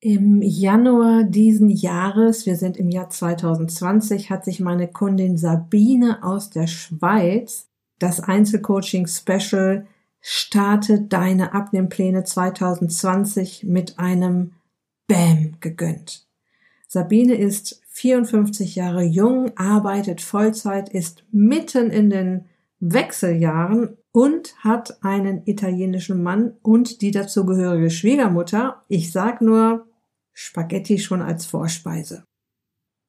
Im 0.00 0.42
Januar 0.42 1.24
diesen 1.24 1.70
Jahres, 1.70 2.46
wir 2.46 2.54
sind 2.54 2.76
im 2.76 2.88
Jahr 2.88 3.10
2020, 3.10 4.30
hat 4.30 4.44
sich 4.44 4.60
meine 4.60 4.86
Kundin 4.86 5.36
Sabine 5.36 6.22
aus 6.22 6.50
der 6.50 6.68
Schweiz 6.68 7.66
das 7.98 8.20
Einzelcoaching 8.20 9.08
Special 9.08 9.86
Starte 10.20 11.00
deine 11.00 11.52
Abnehmpläne 11.52 12.22
2020 12.22 13.64
mit 13.64 13.98
einem 13.98 14.52
Bam 15.08 15.56
gegönnt. 15.58 16.28
Sabine 16.86 17.34
ist 17.34 17.80
54 17.88 18.76
Jahre 18.76 19.02
jung, 19.02 19.50
arbeitet 19.56 20.20
Vollzeit, 20.20 20.90
ist 20.90 21.24
mitten 21.32 21.90
in 21.90 22.10
den 22.10 22.44
Wechseljahren 22.78 23.96
und 24.12 24.54
hat 24.58 25.02
einen 25.02 25.42
italienischen 25.44 26.22
Mann 26.22 26.54
und 26.62 27.02
die 27.02 27.10
dazugehörige 27.10 27.90
Schwiegermutter. 27.90 28.82
Ich 28.88 29.10
sag 29.10 29.40
nur 29.40 29.87
Spaghetti 30.40 31.00
schon 31.00 31.20
als 31.20 31.46
Vorspeise. 31.46 32.22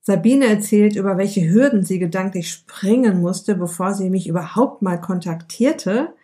Sabine 0.01 0.47
erzählt, 0.47 0.95
über 0.95 1.19
welche 1.19 1.47
Hürden 1.47 1.85
sie 1.85 1.99
gedanklich 1.99 2.49
springen 2.49 3.21
musste, 3.21 3.53
bevor 3.53 3.93
sie 3.93 4.09
mich 4.09 4.27
überhaupt 4.27 4.81
mal 4.81 4.99
kontaktierte 4.99 6.15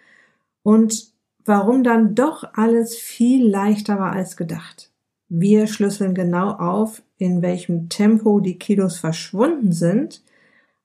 und 0.63 1.13
warum 1.45 1.83
dann 1.83 2.15
doch 2.15 2.43
alles 2.55 2.95
viel 2.95 3.47
leichter 3.47 3.99
war 3.99 4.13
als 4.13 4.35
gedacht. 4.35 4.91
Wir 5.29 5.67
schlüsseln 5.67 6.15
genau 6.15 6.49
auf, 6.53 7.03
in 7.19 7.43
welchem 7.43 7.87
Tempo 7.87 8.39
die 8.39 8.57
Kilos 8.57 8.97
verschwunden 8.97 9.73
sind 9.73 10.23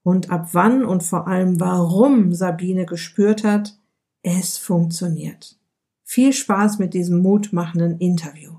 und 0.02 0.30
ab 0.30 0.50
wann 0.52 0.84
und 0.84 1.02
vor 1.02 1.28
allem 1.28 1.60
warum 1.60 2.34
Sabine 2.34 2.84
gespürt 2.84 3.42
hat, 3.42 3.78
es 4.22 4.58
funktioniert. 4.58 5.56
Viel 6.04 6.34
Spaß 6.34 6.78
mit 6.78 6.92
diesem 6.92 7.22
mutmachenden 7.22 7.96
Interview. 8.00 8.58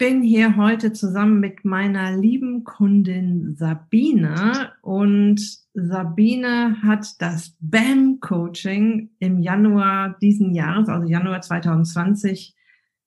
Bin 0.00 0.22
hier 0.22 0.56
heute 0.56 0.94
zusammen 0.94 1.40
mit 1.40 1.66
meiner 1.66 2.16
lieben 2.16 2.64
Kundin 2.64 3.54
Sabine. 3.54 4.72
Und 4.80 5.42
Sabine 5.74 6.80
hat 6.82 7.20
das 7.20 7.54
BAM 7.60 8.18
Coaching 8.20 9.10
im 9.18 9.40
Januar 9.40 10.16
diesen 10.22 10.54
Jahres, 10.54 10.88
also 10.88 11.06
Januar 11.06 11.42
2020 11.42 12.56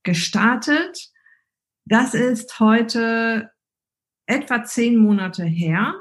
gestartet. 0.04 1.10
Das 1.86 2.14
ist 2.14 2.60
heute 2.60 3.50
etwa 4.28 4.64
zehn 4.64 4.96
Monate 4.96 5.46
her. 5.46 5.96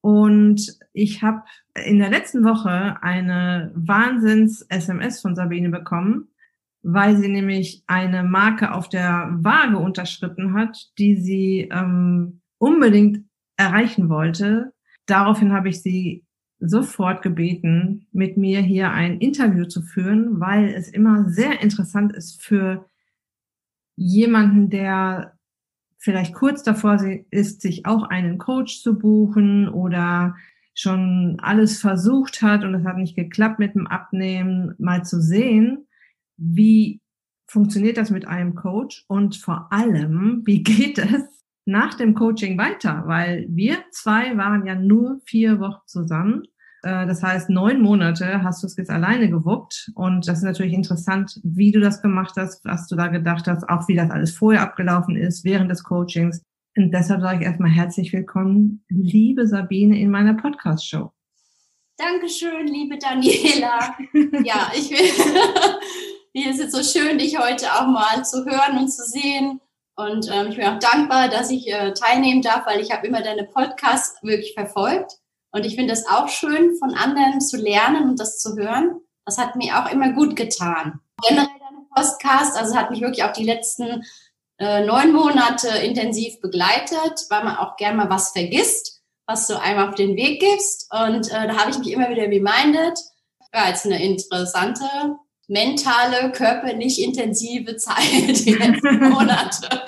Und 0.00 0.76
ich 0.92 1.22
habe 1.22 1.44
in 1.84 2.00
der 2.00 2.10
letzten 2.10 2.42
Woche 2.42 3.00
eine 3.00 3.70
Wahnsinns-SMS 3.76 5.20
von 5.20 5.36
Sabine 5.36 5.68
bekommen 5.68 6.30
weil 6.82 7.16
sie 7.16 7.28
nämlich 7.28 7.82
eine 7.86 8.22
Marke 8.22 8.72
auf 8.72 8.88
der 8.88 9.28
Waage 9.32 9.78
unterschritten 9.78 10.54
hat, 10.54 10.90
die 10.98 11.16
sie 11.16 11.68
ähm, 11.70 12.40
unbedingt 12.58 13.24
erreichen 13.56 14.08
wollte. 14.08 14.72
Daraufhin 15.06 15.52
habe 15.52 15.68
ich 15.68 15.82
sie 15.82 16.24
sofort 16.60 17.22
gebeten, 17.22 18.06
mit 18.12 18.36
mir 18.36 18.60
hier 18.60 18.90
ein 18.90 19.18
Interview 19.18 19.64
zu 19.64 19.82
führen, 19.82 20.40
weil 20.40 20.68
es 20.68 20.88
immer 20.88 21.28
sehr 21.28 21.62
interessant 21.62 22.12
ist 22.12 22.42
für 22.42 22.86
jemanden, 23.96 24.70
der 24.70 25.38
vielleicht 25.98 26.34
kurz 26.34 26.62
davor 26.62 26.98
ist, 27.30 27.60
sich 27.60 27.86
auch 27.86 28.04
einen 28.04 28.38
Coach 28.38 28.82
zu 28.82 28.98
buchen 28.98 29.68
oder 29.68 30.36
schon 30.74 31.38
alles 31.42 31.78
versucht 31.78 32.40
hat 32.40 32.64
und 32.64 32.74
es 32.74 32.84
hat 32.84 32.96
nicht 32.96 33.16
geklappt 33.16 33.58
mit 33.58 33.74
dem 33.74 33.86
Abnehmen, 33.86 34.74
mal 34.78 35.04
zu 35.04 35.20
sehen, 35.20 35.86
wie 36.40 37.00
funktioniert 37.46 37.96
das 37.96 38.10
mit 38.10 38.26
einem 38.26 38.54
Coach 38.54 39.04
und 39.08 39.36
vor 39.36 39.68
allem, 39.70 40.42
wie 40.46 40.62
geht 40.62 40.98
es 40.98 41.22
nach 41.66 41.94
dem 41.94 42.14
Coaching 42.14 42.58
weiter? 42.58 43.04
Weil 43.06 43.46
wir 43.48 43.78
zwei 43.92 44.36
waren 44.36 44.66
ja 44.66 44.74
nur 44.74 45.20
vier 45.26 45.60
Wochen 45.60 45.82
zusammen. 45.86 46.44
Äh, 46.82 47.06
das 47.06 47.22
heißt, 47.22 47.50
neun 47.50 47.80
Monate 47.82 48.42
hast 48.42 48.62
du 48.62 48.66
es 48.66 48.76
jetzt 48.76 48.90
alleine 48.90 49.28
gewuppt. 49.28 49.90
Und 49.94 50.26
das 50.26 50.38
ist 50.38 50.44
natürlich 50.44 50.72
interessant, 50.72 51.38
wie 51.44 51.72
du 51.72 51.80
das 51.80 52.02
gemacht 52.02 52.34
hast, 52.36 52.64
was 52.64 52.86
du 52.86 52.96
da 52.96 53.08
gedacht 53.08 53.46
hast, 53.46 53.68
auch 53.68 53.86
wie 53.88 53.94
das 53.94 54.10
alles 54.10 54.34
vorher 54.34 54.62
abgelaufen 54.62 55.16
ist, 55.16 55.44
während 55.44 55.70
des 55.70 55.84
Coachings. 55.84 56.42
Und 56.76 56.92
deshalb 56.92 57.20
sage 57.20 57.40
ich 57.40 57.46
erstmal 57.46 57.70
herzlich 57.70 58.12
willkommen, 58.12 58.84
liebe 58.88 59.46
Sabine, 59.46 60.00
in 60.00 60.10
meiner 60.10 60.34
Podcast-Show. 60.34 61.12
Dankeschön, 61.96 62.66
liebe 62.66 62.96
Daniela. 62.96 63.94
ja, 64.44 64.70
ich 64.74 64.90
will, 64.90 65.10
mir 66.32 66.50
ist 66.50 66.60
es 66.60 66.72
so 66.72 66.82
schön, 66.82 67.18
dich 67.18 67.38
heute 67.38 67.72
auch 67.74 67.86
mal 67.86 68.24
zu 68.24 68.44
hören 68.44 68.78
und 68.78 68.88
zu 68.88 69.04
sehen. 69.04 69.60
Und 69.96 70.30
ähm, 70.32 70.48
ich 70.48 70.56
bin 70.56 70.66
auch 70.66 70.78
dankbar, 70.78 71.28
dass 71.28 71.50
ich 71.50 71.70
äh, 71.70 71.92
teilnehmen 71.92 72.42
darf, 72.42 72.66
weil 72.66 72.80
ich 72.80 72.90
habe 72.92 73.06
immer 73.06 73.22
deine 73.22 73.44
Podcasts 73.44 74.22
wirklich 74.22 74.54
verfolgt. 74.54 75.18
Und 75.52 75.66
ich 75.66 75.74
finde 75.74 75.92
es 75.92 76.06
auch 76.06 76.28
schön, 76.28 76.76
von 76.76 76.94
anderen 76.94 77.40
zu 77.40 77.56
lernen 77.56 78.08
und 78.08 78.20
das 78.20 78.38
zu 78.38 78.56
hören. 78.56 79.00
Das 79.26 79.38
hat 79.38 79.56
mir 79.56 79.78
auch 79.78 79.90
immer 79.90 80.12
gut 80.12 80.36
getan. 80.36 81.00
Generell 81.26 81.48
deine 81.48 81.86
Podcast, 81.94 82.56
also 82.56 82.76
hat 82.76 82.90
mich 82.90 83.00
wirklich 83.00 83.24
auch 83.24 83.32
die 83.32 83.44
letzten 83.44 84.04
äh, 84.58 84.84
neun 84.86 85.12
Monate 85.12 85.68
intensiv 85.68 86.40
begleitet, 86.40 87.26
weil 87.28 87.44
man 87.44 87.56
auch 87.56 87.76
gern 87.76 87.96
mal 87.96 88.08
was 88.08 88.30
vergisst, 88.30 89.02
was 89.26 89.48
du 89.48 89.60
einem 89.60 89.88
auf 89.88 89.96
den 89.96 90.16
Weg 90.16 90.40
gibst. 90.40 90.88
Und 90.92 91.28
äh, 91.30 91.48
da 91.48 91.56
habe 91.56 91.70
ich 91.72 91.78
mich 91.78 91.90
immer 91.90 92.08
wieder 92.08 92.22
reminded. 92.22 92.98
Ja, 93.52 93.64
als 93.64 93.84
eine 93.84 94.02
interessante 94.02 94.84
mentale, 95.50 96.30
körperlich 96.30 97.02
intensive 97.02 97.76
Zeit 97.76 98.46
die 98.46 98.54
letzten 98.54 99.00
Monate. 99.10 99.82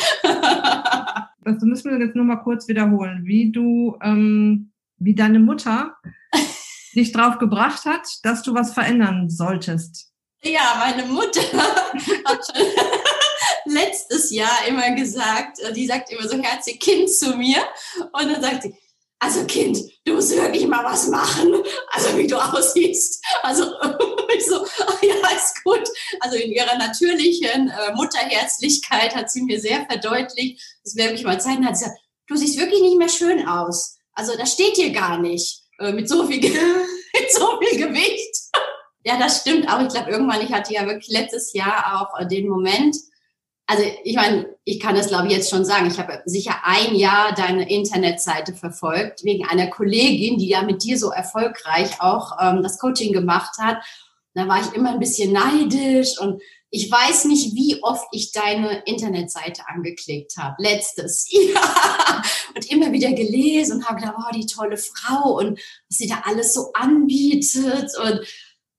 das 1.44 1.62
müssen 1.62 1.92
wir 1.92 2.04
jetzt 2.04 2.16
nur 2.16 2.24
mal 2.24 2.42
kurz 2.42 2.66
wiederholen, 2.66 3.22
wie 3.24 3.52
du, 3.52 3.96
ähm, 4.02 4.72
wie 4.98 5.14
deine 5.14 5.38
Mutter 5.38 5.96
dich 6.96 7.12
drauf 7.12 7.38
gebracht 7.38 7.84
hat, 7.84 8.06
dass 8.24 8.42
du 8.42 8.54
was 8.54 8.74
verändern 8.74 9.30
solltest. 9.30 10.12
Ja, 10.42 10.84
meine 10.84 11.06
Mutter 11.06 11.40
hat 11.52 12.40
schon 12.44 12.66
letztes 13.72 14.32
Jahr 14.32 14.66
immer 14.68 14.90
gesagt, 14.96 15.60
äh, 15.60 15.72
die 15.72 15.86
sagt 15.86 16.10
immer 16.10 16.28
so 16.28 16.42
herzlich 16.42 16.80
Kind 16.80 17.08
zu 17.08 17.36
mir 17.36 17.58
und 18.12 18.28
dann 18.28 18.42
sagt 18.42 18.64
sie, 18.64 18.74
also 19.22 19.44
Kind, 19.44 19.78
du 20.04 20.14
musst 20.14 20.34
wirklich 20.36 20.66
mal 20.66 20.84
was 20.84 21.06
machen, 21.06 21.54
also 21.92 22.18
wie 22.18 22.26
du 22.26 22.36
aussiehst. 22.56 23.24
Also 23.42 23.62
ich 24.36 24.44
so, 24.44 24.66
ja, 25.00 25.14
ist 25.36 25.62
gut. 25.62 25.88
Also 26.18 26.36
in 26.36 26.50
ihrer 26.50 26.76
natürlichen 26.76 27.68
äh, 27.68 27.94
Mutterherzlichkeit 27.94 29.14
hat 29.14 29.30
sie 29.30 29.42
mir 29.42 29.60
sehr 29.60 29.86
verdeutlicht, 29.86 30.60
das 30.82 30.96
werde 30.96 31.14
ich 31.14 31.22
mal 31.22 31.40
zeigen, 31.40 31.64
hat 31.64 31.76
sie 31.76 31.84
gesagt, 31.84 32.00
du 32.26 32.36
siehst 32.36 32.58
wirklich 32.58 32.82
nicht 32.82 32.98
mehr 32.98 33.08
schön 33.08 33.46
aus. 33.46 33.96
Also 34.14 34.36
das 34.36 34.52
steht 34.52 34.76
dir 34.76 34.90
gar 34.90 35.18
nicht 35.18 35.62
äh, 35.78 35.92
mit, 35.92 36.08
so 36.08 36.26
viel, 36.26 36.40
mit 36.40 37.32
so 37.32 37.60
viel 37.60 37.78
Gewicht. 37.78 38.36
ja, 39.04 39.18
das 39.20 39.42
stimmt 39.42 39.68
auch. 39.68 39.80
Ich 39.82 39.88
glaube, 39.88 40.10
irgendwann, 40.10 40.42
ich 40.42 40.52
hatte 40.52 40.74
ja 40.74 40.84
wirklich 40.84 41.16
letztes 41.16 41.52
Jahr 41.52 42.02
auch 42.02 42.18
äh, 42.18 42.26
den 42.26 42.48
Moment, 42.48 42.96
also 43.66 43.84
ich 44.04 44.16
meine, 44.16 44.48
ich 44.64 44.80
kann 44.80 44.94
das 44.94 45.08
glaube 45.08 45.28
ich 45.28 45.32
jetzt 45.32 45.50
schon 45.50 45.64
sagen. 45.64 45.86
Ich 45.86 45.98
habe 45.98 46.22
sicher 46.26 46.56
ein 46.64 46.94
Jahr 46.94 47.34
deine 47.34 47.70
Internetseite 47.70 48.54
verfolgt 48.54 49.24
wegen 49.24 49.46
einer 49.46 49.68
Kollegin, 49.68 50.38
die 50.38 50.48
ja 50.48 50.62
mit 50.62 50.82
dir 50.82 50.98
so 50.98 51.10
erfolgreich 51.10 52.00
auch 52.00 52.32
ähm, 52.40 52.62
das 52.62 52.78
Coaching 52.78 53.12
gemacht 53.12 53.58
hat. 53.58 53.78
Da 54.34 54.48
war 54.48 54.60
ich 54.60 54.74
immer 54.74 54.90
ein 54.92 54.98
bisschen 54.98 55.32
neidisch 55.32 56.18
und 56.18 56.40
ich 56.74 56.90
weiß 56.90 57.26
nicht, 57.26 57.54
wie 57.54 57.82
oft 57.82 58.06
ich 58.12 58.32
deine 58.32 58.82
Internetseite 58.86 59.68
angeklickt 59.68 60.38
habe. 60.38 60.56
Letztes 60.58 61.28
Jahr. 61.30 62.22
Und 62.54 62.70
immer 62.70 62.92
wieder 62.92 63.12
gelesen 63.12 63.76
und 63.76 63.88
habe 63.88 64.00
gedacht, 64.00 64.16
oh, 64.18 64.34
die 64.34 64.46
tolle 64.46 64.78
Frau 64.78 65.36
und 65.38 65.58
was 65.58 65.98
sie 65.98 66.08
da 66.08 66.22
alles 66.24 66.54
so 66.54 66.72
anbietet. 66.72 67.90
Und 68.02 68.20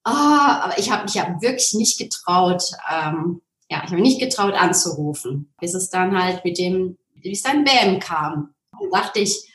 oh, 0.06 0.10
aber 0.10 0.78
ich 0.80 0.90
habe 0.90 1.04
mich 1.04 1.14
ja 1.14 1.38
wirklich 1.40 1.76
nicht 1.76 2.00
getraut, 2.00 2.64
ähm, 2.92 3.43
ja, 3.74 3.82
ich 3.84 3.92
habe 3.92 3.96
mich 4.02 4.14
nicht 4.14 4.20
getraut 4.20 4.54
anzurufen, 4.54 5.52
bis 5.60 5.74
es 5.74 5.90
dann 5.90 6.22
halt 6.22 6.46
mit 6.46 6.60
dem, 6.60 6.98
wie 7.16 7.32
es 7.32 7.42
dann 7.42 7.64
Bäm 7.64 8.00
kam. 8.00 8.54
Dann 8.72 8.92
dachte 8.92 9.20
ich, 9.20 9.52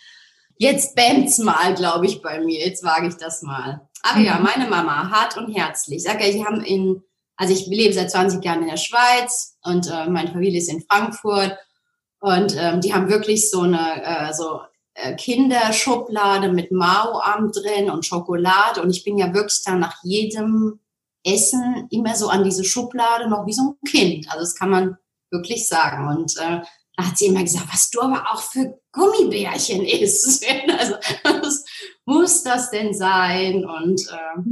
jetzt 0.56 0.96
bämt's 0.96 1.38
mal, 1.38 1.74
glaube 1.74 2.06
ich, 2.06 2.20
bei 2.20 2.40
mir. 2.40 2.58
Jetzt 2.58 2.82
wage 2.82 3.06
ich 3.06 3.14
das 3.14 3.42
mal. 3.42 3.88
Aber 4.02 4.18
mhm. 4.18 4.24
ja, 4.24 4.40
meine 4.40 4.68
Mama, 4.68 5.08
hart 5.08 5.36
und 5.36 5.54
herzlich. 5.54 6.02
Sag 6.02 6.20
ja, 6.20 6.32
die 6.32 6.44
haben 6.44 6.64
in 6.64 7.02
Also 7.36 7.52
ich 7.52 7.68
lebe 7.68 7.94
seit 7.94 8.10
20 8.10 8.44
Jahren 8.44 8.62
in 8.62 8.68
der 8.68 8.76
Schweiz 8.76 9.56
und 9.62 9.88
äh, 9.88 10.08
meine 10.08 10.32
Familie 10.32 10.58
ist 10.58 10.70
in 10.70 10.82
Frankfurt 10.82 11.56
und 12.18 12.56
ähm, 12.58 12.80
die 12.80 12.92
haben 12.92 13.08
wirklich 13.08 13.48
so 13.48 13.60
eine 13.60 14.02
äh, 14.02 14.34
so 14.34 14.62
äh, 14.94 15.14
Kinderschublade 15.14 16.50
mit 16.50 16.72
Mao-Arm 16.72 17.52
drin 17.52 17.88
und 17.88 18.04
Schokolade 18.04 18.82
und 18.82 18.90
ich 18.90 19.04
bin 19.04 19.16
ja 19.16 19.32
wirklich 19.32 19.62
dann 19.64 19.78
nach 19.78 20.02
jedem 20.02 20.80
Essen 21.24 21.88
immer 21.90 22.14
so 22.14 22.28
an 22.28 22.44
diese 22.44 22.64
Schublade 22.64 23.28
noch 23.28 23.46
wie 23.46 23.52
so 23.52 23.62
ein 23.62 23.88
Kind. 23.88 24.26
Also 24.28 24.40
das 24.40 24.54
kann 24.54 24.70
man 24.70 24.96
wirklich 25.30 25.66
sagen 25.66 26.08
und 26.08 26.36
äh, 26.38 26.60
da 26.96 27.06
hat 27.06 27.16
sie 27.16 27.26
immer 27.26 27.42
gesagt, 27.42 27.68
was 27.72 27.90
du 27.90 28.00
aber 28.00 28.24
auch 28.32 28.42
für 28.42 28.80
Gummibärchen 28.92 29.84
isst. 29.84 30.44
Also 30.78 30.94
was 31.22 31.64
muss 32.04 32.42
das 32.42 32.70
denn 32.70 32.92
sein? 32.92 33.64
Und 33.64 34.00
äh, 34.10 34.42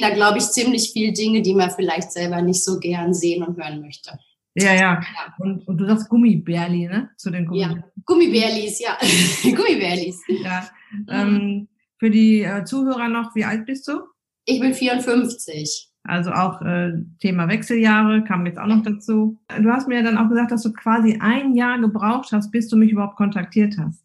da 0.00 0.10
glaube 0.10 0.38
ich 0.38 0.44
ziemlich 0.44 0.92
viel 0.92 1.12
Dinge, 1.12 1.42
die 1.42 1.54
man 1.54 1.70
vielleicht 1.70 2.12
selber 2.12 2.40
nicht 2.40 2.62
so 2.62 2.78
gern 2.78 3.14
sehen 3.14 3.42
und 3.42 3.56
hören 3.56 3.80
möchte. 3.80 4.18
Ja, 4.54 4.74
ja. 4.74 5.00
Und, 5.38 5.66
und, 5.68 5.78
du 5.78 5.86
sagst 5.86 6.08
Gummibärli, 6.08 6.86
ne? 6.86 7.10
Zu 7.16 7.30
den 7.30 7.46
Gummibärlis. 7.46 7.84
Ja, 7.84 7.92
Gummibärlis, 8.04 8.80
ja. 8.80 8.98
Gummibärlis. 9.42 10.20
Ja. 10.42 10.68
Ähm, 11.08 11.68
für 11.98 12.10
die 12.10 12.42
äh, 12.42 12.64
Zuhörer 12.64 13.08
noch, 13.08 13.34
wie 13.34 13.44
alt 13.44 13.66
bist 13.66 13.86
du? 13.88 14.00
Ich 14.44 14.60
bin 14.60 14.74
54. 14.74 15.87
Also 16.08 16.30
auch 16.32 16.62
äh, 16.62 16.92
Thema 17.20 17.48
Wechseljahre 17.48 18.24
kam 18.24 18.46
jetzt 18.46 18.58
auch 18.58 18.66
noch 18.66 18.82
dazu. 18.82 19.38
Du 19.60 19.70
hast 19.70 19.88
mir 19.88 20.02
dann 20.02 20.16
auch 20.16 20.28
gesagt, 20.28 20.50
dass 20.50 20.62
du 20.62 20.72
quasi 20.72 21.18
ein 21.20 21.54
Jahr 21.54 21.78
gebraucht 21.78 22.32
hast, 22.32 22.50
bis 22.50 22.68
du 22.68 22.76
mich 22.76 22.92
überhaupt 22.92 23.16
kontaktiert 23.16 23.74
hast. 23.78 24.02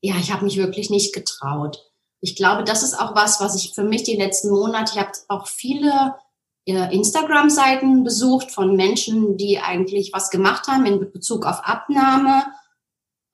Ja, 0.00 0.14
ich 0.18 0.32
habe 0.32 0.44
mich 0.44 0.56
wirklich 0.56 0.88
nicht 0.88 1.14
getraut. 1.14 1.84
Ich 2.20 2.34
glaube, 2.34 2.64
das 2.64 2.82
ist 2.82 2.94
auch 2.98 3.14
was, 3.14 3.40
was 3.40 3.62
ich 3.62 3.74
für 3.74 3.84
mich 3.84 4.04
die 4.04 4.16
letzten 4.16 4.50
Monate, 4.50 4.92
ich 4.94 5.00
habe 5.00 5.12
auch 5.28 5.46
viele 5.46 6.14
äh, 6.66 6.94
Instagram-Seiten 6.94 8.04
besucht 8.04 8.50
von 8.50 8.74
Menschen, 8.74 9.36
die 9.36 9.58
eigentlich 9.58 10.12
was 10.14 10.30
gemacht 10.30 10.66
haben 10.66 10.86
in 10.86 11.12
Bezug 11.12 11.44
auf 11.44 11.60
Abnahme 11.62 12.44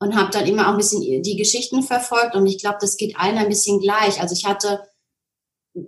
und 0.01 0.17
habe 0.17 0.31
dann 0.31 0.47
immer 0.47 0.67
auch 0.67 0.73
ein 0.73 0.79
bisschen 0.79 1.23
die 1.23 1.37
Geschichten 1.37 1.83
verfolgt 1.83 2.35
und 2.35 2.47
ich 2.47 2.59
glaube, 2.59 2.79
das 2.81 2.97
geht 2.97 3.17
allen 3.17 3.39
ein 3.39 3.49
bisschen 3.49 3.79
gleich. 3.79 4.21
Also 4.21 4.35
ich 4.35 4.45
hatte 4.47 4.81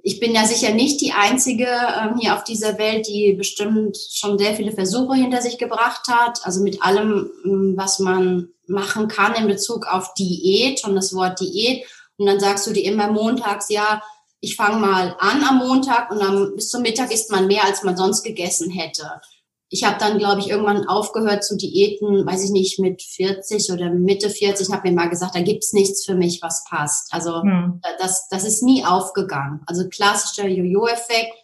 ich 0.02 0.18
bin 0.18 0.34
ja 0.34 0.44
sicher 0.44 0.72
nicht 0.72 1.00
die 1.00 1.12
einzige 1.12 1.66
ähm, 1.66 2.18
hier 2.18 2.34
auf 2.34 2.42
dieser 2.42 2.76
Welt, 2.78 3.06
die 3.06 3.34
bestimmt 3.34 3.96
schon 3.96 4.36
sehr 4.36 4.54
viele 4.54 4.72
Versuche 4.72 5.14
hinter 5.14 5.40
sich 5.40 5.58
gebracht 5.58 6.08
hat. 6.08 6.44
Also 6.44 6.62
mit 6.62 6.82
allem, 6.82 7.30
ähm, 7.44 7.74
was 7.76 8.00
man 8.00 8.48
machen 8.66 9.06
kann 9.06 9.34
in 9.34 9.46
Bezug 9.46 9.86
auf 9.86 10.12
Diät 10.14 10.82
und 10.84 10.96
das 10.96 11.14
Wort 11.14 11.40
Diät. 11.40 11.84
Und 12.16 12.26
dann 12.26 12.40
sagst 12.40 12.66
du 12.66 12.72
dir 12.72 12.84
immer 12.84 13.12
montags, 13.12 13.68
ja, 13.68 14.02
ich 14.40 14.56
fange 14.56 14.78
mal 14.78 15.16
an 15.20 15.42
am 15.44 15.58
Montag 15.58 16.10
und 16.10 16.20
dann 16.20 16.56
bis 16.56 16.70
zum 16.70 16.82
Mittag 16.82 17.12
isst 17.12 17.30
man 17.30 17.46
mehr, 17.46 17.64
als 17.64 17.82
man 17.82 17.96
sonst 17.96 18.22
gegessen 18.22 18.70
hätte 18.70 19.20
ich 19.68 19.84
habe 19.84 19.98
dann, 19.98 20.18
glaube 20.18 20.40
ich, 20.40 20.50
irgendwann 20.50 20.86
aufgehört 20.86 21.42
zu 21.42 21.56
Diäten, 21.56 22.24
weiß 22.24 22.44
ich 22.44 22.50
nicht, 22.50 22.78
mit 22.78 23.02
40 23.02 23.72
oder 23.72 23.90
Mitte 23.90 24.30
40, 24.30 24.70
habe 24.70 24.88
mir 24.88 24.94
mal 24.94 25.08
gesagt, 25.08 25.34
da 25.34 25.40
gibt's 25.40 25.72
nichts 25.72 26.04
für 26.04 26.14
mich, 26.14 26.40
was 26.40 26.64
passt. 26.64 27.12
Also 27.12 27.42
mhm. 27.42 27.80
das, 27.98 28.28
das 28.28 28.44
ist 28.44 28.62
nie 28.62 28.84
aufgegangen. 28.84 29.62
Also 29.66 29.88
klassischer 29.88 30.46
Jojo-Effekt. 30.46 31.34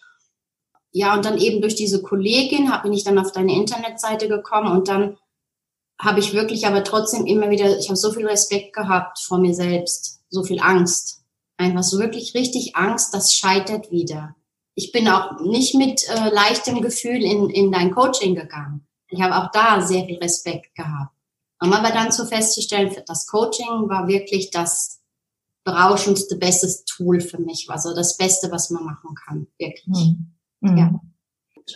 Ja, 0.92 1.14
und 1.14 1.24
dann 1.24 1.38
eben 1.38 1.60
durch 1.60 1.74
diese 1.74 2.02
Kollegin 2.02 2.70
hab, 2.70 2.84
bin 2.84 2.92
ich 2.92 3.02
dann 3.02 3.18
auf 3.18 3.32
deine 3.32 3.54
Internetseite 3.54 4.28
gekommen 4.28 4.70
und 4.70 4.88
dann 4.88 5.16
habe 5.98 6.20
ich 6.20 6.34
wirklich 6.34 6.66
aber 6.66 6.84
trotzdem 6.84 7.26
immer 7.26 7.50
wieder, 7.50 7.78
ich 7.78 7.88
habe 7.88 7.96
so 7.96 8.12
viel 8.12 8.26
Respekt 8.26 8.74
gehabt 8.74 9.18
vor 9.20 9.38
mir 9.38 9.54
selbst, 9.54 10.20
so 10.28 10.42
viel 10.42 10.60
Angst. 10.60 11.22
Einfach 11.56 11.82
so 11.82 11.98
wirklich 11.98 12.34
richtig 12.34 12.76
Angst, 12.76 13.14
das 13.14 13.32
scheitert 13.34 13.90
wieder 13.90 14.34
ich 14.74 14.92
bin 14.92 15.08
auch 15.08 15.40
nicht 15.40 15.74
mit 15.74 16.02
äh, 16.08 16.30
leichtem 16.30 16.80
Gefühl 16.80 17.22
in, 17.22 17.50
in 17.50 17.72
dein 17.72 17.90
Coaching 17.90 18.34
gegangen. 18.34 18.86
Ich 19.08 19.20
habe 19.20 19.36
auch 19.36 19.50
da 19.52 19.80
sehr 19.80 20.04
viel 20.06 20.18
Respekt 20.18 20.74
gehabt. 20.74 21.14
Um 21.60 21.72
aber 21.72 21.90
dann 21.90 22.10
zu 22.10 22.26
festzustellen, 22.26 22.94
das 23.06 23.26
Coaching 23.26 23.88
war 23.88 24.08
wirklich 24.08 24.50
das 24.50 25.00
berauschendste, 25.64 26.36
beste 26.36 26.68
Tool 26.86 27.20
für 27.20 27.38
mich. 27.38 27.66
Also 27.68 27.94
das 27.94 28.16
Beste, 28.16 28.50
was 28.50 28.70
man 28.70 28.84
machen 28.84 29.14
kann, 29.14 29.46
wirklich. 29.58 30.16
Mhm. 30.60 30.76
Ja. 30.76 31.00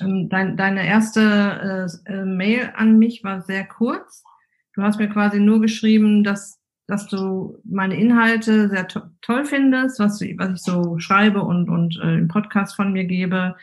Ähm, 0.00 0.28
dein, 0.28 0.56
deine 0.56 0.84
erste 0.86 1.88
äh, 2.06 2.24
Mail 2.24 2.72
an 2.74 2.98
mich 2.98 3.22
war 3.22 3.42
sehr 3.42 3.64
kurz. 3.66 4.24
Du 4.74 4.82
hast 4.82 4.98
mir 4.98 5.08
quasi 5.08 5.38
nur 5.38 5.60
geschrieben, 5.60 6.24
dass 6.24 6.58
dass 6.86 7.08
du 7.08 7.58
meine 7.64 7.96
Inhalte 7.96 8.68
sehr 8.68 8.86
to 8.86 9.00
toll 9.20 9.44
findest, 9.44 9.98
was, 9.98 10.20
was 10.20 10.52
ich 10.52 10.62
so 10.62 10.98
schreibe 10.98 11.42
und, 11.42 11.68
und 11.68 11.98
äh, 12.02 12.14
im 12.14 12.28
Podcast 12.28 12.76
von 12.76 12.92
mir 12.92 13.04
gebe. 13.04 13.56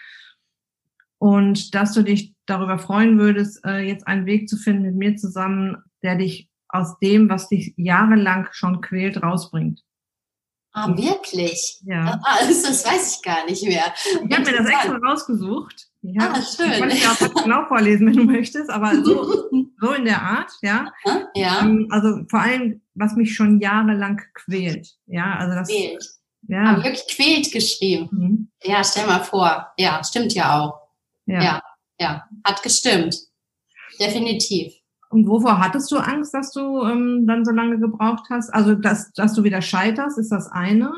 Und 1.19 1.73
dass 1.73 1.93
du 1.93 2.03
dich 2.03 2.33
darüber 2.45 2.77
freuen 2.77 3.17
würdest, 3.17 3.63
äh, 3.65 3.79
jetzt 3.79 4.07
einen 4.07 4.25
Weg 4.25 4.49
zu 4.49 4.57
finden 4.57 4.83
mit 4.83 4.95
mir 4.95 5.15
zusammen, 5.15 5.77
der 6.01 6.15
dich 6.15 6.49
aus 6.67 6.99
dem, 6.99 7.29
was 7.29 7.47
dich 7.47 7.73
jahrelang 7.77 8.49
schon 8.51 8.81
quält, 8.81 9.23
rausbringt. 9.23 9.81
Ah, 10.73 10.89
wirklich? 10.89 11.79
Ja. 11.85 12.19
Ah, 12.23 12.39
das, 12.47 12.63
das 12.63 12.85
weiß 12.85 13.15
ich 13.15 13.21
gar 13.21 13.45
nicht 13.45 13.63
mehr. 13.63 13.93
Ich 14.05 14.35
habe 14.35 14.51
mir 14.51 14.57
das 14.57 14.67
extra 14.67 14.97
rausgesucht. 14.97 15.92
Ja, 16.05 16.33
ah, 16.33 16.41
schön. 16.41 16.71
Ich 16.71 16.79
kann 16.79 16.89
ich 16.89 17.07
auch 17.07 17.44
genau 17.44 17.65
vorlesen, 17.65 18.07
wenn 18.07 18.13
du 18.13 18.25
möchtest, 18.25 18.69
aber 18.69 18.94
so, 19.03 19.50
so 19.79 19.94
in 19.94 20.03
der 20.03 20.21
Art, 20.21 20.51
ja. 20.61 20.91
Ja. 21.33 21.61
Ähm, 21.61 21.88
also 21.91 22.25
vor 22.29 22.41
allem, 22.41 22.81
was 22.94 23.15
mich 23.15 23.33
schon 23.33 23.61
jahrelang 23.61 24.21
quält. 24.33 24.89
Ja, 25.05 25.38
also 25.38 25.55
das. 25.55 25.69
Quält. 25.69 26.05
Ja. 26.50 26.65
Haben 26.65 26.83
wirklich 26.83 27.07
quält 27.07 27.51
geschrieben. 27.53 28.09
Mhm. 28.11 28.47
Ja, 28.63 28.83
stell 28.83 29.07
mal 29.07 29.23
vor. 29.23 29.71
Ja, 29.77 30.03
stimmt 30.03 30.33
ja 30.33 30.59
auch. 30.59 30.81
Ja. 31.25 31.41
ja, 31.41 31.61
ja, 31.97 32.23
hat 32.44 32.61
gestimmt. 32.63 33.17
Definitiv. 33.97 34.73
Und 35.09 35.27
wovor 35.27 35.59
hattest 35.59 35.89
du 35.91 35.97
Angst, 35.97 36.33
dass 36.33 36.51
du 36.51 36.81
ähm, 36.81 37.25
dann 37.27 37.45
so 37.45 37.51
lange 37.51 37.79
gebraucht 37.79 38.25
hast? 38.29 38.50
Also, 38.53 38.75
dass, 38.75 39.13
dass 39.13 39.33
du 39.33 39.45
wieder 39.45 39.61
scheiterst, 39.61 40.17
ist 40.17 40.33
das 40.33 40.51
eine. 40.51 40.91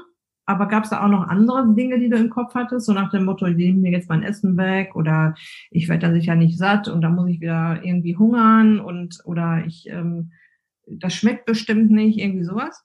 Aber 0.46 0.68
gab 0.68 0.84
es 0.84 0.92
da 0.92 1.04
auch 1.04 1.10
noch 1.10 1.28
andere 1.28 1.74
Dinge, 1.74 2.00
die 2.00 2.10
du 2.10 2.18
im 2.18 2.30
Kopf 2.30 2.54
hattest? 2.54 2.86
So 2.86 2.94
nach 2.94 3.10
dem 3.10 3.26
Motto, 3.26 3.46
ich 3.48 3.56
nehme 3.56 3.80
mir 3.80 3.92
jetzt 3.92 4.10
mein 4.10 4.24
Essen 4.24 4.58
weg 4.58 4.96
oder 4.96 5.36
ich 5.72 5.90
werde 5.90 6.08
da 6.08 6.14
sicher 6.14 6.36
nicht 6.36 6.58
satt 6.58 6.88
und 6.88 7.02
dann 7.02 7.16
muss 7.16 7.30
ich 7.30 7.42
wieder 7.42 7.80
irgendwie 7.84 8.16
hungern 8.16 8.80
und 8.80 9.22
oder 9.26 9.64
ich 9.66 9.88
ähm, 9.90 10.32
das 10.88 11.14
schmeckt 11.14 11.46
bestimmt 11.46 11.92
nicht, 11.92 12.18
irgendwie 12.18 12.46
sowas? 12.46 12.82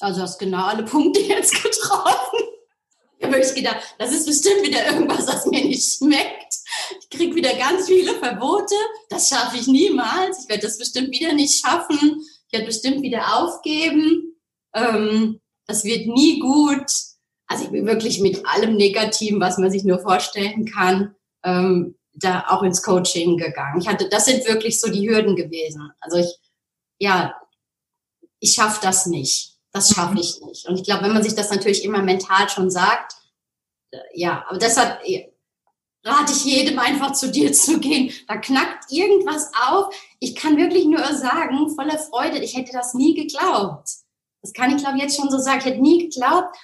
Also 0.00 0.22
hast 0.22 0.38
genau 0.38 0.64
alle 0.64 0.84
Punkte 0.84 1.20
jetzt 1.28 1.62
getroffen. 1.62 2.38
Ich 3.18 3.26
habe 3.26 3.36
wirklich 3.36 3.54
gedacht, 3.54 3.94
das 3.98 4.12
ist 4.12 4.26
bestimmt 4.26 4.66
wieder 4.66 4.86
irgendwas, 4.86 5.26
was 5.26 5.46
mir 5.46 5.62
nicht 5.62 5.98
schmeckt. 5.98 6.54
Ich 7.00 7.10
kriege 7.10 7.34
wieder 7.34 7.54
ganz 7.54 7.86
viele 7.86 8.14
Verbote. 8.14 8.74
Das 9.10 9.28
schaffe 9.28 9.58
ich 9.58 9.66
niemals. 9.66 10.42
Ich 10.42 10.48
werde 10.48 10.62
das 10.62 10.78
bestimmt 10.78 11.10
wieder 11.10 11.34
nicht 11.34 11.60
schaffen. 11.60 12.22
Ich 12.46 12.52
werde 12.52 12.66
bestimmt 12.66 13.02
wieder 13.02 13.36
aufgeben. 13.36 14.36
Ähm, 14.72 15.39
das 15.70 15.84
wird 15.84 16.06
nie 16.06 16.40
gut. 16.40 16.86
Also 17.46 17.64
ich 17.64 17.70
bin 17.70 17.86
wirklich 17.86 18.20
mit 18.20 18.44
allem 18.46 18.76
Negativen, 18.76 19.40
was 19.40 19.56
man 19.56 19.70
sich 19.70 19.84
nur 19.84 20.00
vorstellen 20.00 20.64
kann, 20.66 21.14
ähm, 21.44 21.96
da 22.12 22.46
auch 22.48 22.62
ins 22.62 22.82
Coaching 22.82 23.36
gegangen. 23.36 23.80
Ich 23.80 23.88
hatte, 23.88 24.08
das 24.08 24.24
sind 24.24 24.46
wirklich 24.46 24.80
so 24.80 24.90
die 24.90 25.08
Hürden 25.08 25.36
gewesen. 25.36 25.90
Also 26.00 26.18
ich, 26.18 26.36
ja, 26.98 27.34
ich 28.40 28.54
schaffe 28.54 28.80
das 28.82 29.06
nicht. 29.06 29.58
Das 29.72 29.94
schaffe 29.94 30.12
mhm. 30.12 30.20
ich 30.20 30.40
nicht. 30.40 30.68
Und 30.68 30.76
ich 30.76 30.84
glaube, 30.84 31.04
wenn 31.04 31.12
man 31.12 31.22
sich 31.22 31.34
das 31.34 31.50
natürlich 31.50 31.84
immer 31.84 32.02
mental 32.02 32.48
schon 32.48 32.70
sagt, 32.70 33.14
äh, 33.92 33.98
ja, 34.14 34.44
aber 34.48 34.58
deshalb 34.58 35.00
rate 36.04 36.32
ich 36.32 36.44
jedem 36.44 36.78
einfach 36.78 37.12
zu 37.12 37.30
dir 37.30 37.52
zu 37.52 37.78
gehen. 37.78 38.12
Da 38.26 38.38
knackt 38.38 38.90
irgendwas 38.90 39.52
auf. 39.68 39.94
Ich 40.18 40.34
kann 40.34 40.56
wirklich 40.56 40.86
nur 40.86 41.04
sagen, 41.14 41.70
voller 41.74 41.98
Freude, 41.98 42.38
ich 42.38 42.56
hätte 42.56 42.72
das 42.72 42.94
nie 42.94 43.14
geglaubt. 43.14 43.88
Das 44.42 44.52
kann 44.52 44.74
ich, 44.74 44.82
glaube 44.82 44.96
ich, 44.96 45.02
jetzt 45.02 45.16
schon 45.16 45.30
so 45.30 45.38
sagen. 45.38 45.58
Ich 45.60 45.66
hätte 45.66 45.82
nie 45.82 46.08
geglaubt, 46.08 46.56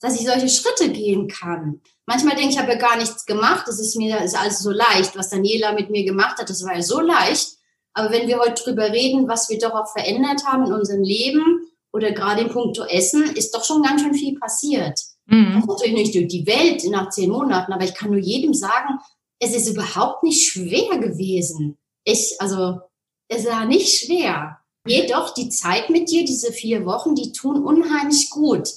dass 0.00 0.18
ich 0.18 0.26
solche 0.26 0.48
Schritte 0.48 0.90
gehen 0.90 1.28
kann. 1.28 1.80
Manchmal 2.06 2.34
denke 2.34 2.50
ich, 2.50 2.56
ich 2.56 2.60
habe 2.60 2.72
ja 2.72 2.78
gar 2.78 2.96
nichts 2.96 3.26
gemacht. 3.26 3.64
Das 3.66 3.78
ist 3.78 3.96
mir 3.96 4.20
ist 4.22 4.36
alles 4.36 4.60
so 4.60 4.70
leicht. 4.70 5.16
Was 5.16 5.30
Daniela 5.30 5.72
mit 5.72 5.90
mir 5.90 6.04
gemacht 6.04 6.38
hat, 6.38 6.50
das 6.50 6.64
war 6.64 6.74
ja 6.74 6.82
so 6.82 7.00
leicht. 7.00 7.58
Aber 7.92 8.10
wenn 8.10 8.28
wir 8.28 8.38
heute 8.38 8.62
drüber 8.62 8.90
reden, 8.90 9.28
was 9.28 9.48
wir 9.50 9.58
doch 9.58 9.74
auch 9.74 9.92
verändert 9.92 10.44
haben 10.46 10.66
in 10.66 10.72
unserem 10.72 11.02
Leben 11.02 11.66
oder 11.92 12.12
gerade 12.12 12.42
in 12.42 12.48
puncto 12.48 12.84
Essen, 12.84 13.24
ist 13.36 13.54
doch 13.54 13.64
schon 13.64 13.82
ganz 13.82 14.02
schön 14.02 14.14
viel 14.14 14.38
passiert. 14.38 14.98
Mhm. 15.26 15.64
natürlich 15.66 15.94
nicht 15.94 16.14
durch 16.14 16.28
die 16.28 16.46
Welt 16.46 16.82
nach 16.90 17.10
zehn 17.10 17.30
Monaten, 17.30 17.72
aber 17.72 17.84
ich 17.84 17.94
kann 17.94 18.10
nur 18.10 18.18
jedem 18.18 18.52
sagen, 18.52 18.98
es 19.38 19.54
ist 19.54 19.68
überhaupt 19.68 20.22
nicht 20.22 20.50
schwer 20.50 20.98
gewesen. 20.98 21.78
Ich, 22.04 22.34
also, 22.40 22.80
es 23.28 23.46
war 23.46 23.64
nicht 23.64 23.98
schwer. 23.98 24.59
Jedoch 24.86 25.34
die 25.34 25.50
Zeit 25.50 25.90
mit 25.90 26.10
dir, 26.10 26.24
diese 26.24 26.52
vier 26.52 26.86
Wochen, 26.86 27.14
die 27.14 27.32
tun 27.32 27.62
unheimlich 27.62 28.30
gut. 28.30 28.68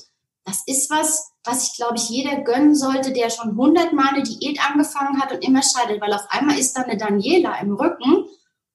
Das 0.45 0.61
ist 0.65 0.89
was, 0.89 1.31
was 1.45 1.67
ich 1.67 1.75
glaube 1.77 1.95
ich 1.95 2.09
jeder 2.09 2.41
gönnen 2.41 2.75
sollte, 2.75 3.13
der 3.13 3.29
schon 3.29 3.55
hundertmal 3.55 4.13
eine 4.13 4.23
Diät 4.23 4.59
angefangen 4.69 5.21
hat 5.21 5.31
und 5.31 5.43
immer 5.43 5.61
scheidet, 5.63 6.01
weil 6.01 6.13
auf 6.13 6.25
einmal 6.29 6.59
ist 6.59 6.73
da 6.73 6.81
eine 6.81 6.97
Daniela 6.97 7.59
im 7.61 7.73
Rücken 7.73 8.25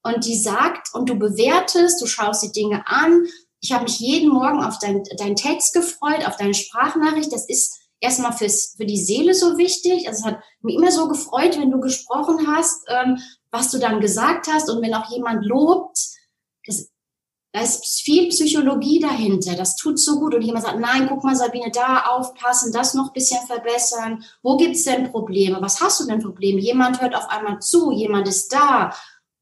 und 0.03 0.25
die 0.25 0.39
sagt 0.39 0.95
und 0.95 1.09
du 1.09 1.17
bewertest, 1.17 2.01
du 2.01 2.07
schaust 2.07 2.43
die 2.43 2.53
Dinge 2.53 2.87
an. 2.87 3.27
Ich 3.61 3.73
habe 3.73 3.85
mich 3.85 3.99
jeden 3.99 4.31
Morgen 4.31 4.63
auf 4.63 4.79
deinen 4.79 5.05
dein 5.19 5.37
Text 5.37 5.75
gefreut, 5.75 6.27
auf 6.27 6.37
deine 6.37 6.55
Sprachnachricht. 6.55 7.33
Das 7.33 7.47
ist 7.49 7.79
erstmal 8.01 8.33
fürs, 8.33 8.75
für 8.77 8.87
die 8.87 9.03
Seele 9.03 9.35
so 9.35 9.59
wichtig. 9.59 10.09
Also 10.09 10.21
es 10.21 10.25
hat 10.25 10.41
mich 10.63 10.77
immer 10.77 10.93
so 10.93 11.09
gefreut, 11.09 11.59
wenn 11.59 11.71
du 11.71 11.81
gesprochen 11.81 12.47
hast, 12.47 12.85
ähm, 12.89 13.19
was 13.51 13.71
du 13.71 13.79
dann 13.79 14.01
gesagt 14.01 14.47
hast 14.47 14.71
und 14.71 14.81
wenn 14.83 14.95
auch 14.95 15.11
jemand 15.11 15.45
lobt. 15.45 15.99
Da 17.53 17.63
ist 17.63 18.03
viel 18.03 18.29
Psychologie 18.29 19.01
dahinter. 19.01 19.55
Das 19.55 19.77
tut 19.77 19.99
so 19.99 20.19
gut. 20.19 20.35
Und 20.35 20.43
jemand 20.43 20.67
sagt, 20.67 20.79
nein, 20.79 21.07
guck 21.09 21.25
mal, 21.25 21.35
Sabine, 21.35 21.71
da 21.73 22.05
aufpassen, 22.09 22.73
das 22.73 22.93
noch 22.95 23.07
ein 23.07 23.13
bisschen 23.15 23.45
verbessern. 23.47 24.23
Wo 24.43 24.57
gibt's 24.59 24.85
denn 24.85 25.11
Probleme? 25.11 25.59
Was 25.61 25.81
hast 25.81 26.01
du 26.01 26.07
denn 26.07 26.23
Probleme? 26.23 26.61
Jemand 26.61 27.01
hört 27.01 27.15
auf 27.15 27.29
einmal 27.31 27.61
zu, 27.61 27.91
jemand 27.91 28.29
ist 28.29 28.53
da. 28.53 28.95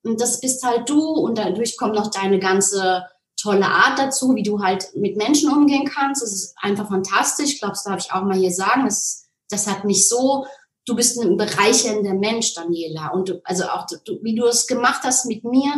Und 0.05 0.21
das 0.21 0.41
bist 0.41 0.65
halt 0.65 0.89
du. 0.89 1.01
Und 1.01 1.39
dadurch 1.39 1.77
kommt 1.77 1.95
noch 1.95 2.11
deine 2.11 2.39
ganze 2.39 3.05
tolle 3.37 3.67
Art 3.67 3.99
dazu, 3.99 4.35
wie 4.37 4.45
du 4.45 4.63
halt 4.63 4.95
mit 4.95 5.17
Menschen 5.17 5.51
umgehen 5.51 5.85
kannst. 5.85 6.23
Das 6.23 6.33
ist 6.33 6.55
einfach 6.61 6.89
fantastisch. 6.89 7.55
Ich 7.55 7.59
glaube, 7.59 7.73
das 7.73 7.85
darf 7.85 8.05
ich 8.05 8.13
auch 8.13 8.23
mal 8.23 8.37
hier 8.37 8.53
sagen. 8.53 8.85
Das, 8.85 9.27
das 9.51 9.67
hat 9.67 9.85
mich 9.85 10.09
so, 10.09 10.47
du 10.87 10.95
bist 10.95 11.21
ein 11.21 11.37
bereichernder 11.37 12.15
Mensch, 12.15 12.55
Daniela. 12.55 13.09
Und 13.09 13.29
du, 13.29 13.41
also 13.45 13.65
auch, 13.65 13.87
du, 13.87 14.19
wie 14.23 14.37
du 14.37 14.47
es 14.47 14.67
gemacht 14.67 15.03
hast 15.03 15.27
mit 15.27 15.45
mir, 15.45 15.73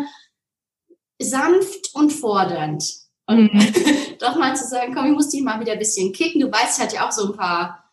sanft 1.19 1.95
und 1.95 2.11
fordernd. 2.11 2.85
Und 3.27 3.53
mhm. 3.53 3.75
doch 4.21 4.37
mal 4.37 4.57
zu 4.57 4.67
sagen, 4.67 4.95
komm, 4.95 5.07
ich 5.07 5.13
muss 5.13 5.29
dich 5.29 5.43
mal 5.43 5.61
wieder 5.61 5.73
ein 5.73 5.79
bisschen 5.79 6.13
kicken. 6.13 6.41
Du 6.41 6.51
weißt, 6.51 6.79
ich 6.79 6.85
hatte 6.85 6.97
ja 6.97 7.07
auch 7.07 7.13
so 7.13 7.31
ein 7.31 7.37
paar 7.37 7.85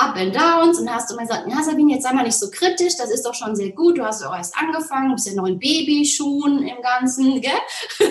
Up 0.00 0.14
and 0.14 0.34
Downs 0.34 0.78
und 0.78 0.86
dann 0.86 0.94
hast 0.94 1.10
du 1.10 1.16
mal 1.16 1.22
gesagt, 1.22 1.46
na 1.48 1.60
Sabine, 1.60 1.94
jetzt 1.94 2.04
sei 2.04 2.12
mal 2.12 2.22
nicht 2.22 2.38
so 2.38 2.48
kritisch, 2.52 2.96
das 2.96 3.10
ist 3.10 3.26
doch 3.26 3.34
schon 3.34 3.56
sehr 3.56 3.72
gut, 3.72 3.98
du 3.98 4.04
hast 4.04 4.22
ja 4.22 4.30
auch 4.30 4.36
erst 4.36 4.56
angefangen, 4.56 5.08
du 5.08 5.16
bist 5.16 5.26
ja 5.26 5.34
noch 5.34 5.46
in 5.46 5.58
Babyschuhen 5.58 6.62
im 6.62 6.80
Ganzen, 6.80 7.40
gell? 7.40 7.50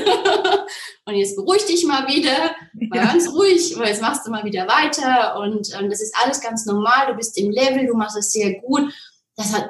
und 1.06 1.16
jetzt 1.16 1.38
beruhig 1.38 1.66
dich 1.66 1.86
mal 1.86 2.06
wieder, 2.10 2.52
mal 2.74 2.98
ja. 2.98 3.06
ganz 3.06 3.30
ruhig, 3.30 3.80
weil 3.80 3.88
jetzt 3.88 4.02
machst 4.02 4.28
du 4.28 4.32
mal 4.32 4.44
wieder 4.44 4.68
weiter 4.68 5.40
und 5.40 5.74
ähm, 5.80 5.90
das 5.90 6.02
ist 6.02 6.14
alles 6.22 6.42
ganz 6.42 6.66
normal, 6.66 7.08
du 7.08 7.14
bist 7.14 7.38
im 7.38 7.52
Level, 7.52 7.88
du 7.88 7.96
machst 7.96 8.18
es 8.18 8.34
sehr 8.34 8.60
gut. 8.60 8.94
Das 9.38 9.54
hat, 9.54 9.70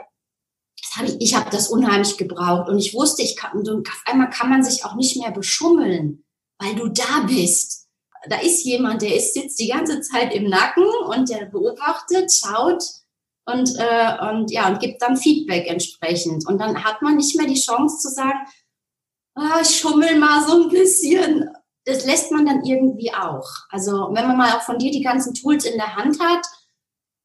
das 0.87 0.97
hab 0.97 1.05
ich, 1.05 1.21
ich 1.21 1.35
habe 1.35 1.49
das 1.49 1.69
unheimlich 1.69 2.17
gebraucht 2.17 2.69
und 2.69 2.77
ich 2.77 2.93
wusste, 2.93 3.21
ich 3.21 3.35
kann, 3.35 3.57
und 3.57 3.87
auf 3.87 4.03
einmal 4.05 4.29
kann 4.29 4.49
man 4.49 4.63
sich 4.63 4.85
auch 4.85 4.95
nicht 4.95 5.17
mehr 5.17 5.31
beschummeln, 5.31 6.23
weil 6.59 6.75
du 6.75 6.87
da 6.87 7.25
bist 7.27 7.87
da 8.29 8.39
ist 8.39 8.63
jemand, 8.63 9.01
der 9.01 9.15
ist, 9.15 9.33
sitzt 9.33 9.59
die 9.59 9.69
ganze 9.69 10.01
Zeit 10.01 10.33
im 10.33 10.49
Nacken 10.49 10.85
und 11.07 11.29
der 11.29 11.45
beobachtet, 11.45 12.31
schaut 12.31 12.83
und, 13.45 13.75
äh, 13.77 14.29
und, 14.29 14.51
ja, 14.51 14.67
und 14.67 14.79
gibt 14.79 15.01
dann 15.01 15.17
Feedback 15.17 15.67
entsprechend. 15.67 16.47
Und 16.47 16.59
dann 16.59 16.83
hat 16.83 17.01
man 17.01 17.17
nicht 17.17 17.37
mehr 17.37 17.47
die 17.47 17.59
Chance 17.59 17.99
zu 17.99 18.09
sagen, 18.09 18.39
ah, 19.35 19.63
schummel 19.63 20.17
mal 20.19 20.45
so 20.45 20.63
ein 20.63 20.69
bisschen. 20.69 21.49
Das 21.85 22.05
lässt 22.05 22.31
man 22.31 22.45
dann 22.45 22.65
irgendwie 22.65 23.13
auch. 23.13 23.47
Also 23.69 24.09
wenn 24.11 24.27
man 24.27 24.37
mal 24.37 24.51
auch 24.53 24.63
von 24.63 24.77
dir 24.77 24.91
die 24.91 25.03
ganzen 25.03 25.33
Tools 25.33 25.63
in 25.63 25.77
der 25.77 25.95
Hand 25.95 26.19
hat, 26.19 26.45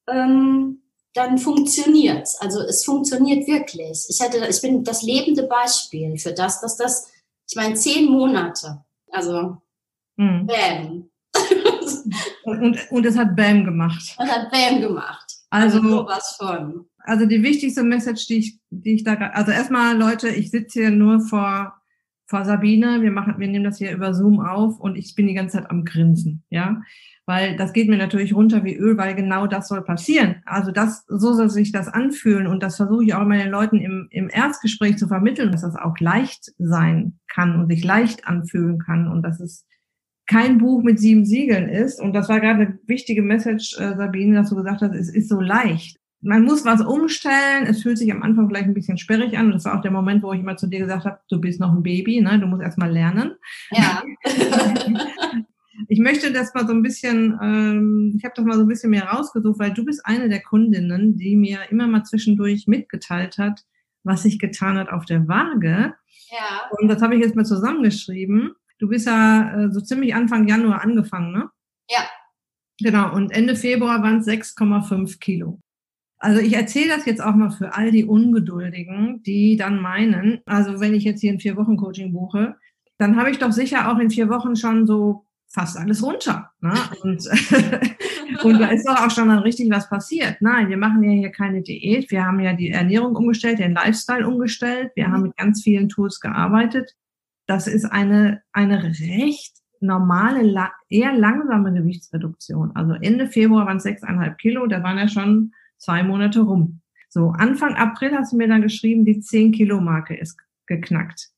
ähm, 0.07 0.82
dann 1.13 1.37
funktioniert's. 1.37 2.35
Also 2.41 2.61
es 2.61 2.85
funktioniert 2.85 3.47
wirklich. 3.47 4.05
Ich 4.09 4.19
hätte, 4.19 4.45
ich 4.47 4.61
bin 4.61 4.83
das 4.83 5.03
lebende 5.03 5.43
Beispiel 5.43 6.17
für 6.17 6.33
das, 6.33 6.61
dass 6.61 6.77
das, 6.77 7.11
ich 7.49 7.55
meine, 7.55 7.75
zehn 7.75 8.09
Monate. 8.09 8.83
Also 9.11 9.57
Mhm. 10.17 10.47
Bam. 10.47 11.09
und, 12.43 12.91
und 12.91 13.05
es 13.05 13.17
hat 13.17 13.35
Bam 13.35 13.63
gemacht. 13.65 14.15
Es 14.19 14.29
hat 14.29 14.51
Bam 14.51 14.81
gemacht. 14.81 15.31
Also, 15.49 15.77
also 15.77 15.89
sowas 15.89 16.35
von. 16.37 16.85
Also 16.99 17.25
die 17.25 17.43
wichtigste 17.43 17.83
Message, 17.83 18.27
die 18.27 18.37
ich, 18.37 18.59
die 18.69 18.95
ich 18.95 19.03
da, 19.03 19.13
also 19.15 19.51
erstmal 19.51 19.97
Leute, 19.97 20.29
ich 20.29 20.51
sitze 20.51 20.81
hier 20.81 20.91
nur 20.91 21.19
vor, 21.21 21.73
vor 22.33 22.45
Sabine, 22.45 23.01
wir 23.01 23.11
machen, 23.11 23.35
wir 23.37 23.47
nehmen 23.47 23.63
das 23.63 23.77
hier 23.77 23.93
über 23.93 24.13
Zoom 24.13 24.39
auf 24.39 24.79
und 24.79 24.95
ich 24.95 25.15
bin 25.15 25.27
die 25.27 25.33
ganze 25.33 25.57
Zeit 25.57 25.69
am 25.69 25.85
Grinsen, 25.85 26.43
ja 26.49 26.81
weil 27.25 27.55
das 27.55 27.73
geht 27.73 27.87
mir 27.87 27.97
natürlich 27.97 28.35
runter 28.35 28.63
wie 28.63 28.75
Öl, 28.75 28.97
weil 28.97 29.15
genau 29.15 29.47
das 29.47 29.69
soll 29.69 29.81
passieren. 29.81 30.41
Also 30.45 30.71
das, 30.71 31.05
so 31.07 31.33
soll 31.33 31.49
sich 31.49 31.71
das 31.71 31.87
anfühlen 31.87 32.47
und 32.47 32.61
das 32.61 32.75
versuche 32.75 33.03
ich 33.05 33.13
auch 33.13 33.25
meinen 33.25 33.49
Leuten 33.49 33.77
im, 33.77 34.07
im 34.11 34.29
Erstgespräch 34.29 34.97
zu 34.97 35.07
vermitteln, 35.07 35.51
dass 35.51 35.61
das 35.61 35.75
auch 35.75 35.97
leicht 35.99 36.51
sein 36.57 37.19
kann 37.27 37.59
und 37.59 37.69
sich 37.69 37.83
leicht 37.83 38.27
anfühlen 38.27 38.79
kann 38.79 39.07
und 39.07 39.23
dass 39.23 39.39
es 39.39 39.65
kein 40.27 40.57
Buch 40.57 40.83
mit 40.83 40.99
sieben 40.99 41.25
Siegeln 41.25 41.69
ist. 41.69 42.01
Und 42.01 42.13
das 42.13 42.29
war 42.29 42.39
gerade 42.39 42.61
eine 42.61 42.79
wichtige 42.87 43.21
Message, 43.21 43.77
äh, 43.77 43.95
Sabine, 43.95 44.35
dass 44.35 44.49
du 44.49 44.55
gesagt 44.55 44.81
hast, 44.81 44.93
es 44.93 45.09
ist 45.13 45.29
so 45.29 45.39
leicht. 45.39 45.97
Man 46.23 46.43
muss 46.43 46.63
was 46.63 46.81
umstellen. 46.81 47.65
Es 47.67 47.83
fühlt 47.83 47.97
sich 47.97 48.11
am 48.11 48.23
Anfang 48.23 48.47
vielleicht 48.47 48.67
ein 48.67 48.73
bisschen 48.73 48.97
sperrig 48.97 49.37
an. 49.37 49.47
Und 49.47 49.53
das 49.53 49.65
war 49.65 49.77
auch 49.77 49.81
der 49.81 49.91
Moment, 49.91 50.23
wo 50.23 50.31
ich 50.31 50.39
immer 50.39 50.55
zu 50.55 50.67
dir 50.67 50.79
gesagt 50.79 51.05
habe, 51.05 51.19
du 51.29 51.39
bist 51.39 51.59
noch 51.59 51.73
ein 51.73 51.83
Baby, 51.83 52.21
ne? 52.21 52.39
du 52.39 52.47
musst 52.47 52.63
erst 52.63 52.77
mal 52.77 52.91
lernen. 52.91 53.35
Ja. 53.71 54.01
ich 55.89 55.99
möchte 55.99 56.31
das 56.31 56.53
mal 56.53 56.65
so 56.65 56.73
ein 56.73 56.81
bisschen, 56.81 57.37
ähm, 57.41 58.13
ich 58.17 58.23
habe 58.23 58.33
das 58.35 58.45
mal 58.45 58.55
so 58.55 58.61
ein 58.61 58.67
bisschen 58.67 58.91
mehr 58.91 59.05
rausgesucht, 59.05 59.59
weil 59.59 59.73
du 59.73 59.83
bist 59.83 60.05
eine 60.05 60.29
der 60.29 60.41
Kundinnen, 60.41 61.17
die 61.17 61.35
mir 61.35 61.59
immer 61.69 61.87
mal 61.87 62.03
zwischendurch 62.03 62.67
mitgeteilt 62.67 63.37
hat, 63.37 63.65
was 64.03 64.23
sich 64.23 64.39
getan 64.39 64.77
hat 64.77 64.89
auf 64.89 65.05
der 65.05 65.27
Waage. 65.27 65.93
Ja. 66.31 66.69
Und 66.71 66.87
das 66.87 67.01
habe 67.01 67.15
ich 67.15 67.21
jetzt 67.21 67.35
mal 67.35 67.45
zusammengeschrieben. 67.45 68.53
Du 68.79 68.87
bist 68.87 69.07
ja 69.07 69.65
äh, 69.65 69.71
so 69.71 69.81
ziemlich 69.81 70.15
Anfang 70.15 70.47
Januar 70.47 70.81
angefangen, 70.81 71.33
ne? 71.33 71.49
Ja. 71.89 71.99
Genau, 72.79 73.13
und 73.13 73.31
Ende 73.31 73.55
Februar 73.55 74.01
waren 74.01 74.19
es 74.19 74.27
6,5 74.27 75.19
Kilo. 75.19 75.59
Also 76.23 76.39
ich 76.39 76.53
erzähle 76.53 76.87
das 76.87 77.05
jetzt 77.05 77.21
auch 77.21 77.35
mal 77.35 77.51
für 77.51 77.75
all 77.75 77.91
die 77.91 78.05
Ungeduldigen, 78.05 79.21
die 79.23 79.57
dann 79.57 79.81
meinen, 79.81 80.39
also 80.45 80.79
wenn 80.79 80.93
ich 80.93 81.03
jetzt 81.03 81.19
hier 81.19 81.33
ein 81.33 81.41
Vier-Wochen-Coaching 81.41 82.13
buche, 82.13 82.55
dann 82.97 83.17
habe 83.17 83.29
ich 83.29 83.39
doch 83.39 83.51
sicher 83.51 83.91
auch 83.91 83.99
in 83.99 84.09
vier 84.09 84.29
Wochen 84.29 84.55
schon 84.55 84.87
so 84.87 85.25
fast 85.49 85.77
alles 85.77 86.01
runter. 86.01 86.49
Ne? 86.61 86.75
Und, 87.01 87.27
und 88.43 88.57
da 88.57 88.67
ist 88.67 88.87
doch 88.87 89.05
auch 89.05 89.11
schon 89.11 89.27
mal 89.27 89.39
richtig 89.39 89.69
was 89.69 89.89
passiert. 89.89 90.37
Nein, 90.39 90.69
wir 90.69 90.77
machen 90.77 91.03
ja 91.03 91.11
hier 91.11 91.29
keine 91.29 91.61
Diät. 91.61 92.09
Wir 92.09 92.23
haben 92.23 92.39
ja 92.39 92.53
die 92.53 92.69
Ernährung 92.69 93.17
umgestellt, 93.17 93.59
den 93.59 93.73
Lifestyle 93.73 94.25
umgestellt. 94.25 94.91
Wir 94.95 95.11
haben 95.11 95.23
mit 95.23 95.35
ganz 95.35 95.61
vielen 95.61 95.89
Tools 95.89 96.21
gearbeitet. 96.21 96.95
Das 97.47 97.67
ist 97.67 97.83
eine, 97.83 98.43
eine 98.53 98.81
recht 98.81 99.57
normale, 99.81 100.69
eher 100.87 101.11
langsame 101.11 101.73
Gewichtsreduktion. 101.73 102.71
Also 102.75 102.93
Ende 102.93 103.27
Februar 103.27 103.65
waren 103.65 103.77
es 103.77 103.83
sechseinhalb 103.83 104.37
Kilo, 104.37 104.67
da 104.67 104.81
waren 104.83 104.97
ja 104.97 105.09
schon 105.09 105.51
zwei 105.77 106.03
Monate 106.03 106.41
rum. 106.41 106.81
So, 107.09 107.29
Anfang 107.29 107.75
April 107.75 108.15
hast 108.15 108.33
du 108.33 108.37
mir 108.37 108.47
dann 108.47 108.61
geschrieben, 108.61 109.05
die 109.05 109.19
10 109.19 109.51
Kilo 109.51 109.79
Marke 109.79 110.15
ist 110.15 110.37
geknackt. 110.65 111.29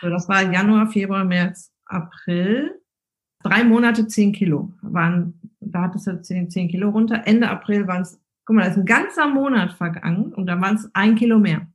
So, 0.00 0.10
das 0.10 0.28
war 0.28 0.50
Januar, 0.50 0.88
Februar, 0.88 1.24
März, 1.24 1.72
April. 1.86 2.80
Drei 3.42 3.64
Monate 3.64 4.06
10 4.06 4.32
Kilo 4.32 4.72
waren, 4.82 5.40
da 5.60 5.82
hattest 5.82 6.06
du 6.06 6.20
10, 6.20 6.50
10 6.50 6.68
Kilo 6.68 6.90
runter. 6.90 7.22
Ende 7.24 7.48
April 7.48 7.86
waren 7.86 8.02
es, 8.02 8.20
guck 8.44 8.56
mal, 8.56 8.64
da 8.64 8.70
ist 8.70 8.78
ein 8.78 8.84
ganzer 8.84 9.28
Monat 9.28 9.72
vergangen 9.72 10.34
und 10.34 10.46
da 10.46 10.60
waren 10.60 10.74
es 10.74 10.90
ein 10.94 11.14
Kilo 11.14 11.38
mehr. 11.38 11.66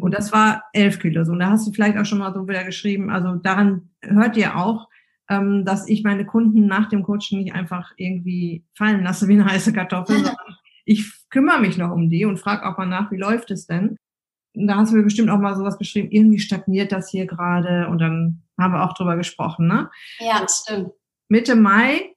Und 0.00 0.12
das 0.12 0.32
war 0.32 0.64
elf 0.72 0.98
Kilo. 0.98 1.24
So, 1.24 1.32
und 1.32 1.38
da 1.38 1.50
hast 1.50 1.66
du 1.66 1.72
vielleicht 1.72 1.96
auch 1.96 2.04
schon 2.04 2.18
mal 2.18 2.34
so 2.34 2.46
wieder 2.46 2.64
geschrieben. 2.64 3.10
Also 3.10 3.36
daran 3.36 3.90
hört 4.02 4.36
ihr 4.36 4.56
auch, 4.56 4.88
ähm, 5.30 5.64
dass 5.64 5.88
ich 5.88 6.04
meine 6.04 6.24
Kunden 6.26 6.66
nach 6.66 6.88
dem 6.88 7.02
Coaching 7.02 7.38
nicht 7.38 7.54
einfach 7.54 7.92
irgendwie 7.96 8.64
fallen 8.74 9.02
lasse 9.02 9.28
wie 9.28 9.34
eine 9.34 9.46
heiße 9.46 9.72
Kartoffel, 9.72 10.16
sondern 10.24 10.56
ich 10.88 11.12
kümmere 11.28 11.60
mich 11.60 11.76
noch 11.76 11.90
um 11.90 12.08
die 12.08 12.24
und 12.24 12.38
frage 12.38 12.66
auch 12.66 12.78
mal 12.78 12.86
nach, 12.86 13.12
wie 13.12 13.18
läuft 13.18 13.50
es 13.50 13.66
denn? 13.66 13.98
Und 14.54 14.66
da 14.66 14.76
hast 14.76 14.90
du 14.90 14.96
mir 14.96 15.02
bestimmt 15.02 15.28
auch 15.28 15.38
mal 15.38 15.54
sowas 15.54 15.78
geschrieben, 15.78 16.10
irgendwie 16.10 16.38
stagniert 16.38 16.92
das 16.92 17.10
hier 17.10 17.26
gerade 17.26 17.88
und 17.88 17.98
dann 17.98 18.42
haben 18.58 18.72
wir 18.72 18.82
auch 18.82 18.94
drüber 18.94 19.16
gesprochen, 19.16 19.68
ne? 19.68 19.90
Ja, 20.18 20.46
stimmt. 20.48 20.90
Mitte 21.28 21.54
Mai, 21.56 22.14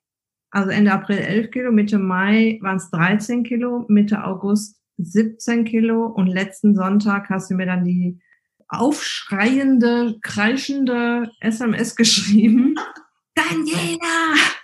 also 0.51 0.69
Ende 0.69 0.93
April 0.93 1.17
11 1.17 1.51
Kilo, 1.51 1.71
Mitte 1.71 1.99
Mai 1.99 2.59
waren 2.61 2.77
es 2.77 2.89
13 2.91 3.43
Kilo, 3.43 3.85
Mitte 3.89 4.23
August 4.23 4.81
17 4.97 5.65
Kilo 5.65 6.05
und 6.05 6.27
letzten 6.27 6.73
Sonntag 6.73 7.29
hast 7.29 7.51
du 7.51 7.55
mir 7.55 7.65
dann 7.65 7.83
die 7.83 8.21
aufschreiende, 8.69 10.17
kreischende 10.21 11.29
SMS 11.41 11.97
geschrieben. 11.97 12.75
Daniela! 13.35 14.60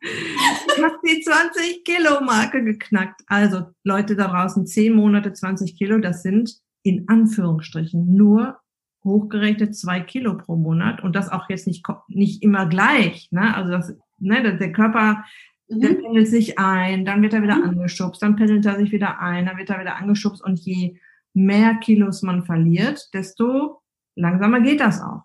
Ich 0.00 0.82
habe 0.82 0.98
die 1.04 1.20
20 1.20 1.84
Kilo 1.84 2.20
Marke 2.20 2.62
geknackt. 2.62 3.22
Also 3.26 3.66
Leute 3.84 4.16
da 4.16 4.28
draußen, 4.28 4.66
10 4.66 4.94
Monate 4.94 5.32
20 5.32 5.76
Kilo, 5.76 5.98
das 5.98 6.22
sind 6.22 6.54
in 6.82 7.08
Anführungsstrichen 7.08 8.14
nur 8.14 8.58
hochgerechnet 9.04 9.76
zwei 9.76 10.00
Kilo 10.00 10.36
pro 10.36 10.56
Monat 10.56 11.02
und 11.02 11.16
das 11.16 11.30
auch 11.30 11.48
jetzt 11.48 11.66
nicht, 11.66 11.84
nicht 12.08 12.42
immer 12.42 12.66
gleich. 12.66 13.28
Ne? 13.32 13.54
Also 13.54 13.70
das, 13.70 13.94
ne, 14.18 14.56
der 14.56 14.72
Körper 14.72 15.24
Mhm. 15.68 15.80
Dann 15.80 15.98
pendelt 15.98 16.28
sich 16.28 16.58
ein, 16.58 17.04
dann 17.04 17.22
wird 17.22 17.34
er 17.34 17.42
wieder 17.42 17.56
mhm. 17.56 17.70
angeschubst, 17.70 18.22
dann 18.22 18.36
pendelt 18.36 18.64
er 18.66 18.76
sich 18.76 18.90
wieder 18.90 19.20
ein, 19.20 19.46
dann 19.46 19.58
wird 19.58 19.70
er 19.70 19.80
wieder 19.80 19.96
angeschubst 19.96 20.42
und 20.42 20.58
je 20.60 20.98
mehr 21.34 21.74
Kilos 21.74 22.22
man 22.22 22.44
verliert, 22.44 23.10
desto 23.12 23.82
langsamer 24.16 24.60
geht 24.60 24.80
das 24.80 25.02
auch. 25.02 25.24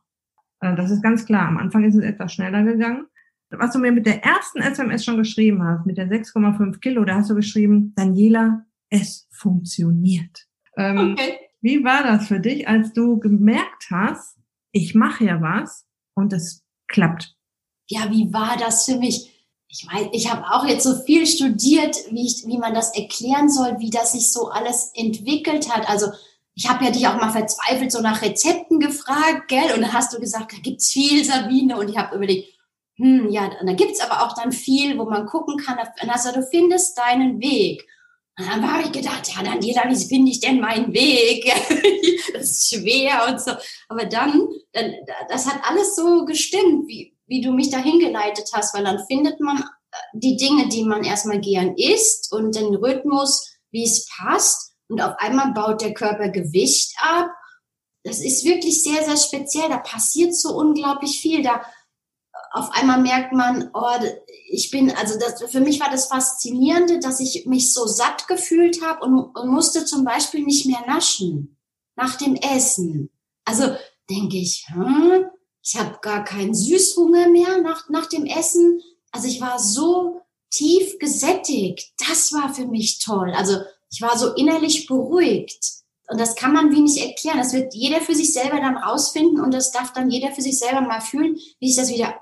Äh, 0.60 0.76
das 0.76 0.92
ist 0.92 1.02
ganz 1.02 1.26
klar. 1.26 1.48
Am 1.48 1.58
Anfang 1.58 1.84
ist 1.86 1.96
es 1.96 2.04
etwas 2.04 2.34
schneller 2.34 2.64
gegangen. 2.64 3.08
Was 3.58 3.74
du 3.74 3.80
mir 3.80 3.92
mit 3.92 4.06
der 4.06 4.24
ersten 4.24 4.60
SMS 4.60 5.06
schon 5.06 5.18
geschrieben 5.18 5.64
hast, 5.64 5.86
mit 5.86 5.98
der 5.98 6.10
6,5 6.10 6.80
Kilo, 6.80 7.04
da 7.06 7.16
hast 7.16 7.30
du 7.30 7.36
geschrieben, 7.36 7.94
Daniela, 7.96 8.66
es 8.90 9.28
funktioniert. 9.32 10.48
Ähm, 10.78 11.14
okay. 11.14 11.38
Wie 11.62 11.84
war 11.84 12.04
das 12.04 12.28
für 12.28 12.40
dich, 12.40 12.68
als 12.68 12.94
du 12.94 13.20
gemerkt 13.20 13.88
hast, 13.90 14.38
ich 14.72 14.96
mache 14.96 15.26
ja 15.26 15.42
was 15.42 15.86
und 16.14 16.34
es 16.34 16.64
klappt? 16.88 17.36
Ja, 17.90 18.10
wie 18.10 18.34
war 18.34 18.58
das 18.58 18.86
für 18.86 18.98
mich? 18.98 19.34
ich 19.74 19.88
weiß, 19.88 20.10
ich 20.12 20.32
habe 20.32 20.46
auch 20.52 20.68
jetzt 20.68 20.84
so 20.84 20.96
viel 21.02 21.26
studiert, 21.26 21.98
wie, 22.12 22.28
ich, 22.28 22.46
wie 22.46 22.60
man 22.60 22.76
das 22.76 22.96
erklären 22.96 23.50
soll, 23.50 23.80
wie 23.80 23.90
das 23.90 24.12
sich 24.12 24.32
so 24.32 24.50
alles 24.50 24.92
entwickelt 24.94 25.74
hat. 25.74 25.90
Also 25.90 26.12
ich 26.54 26.70
habe 26.70 26.86
ja 26.86 26.92
dich 26.92 27.08
auch 27.08 27.16
mal 27.16 27.32
verzweifelt 27.32 27.92
so 27.92 28.00
nach 28.00 28.22
Rezepten 28.22 28.80
gefragt, 28.80 29.48
gell? 29.48 29.74
Und 29.74 29.82
dann 29.82 29.94
hast 29.94 30.14
du 30.14 30.20
gesagt, 30.20 30.54
da 30.54 30.58
gibt's 30.62 30.92
viel, 30.92 31.26
Sabine. 31.26 31.80
Und 31.80 31.90
ich 31.90 31.98
habe 31.98 32.16
überlegt, 32.16 32.50
hm, 32.98 33.30
ja, 33.30 33.50
da 33.66 33.74
gibt's 33.74 34.02
aber 34.02 34.24
auch 34.24 34.36
dann 34.36 34.52
viel, 34.52 34.98
wo 35.00 35.06
man 35.06 35.26
gucken 35.26 35.58
kann. 35.58 35.78
Also 36.08 36.32
du 36.32 36.44
findest 36.44 36.98
deinen 36.98 37.40
Weg. 37.40 37.88
Und 38.38 38.48
dann 38.48 38.72
habe 38.72 38.84
ich 38.84 38.92
gedacht, 38.92 39.30
ja, 39.36 39.44
dann 39.44 39.62
jeder, 39.62 39.84
wie 39.90 40.08
finde 40.08 40.32
ich 40.32 40.40
denn 40.40 40.60
meinen 40.60 40.94
Weg? 40.94 41.46
das 42.34 42.50
ist 42.50 42.70
schwer 42.70 43.28
und 43.30 43.40
so. 43.40 43.52
Aber 43.90 44.06
dann, 44.06 44.48
dann, 44.72 44.94
das 45.30 45.48
hat 45.48 45.62
alles 45.70 45.96
so 45.96 46.26
gestimmt, 46.26 46.88
wie, 46.88 47.16
wie 47.28 47.42
du 47.42 47.52
mich 47.52 47.70
da 47.70 47.78
hingeleitet 47.78 48.50
hast, 48.54 48.74
weil 48.76 48.84
dann 48.84 49.06
findet 49.06 49.40
man 49.40 49.58
äh, 49.58 49.98
die 50.14 50.36
Dinge, 50.36 50.68
die 50.68 50.84
man 50.84 51.04
erstmal 51.04 51.40
gern 51.40 51.76
isst 51.78 52.32
und 52.32 52.56
den 52.56 52.74
Rhythmus, 52.76 53.56
wie 53.72 53.84
es 53.84 54.08
passt. 54.08 54.74
Und 54.88 55.02
auf 55.02 55.14
einmal 55.20 55.54
baut 55.54 55.82
der 55.82 55.94
Körper 55.94 56.30
Gewicht 56.30 56.96
ab. 57.02 57.30
Das 58.04 58.20
ist 58.20 58.46
wirklich 58.46 58.84
sehr, 58.84 59.04
sehr 59.04 59.18
speziell. 59.18 59.70
Da 59.70 59.78
passiert 59.78 60.36
so 60.36 60.56
unglaublich 60.56 61.20
viel. 61.20 61.44
Da 61.44 61.62
auf 62.54 62.70
einmal 62.72 63.02
merkt 63.02 63.34
man, 63.34 63.72
oh, 63.74 64.00
ich 64.48 64.70
bin, 64.70 64.92
also 64.92 65.18
das, 65.18 65.44
für 65.52 65.60
mich 65.60 65.80
war 65.80 65.90
das 65.90 66.06
Faszinierende, 66.06 67.00
dass 67.00 67.20
ich 67.20 67.48
mich 67.48 67.74
so 67.74 67.88
satt 67.88 68.28
gefühlt 68.28 68.84
habe 68.84 69.04
und, 69.04 69.36
und 69.36 69.50
musste 69.50 69.86
zum 69.86 70.06
Beispiel 70.06 70.44
nicht 70.44 70.68
mehr 70.68 70.86
naschen 70.86 71.58
nach 71.96 72.16
dem 72.16 72.36
Essen. 72.36 73.10
Also 73.44 73.76
denke 74.08 74.38
ich, 74.38 74.68
hm, 74.68 75.26
ich 75.64 75.80
habe 75.80 75.98
gar 76.02 76.24
keinen 76.24 76.54
Süßhunger 76.54 77.28
mehr 77.30 77.60
nach, 77.62 77.90
nach 77.90 78.06
dem 78.06 78.28
Essen. 78.28 78.82
Also 79.12 79.28
ich 79.28 79.42
war 79.42 79.58
so 79.58 80.22
tief 80.52 81.00
gesättigt. 81.00 81.94
Das 82.08 82.34
war 82.34 82.54
für 82.54 82.68
mich 82.68 83.00
toll. 83.00 83.34
Also 83.36 83.58
ich 83.92 84.04
war 84.04 84.16
so 84.16 84.32
innerlich 84.36 84.86
beruhigt. 84.86 85.60
Und 86.08 86.20
das 86.20 86.36
kann 86.36 86.54
man 86.54 86.72
wie 86.72 86.82
nicht 86.82 87.04
erklären. 87.04 87.40
Das 87.40 87.54
wird 87.54 87.74
jeder 87.74 88.00
für 88.00 88.14
sich 88.14 88.32
selber 88.32 88.58
dann 88.58 88.78
rausfinden 88.78 89.42
und 89.42 89.52
das 89.52 89.72
darf 89.72 89.92
dann 89.94 90.12
jeder 90.12 90.32
für 90.32 90.42
sich 90.44 90.60
selber 90.60 90.82
mal 90.82 91.02
fühlen, 91.02 91.40
wie 91.60 91.68
sich 91.68 91.78
das 91.78 91.90
wieder 91.90 92.14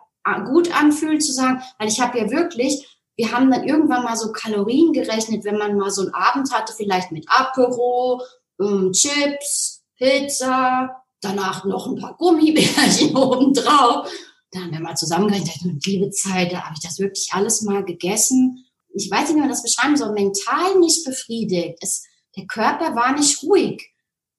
gut 0.45 0.75
anfühlt, 0.75 1.23
zu 1.23 1.31
sagen, 1.31 1.61
weil 1.77 1.87
ich 1.87 1.99
habe 1.99 2.19
ja 2.19 2.29
wirklich, 2.29 2.87
wir 3.15 3.31
haben 3.31 3.51
dann 3.51 3.67
irgendwann 3.67 4.03
mal 4.03 4.15
so 4.15 4.31
Kalorien 4.31 4.93
gerechnet, 4.93 5.43
wenn 5.43 5.57
man 5.57 5.77
mal 5.77 5.91
so 5.91 6.01
einen 6.01 6.13
Abend 6.13 6.51
hatte, 6.53 6.73
vielleicht 6.73 7.11
mit 7.11 7.25
Apero, 7.29 8.21
ähm, 8.59 8.91
Chips, 8.93 9.83
Pizza, 9.97 11.03
danach 11.21 11.65
noch 11.65 11.87
ein 11.87 11.95
paar 11.95 12.15
Gummibärchen 12.17 13.15
oben 13.15 13.53
drauf. 13.53 14.09
Da 14.51 14.59
haben 14.59 14.71
wir 14.71 14.81
mal 14.81 14.95
zusammengerechnet, 14.95 15.85
liebe 15.85 16.09
Zeit, 16.11 16.51
da 16.51 16.63
habe 16.63 16.75
ich 16.75 16.81
das 16.81 16.99
wirklich 16.99 17.29
alles 17.31 17.61
mal 17.61 17.85
gegessen. 17.85 18.65
Ich 18.93 19.09
weiß 19.09 19.29
nicht, 19.29 19.35
wie 19.35 19.39
man 19.39 19.49
das 19.49 19.63
beschreiben 19.63 19.95
soll, 19.95 20.11
mental 20.11 20.77
nicht 20.79 21.05
befriedigt. 21.05 21.77
Es, 21.79 22.03
der 22.35 22.45
Körper 22.47 22.95
war 22.95 23.13
nicht 23.13 23.43
ruhig. 23.43 23.90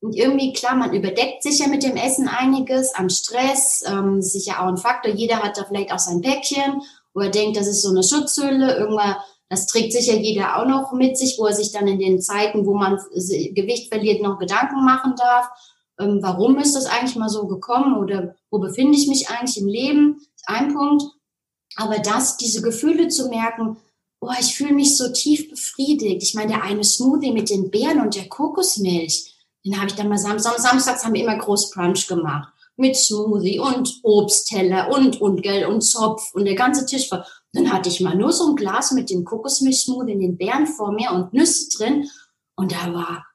Und 0.02 0.14
irgendwie, 0.14 0.52
klar, 0.52 0.76
man 0.76 0.92
überdeckt 0.92 1.42
sich 1.42 1.60
ja 1.60 1.68
mit 1.68 1.82
dem 1.82 1.96
Essen 1.96 2.28
einiges 2.28 2.94
an 2.94 3.08
Stress, 3.08 3.84
ähm, 3.86 4.20
sicher 4.20 4.60
auch 4.60 4.66
ein 4.66 4.76
Faktor. 4.76 5.12
Jeder 5.12 5.42
hat 5.42 5.56
da 5.56 5.64
vielleicht 5.64 5.92
auch 5.92 5.98
sein 5.98 6.20
Päckchen, 6.20 6.82
wo 7.14 7.20
er 7.20 7.30
denkt, 7.30 7.56
das 7.56 7.68
ist 7.68 7.82
so 7.82 7.90
eine 7.90 8.02
Schutzhülle. 8.02 8.76
Irgendwann, 8.76 9.16
das 9.48 9.66
trägt 9.66 9.92
sicher 9.92 10.16
jeder 10.16 10.56
auch 10.56 10.66
noch 10.66 10.92
mit 10.92 11.16
sich, 11.16 11.36
wo 11.38 11.46
er 11.46 11.54
sich 11.54 11.72
dann 11.72 11.86
in 11.86 11.98
den 11.98 12.20
Zeiten, 12.20 12.66
wo 12.66 12.74
man 12.74 12.98
Gewicht 13.14 13.88
verliert, 13.88 14.22
noch 14.22 14.38
Gedanken 14.38 14.84
machen 14.84 15.14
darf 15.16 15.48
ähm, 16.02 16.18
warum 16.22 16.58
ist 16.58 16.74
das 16.74 16.86
eigentlich 16.86 17.16
mal 17.16 17.28
so 17.28 17.46
gekommen 17.46 17.96
oder 17.96 18.34
wo 18.50 18.58
befinde 18.58 18.96
ich 18.98 19.08
mich 19.08 19.28
eigentlich 19.28 19.58
im 19.58 19.68
Leben, 19.68 20.26
ein 20.46 20.72
Punkt. 20.74 21.04
Aber 21.76 21.98
das, 21.98 22.36
diese 22.36 22.62
Gefühle 22.62 23.08
zu 23.08 23.28
merken, 23.28 23.76
oh, 24.20 24.30
ich 24.38 24.54
fühle 24.54 24.74
mich 24.74 24.96
so 24.96 25.10
tief 25.10 25.50
befriedigt. 25.50 26.22
Ich 26.22 26.34
meine, 26.34 26.52
der 26.52 26.62
eine 26.62 26.84
Smoothie 26.84 27.32
mit 27.32 27.50
den 27.50 27.70
Beeren 27.70 28.00
und 28.00 28.14
der 28.14 28.28
Kokosmilch, 28.28 29.31
den 29.64 29.76
habe 29.78 29.88
ich 29.88 29.94
dann 29.94 30.08
mal 30.08 30.18
Samstag, 30.18 30.58
samstags 30.58 31.04
haben 31.04 31.14
wir 31.14 31.22
immer 31.22 31.38
groß 31.38 31.70
Brunch 31.70 32.06
gemacht. 32.06 32.52
Mit 32.76 32.96
Smoothie 32.96 33.58
und 33.58 34.00
Obstteller 34.02 34.90
und, 34.90 35.20
und, 35.20 35.42
gell, 35.42 35.66
und 35.66 35.82
Zopf 35.82 36.32
und 36.34 36.46
der 36.46 36.54
ganze 36.54 36.86
Tisch 36.86 37.08
voll. 37.08 37.22
Dann 37.52 37.70
hatte 37.70 37.90
ich 37.90 38.00
mal 38.00 38.16
nur 38.16 38.32
so 38.32 38.48
ein 38.48 38.56
Glas 38.56 38.92
mit 38.92 39.10
dem 39.10 39.24
Kokosmilch-Smoothie 39.24 40.12
in 40.12 40.20
den 40.20 40.38
Beeren 40.38 40.66
vor 40.66 40.92
mir 40.92 41.12
und 41.12 41.32
Nüsse 41.34 41.68
drin. 41.76 42.08
Und 42.56 42.72
da 42.72 42.92
war 42.92 43.26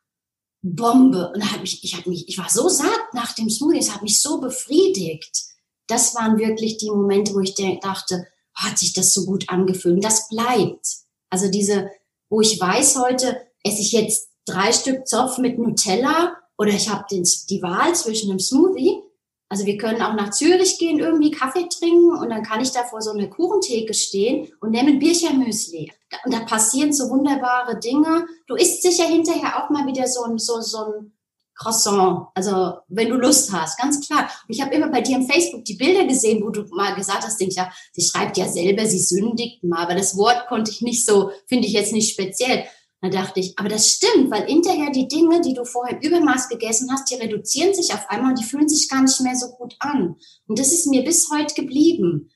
Bombe. 0.64 1.32
Und 1.34 1.52
hab 1.52 1.62
mich, 1.62 1.84
ich, 1.84 1.96
hab 1.96 2.08
mich, 2.08 2.28
ich 2.28 2.38
war 2.38 2.50
so 2.50 2.68
satt 2.68 3.14
nach 3.14 3.34
dem 3.34 3.50
Smoothie, 3.50 3.80
es 3.80 3.94
hat 3.94 4.02
mich 4.02 4.22
so 4.22 4.40
befriedigt. 4.40 5.46
Das 5.88 6.16
waren 6.16 6.38
wirklich 6.38 6.78
die 6.78 6.90
Momente, 6.90 7.34
wo 7.34 7.40
ich 7.40 7.54
dachte, 7.56 8.28
hat 8.56 8.78
sich 8.78 8.94
das 8.94 9.14
so 9.14 9.26
gut 9.26 9.50
angefühlt. 9.50 9.96
Und 9.96 10.04
das 10.04 10.28
bleibt. 10.30 10.88
Also 11.30 11.50
diese, 11.50 11.90
wo 12.30 12.42
ich 12.42 12.60
weiß 12.60 12.98
heute, 12.98 13.40
esse 13.64 13.82
ich 13.82 13.92
jetzt 13.92 14.30
drei 14.48 14.72
Stück 14.72 15.08
Zopf 15.08 15.38
mit 15.38 15.60
Nutella 15.60 16.36
oder 16.58 16.72
ich 16.72 16.90
habe 16.90 17.06
die 17.10 17.62
Wahl 17.62 17.94
zwischen 17.94 18.32
einem 18.32 18.40
Smoothie 18.40 19.04
also 19.50 19.66
wir 19.66 19.78
können 19.78 20.02
auch 20.02 20.14
nach 20.14 20.32
Zürich 20.32 20.78
gehen, 20.78 21.00
irgendwie 21.00 21.32
Kaffee 21.32 21.68
trinken 21.70 22.18
und 22.18 22.30
dann 22.30 22.44
kann 22.44 22.60
ich 22.60 22.72
da 22.72 22.84
vor 22.84 23.02
so 23.02 23.12
einer 23.12 23.28
Kuchentheke 23.28 23.94
stehen 23.94 24.50
und 24.60 24.72
nehme 24.72 24.90
ein 24.90 25.00
Bierchen-Müsli. 25.00 25.92
Und 26.26 26.34
da 26.34 26.42
passieren 26.42 26.92
so 26.92 27.10
wunderbare 27.10 27.80
Dinge. 27.80 28.26
Du 28.48 28.56
isst 28.56 28.82
sicher 28.82 29.06
hinterher 29.06 29.64
auch 29.64 29.70
mal 29.70 29.88
wieder 29.88 30.08
so 30.08 30.24
ein, 30.24 30.38
so, 30.38 30.60
so 30.60 30.80
ein 30.80 31.14
Croissant, 31.56 32.28
also 32.36 32.78
wenn 32.88 33.10
du 33.10 33.16
Lust 33.16 33.52
hast, 33.52 33.80
ganz 33.80 34.06
klar. 34.06 34.30
Und 34.48 34.54
ich 34.54 34.62
habe 34.62 34.76
immer 34.76 34.90
bei 34.90 35.02
dir 35.02 35.16
im 35.16 35.28
Facebook 35.28 35.66
die 35.66 35.74
Bilder 35.74 36.06
gesehen, 36.06 36.44
wo 36.44 36.50
du 36.50 36.64
mal 36.76 36.94
gesagt 36.94 37.24
hast, 37.24 37.40
denk 37.40 37.52
ich, 37.52 37.58
ja, 37.58 37.72
sie 37.94 38.04
schreibt 38.04 38.38
ja 38.38 38.48
selber, 38.48 38.86
sie 38.86 39.00
sündigt 39.00 39.64
mal, 39.64 39.84
aber 39.84 39.96
das 39.96 40.16
Wort 40.18 40.48
konnte 40.50 40.70
ich 40.70 40.82
nicht 40.82 41.06
so, 41.06 41.32
finde 41.48 41.68
ich 41.68 41.74
jetzt 41.74 41.94
nicht 41.94 42.12
speziell. 42.12 42.66
Da 43.02 43.10
dachte 43.10 43.40
ich, 43.40 43.58
aber 43.60 43.70
das 43.70 43.92
stimmt, 43.92 44.32
weil 44.32 44.48
hinterher 44.48 44.90
die 44.90 45.08
Dinge, 45.08 45.40
die 45.42 45.54
du 45.54 45.66
vorher 45.66 45.98
im 45.98 46.02
Übermaß 46.02 46.50
gegessen 46.50 46.92
hast, 46.92 47.10
die 47.12 47.16
reduzieren 47.16 47.74
sich 47.74 47.94
auf 47.94 48.10
einmal 48.10 48.32
und 48.32 48.40
die 48.40 48.44
fühlen 48.44 48.68
sich 48.68 48.90
gar 48.90 49.02
nicht 49.02 49.22
mehr 49.22 49.36
so 49.36 49.50
gut 49.52 49.76
an. 49.80 50.16
Und 50.48 50.58
das 50.58 50.72
ist 50.72 50.88
mir 50.88 51.04
bis 51.04 51.30
heute 51.30 51.54
geblieben. 51.54 52.32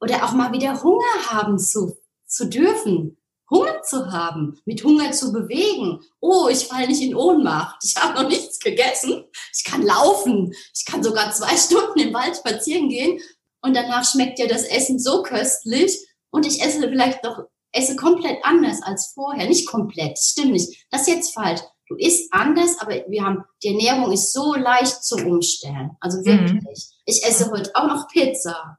Oder 0.00 0.24
auch 0.24 0.32
mal 0.32 0.52
wieder 0.52 0.82
Hunger 0.82 1.30
haben 1.30 1.58
zu, 1.58 1.96
zu 2.26 2.48
dürfen. 2.48 3.16
Hunger 3.48 3.82
zu 3.82 4.10
haben, 4.10 4.58
mit 4.64 4.82
Hunger 4.82 5.12
zu 5.12 5.30
bewegen. 5.30 6.00
Oh, 6.20 6.48
ich 6.50 6.66
falle 6.66 6.88
nicht 6.88 7.02
in 7.02 7.14
Ohnmacht. 7.14 7.84
Ich 7.84 7.94
habe 7.96 8.20
noch 8.20 8.28
nichts 8.28 8.58
gegessen. 8.58 9.24
Ich 9.54 9.62
kann 9.62 9.82
laufen. 9.82 10.52
Ich 10.74 10.84
kann 10.84 11.04
sogar 11.04 11.32
zwei 11.32 11.56
Stunden 11.56 12.00
im 12.00 12.14
Wald 12.14 12.36
spazieren 12.36 12.88
gehen. 12.88 13.20
Und 13.60 13.76
danach 13.76 14.04
schmeckt 14.04 14.38
dir 14.38 14.48
das 14.48 14.64
Essen 14.64 14.98
so 14.98 15.22
köstlich. 15.22 16.08
Und 16.30 16.46
ich 16.46 16.62
esse 16.62 16.80
vielleicht 16.80 17.22
noch 17.22 17.44
esse 17.72 17.96
komplett 17.96 18.38
anders 18.44 18.82
als 18.82 19.12
vorher. 19.14 19.48
Nicht 19.48 19.68
komplett, 19.68 20.18
stimmt 20.18 20.52
nicht. 20.52 20.86
Das 20.90 21.02
ist 21.02 21.08
jetzt 21.08 21.34
falsch. 21.34 21.60
Du 21.88 21.96
isst 21.96 22.32
anders, 22.32 22.78
aber 22.80 22.94
wir 23.08 23.24
haben, 23.24 23.44
die 23.62 23.68
Ernährung 23.68 24.12
ist 24.12 24.32
so 24.32 24.54
leicht 24.54 25.04
zum 25.04 25.26
Umstellen. 25.26 25.90
Also 26.00 26.18
mhm. 26.18 26.24
wirklich. 26.24 26.88
Mhm. 26.90 27.02
Ich 27.06 27.24
esse 27.24 27.50
heute 27.50 27.70
auch 27.74 27.86
noch 27.86 28.08
Pizza. 28.08 28.78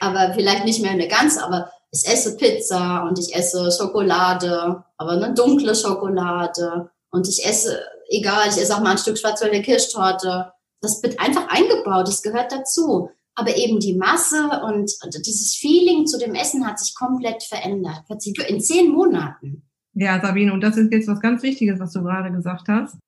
Aber 0.00 0.32
vielleicht 0.34 0.64
nicht 0.64 0.80
mehr 0.80 0.92
eine 0.92 1.08
ganze, 1.08 1.44
aber 1.44 1.70
ich 1.92 2.06
esse 2.06 2.36
Pizza 2.36 3.02
und 3.02 3.18
ich 3.18 3.34
esse 3.34 3.70
Schokolade, 3.70 4.82
aber 4.96 5.12
eine 5.12 5.34
dunkle 5.34 5.74
Schokolade. 5.74 6.90
Und 7.10 7.28
ich 7.28 7.44
esse, 7.44 7.82
egal, 8.08 8.48
ich 8.48 8.56
esse 8.56 8.74
auch 8.74 8.80
mal 8.80 8.92
ein 8.92 8.98
Stück 8.98 9.18
Schwarzwälder 9.18 9.60
Kirschtorte. 9.60 10.52
Das 10.80 11.02
wird 11.02 11.20
einfach 11.20 11.48
eingebaut, 11.48 12.08
das 12.08 12.22
gehört 12.22 12.52
dazu 12.52 13.10
aber 13.34 13.56
eben 13.56 13.80
die 13.80 13.94
Masse 13.94 14.48
und 14.64 14.90
dieses 15.26 15.56
Feeling 15.56 16.06
zu 16.06 16.18
dem 16.18 16.34
Essen 16.34 16.66
hat 16.66 16.78
sich 16.78 16.94
komplett 16.94 17.42
verändert. 17.42 18.04
In 18.48 18.60
zehn 18.60 18.90
Monaten. 18.92 19.62
Ja, 19.94 20.20
Sabine, 20.20 20.52
und 20.52 20.60
das 20.60 20.76
ist 20.76 20.92
jetzt 20.92 21.08
was 21.08 21.20
ganz 21.20 21.42
Wichtiges, 21.42 21.80
was 21.80 21.92
du 21.92 22.02
gerade 22.02 22.30
gesagt 22.30 22.68
hast, 22.68 22.98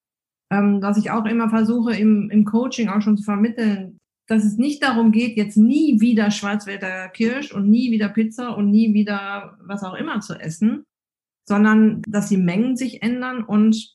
ähm, 0.52 0.82
was 0.82 0.98
ich 0.98 1.10
auch 1.10 1.24
immer 1.24 1.48
versuche 1.48 1.94
im, 1.94 2.30
im 2.30 2.44
Coaching 2.44 2.88
auch 2.88 3.00
schon 3.00 3.16
zu 3.16 3.24
vermitteln, 3.24 3.98
dass 4.28 4.44
es 4.44 4.56
nicht 4.56 4.82
darum 4.82 5.12
geht, 5.12 5.36
jetzt 5.36 5.56
nie 5.56 6.00
wieder 6.00 6.30
Schwarzwälder 6.30 7.08
Kirsch 7.08 7.52
und 7.52 7.68
nie 7.68 7.90
wieder 7.90 8.08
Pizza 8.08 8.56
und 8.56 8.70
nie 8.70 8.94
wieder 8.94 9.58
was 9.62 9.82
auch 9.82 9.94
immer 9.94 10.20
zu 10.20 10.34
essen, 10.34 10.84
sondern 11.48 12.02
dass 12.08 12.28
die 12.28 12.36
Mengen 12.36 12.76
sich 12.76 13.02
ändern 13.02 13.44
und 13.44 13.94